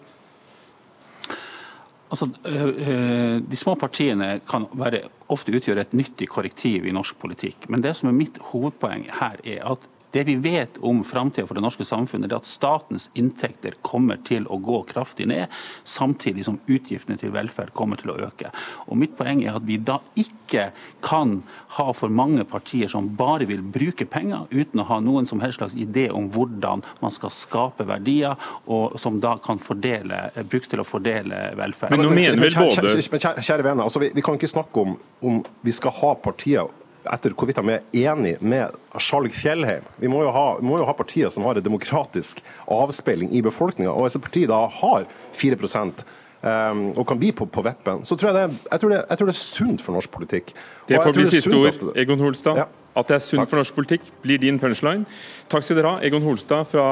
Altså, 2.07 2.29
øh, 2.47 2.67
øh, 2.87 3.41
De 3.51 3.59
små 3.59 3.75
partiene 3.75 4.39
kan 4.49 4.65
være, 4.73 5.03
ofte 5.29 5.51
utgjøre 5.51 5.83
et 5.83 5.93
nyttig 5.93 6.29
korrektiv 6.31 6.87
i 6.87 6.95
norsk 6.95 7.19
politikk. 7.19 7.67
Men 7.69 7.83
det 7.83 7.95
som 7.99 8.09
er 8.09 8.15
mitt 8.15 8.39
hovedpoeng 8.51 9.09
her, 9.19 9.37
er 9.43 9.65
at 9.73 9.89
det 10.17 10.23
vi 10.25 10.35
vet 10.41 10.77
om 10.81 11.03
framtida 11.05 11.45
for 11.47 11.57
det 11.57 11.61
norske 11.61 11.85
samfunnet, 11.85 12.31
er 12.31 12.39
at 12.41 12.49
statens 12.49 13.07
inntekter 13.17 13.75
kommer 13.85 14.17
til 14.25 14.47
å 14.49 14.57
gå 14.63 14.81
kraftig 14.89 15.27
ned, 15.29 15.53
samtidig 15.85 16.47
som 16.47 16.57
utgiftene 16.65 17.19
til 17.21 17.33
velferd 17.35 17.73
kommer 17.77 18.01
til 18.01 18.13
å 18.13 18.17
øke. 18.27 18.49
Og 18.87 18.97
Mitt 18.97 19.13
poeng 19.17 19.43
er 19.45 19.59
at 19.59 19.67
vi 19.67 19.77
da 19.77 19.99
ikke 20.17 20.71
kan 21.05 21.41
ha 21.77 21.87
for 21.93 22.09
mange 22.09 22.45
partier 22.49 22.89
som 22.91 23.11
bare 23.19 23.45
vil 23.49 23.61
bruke 23.61 24.07
penger, 24.09 24.47
uten 24.49 24.81
å 24.81 24.87
ha 24.89 24.97
noen 25.03 25.29
som 25.29 25.43
helst 25.43 25.61
slags 25.61 25.77
idé 25.77 26.07
om 26.13 26.31
hvordan 26.33 26.83
man 27.03 27.13
skal 27.13 27.33
skape 27.33 27.85
verdier, 27.87 28.33
og 28.65 28.97
som 29.01 29.21
da 29.21 29.35
kan 29.43 29.61
fordele, 29.61 30.27
brukes 30.49 30.73
til 30.73 30.81
å 30.81 30.87
fordele 30.87 31.51
velferd. 31.59 31.93
Men 31.93 32.07
nå 32.07 32.15
mener 32.15 32.41
vel 32.41 32.57
både... 32.57 32.97
Kjære, 33.07 33.45
kjære 33.45 33.69
venner, 33.69 33.85
altså 33.85 34.01
vi, 34.01 34.11
vi, 34.15 34.25
kan 34.25 34.37
ikke 34.37 34.49
snakke 34.49 34.81
om 34.81 34.97
om 35.25 35.39
vi 35.65 35.73
skal 35.73 35.93
ha 36.01 36.13
partier 36.21 36.67
etter 37.13 37.33
hvorvidt 37.37 37.59
de 37.61 37.75
er 37.77 38.11
enig 38.11 38.35
med 38.41 38.75
Skjalg 39.01 39.33
Fjellheim. 39.35 39.85
Vi 40.01 40.09
må, 40.11 40.23
ha, 40.33 40.45
må, 40.63 40.79
jo 40.81 40.87
ha, 40.87 40.95
partier 40.97 41.31
som 41.33 41.45
har 41.47 41.59
en 41.59 41.65
demokratisk 41.65 42.41
avspeiling 42.71 43.33
i 43.35 43.43
befolkninga. 43.45 43.91
Og 43.93 44.07
hvis 44.07 44.17
et 44.19 44.23
parti 44.23 44.45
da 44.49 44.63
har 44.79 45.07
4 45.37 45.57
um, 45.57 46.83
og 46.93 47.05
kan 47.07 47.19
bli 47.19 47.31
på, 47.31 47.45
på 47.45 47.63
vippen, 47.65 48.03
så 48.05 48.15
tror 48.15 48.31
jeg, 48.31 48.37
det, 48.37 48.59
jeg, 48.71 48.79
tror 48.79 48.93
det, 48.93 48.99
jeg 49.09 49.17
tror 49.17 49.31
det 49.31 49.35
er 49.35 49.41
sunt 49.43 49.85
for 49.85 49.97
norsk 49.97 50.11
politikk. 50.11 50.53
Det 50.89 51.01
får 51.03 51.17
bli 51.17 51.25
siste 51.31 51.55
ord, 51.55 51.87
Egon 51.95 52.21
Holstad. 52.23 52.61
Ja. 52.63 52.67
At 52.97 53.09
det 53.09 53.19
er 53.19 53.21
sunt 53.21 53.43
Takk. 53.43 53.51
for 53.51 53.61
norsk 53.61 53.77
politikk, 53.77 54.11
blir 54.23 54.41
din 54.41 54.57
punchline. 54.59 55.05
Takk 55.51 55.65
skal 55.65 55.77
dere 55.77 55.95
ha, 55.95 56.03
Egon 56.05 56.25
Holstad 56.25 56.65
fra 56.71 56.85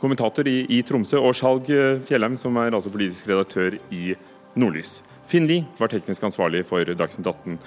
kommentator 0.00 0.46
i, 0.48 0.62
i 0.70 0.80
Tromsø, 0.86 1.18
og 1.18 1.34
Skjalg 1.36 1.68
Fjellheim, 2.08 2.38
som 2.38 2.56
er 2.62 2.72
altså 2.72 2.92
politisk 2.94 3.28
redaktør 3.28 3.76
i 3.92 4.14
Nordlys. 4.58 5.00
Finn 5.30 5.46
Lie 5.46 5.66
var 5.78 5.90
teknisk 5.92 6.24
ansvarlig 6.26 6.64
for 6.66 6.86
Dagsnytt 6.98 7.28
18. 7.28 7.58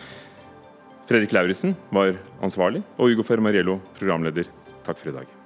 Fredrik 1.08 1.34
Lauritzen 1.36 1.76
var 1.92 2.16
ansvarlig, 2.42 2.84
og 2.98 3.12
Ugo 3.12 3.28
Fermariello 3.28 3.80
programleder. 4.00 4.48
Takk 4.88 5.00
for 5.00 5.12
i 5.12 5.18
dag. 5.20 5.43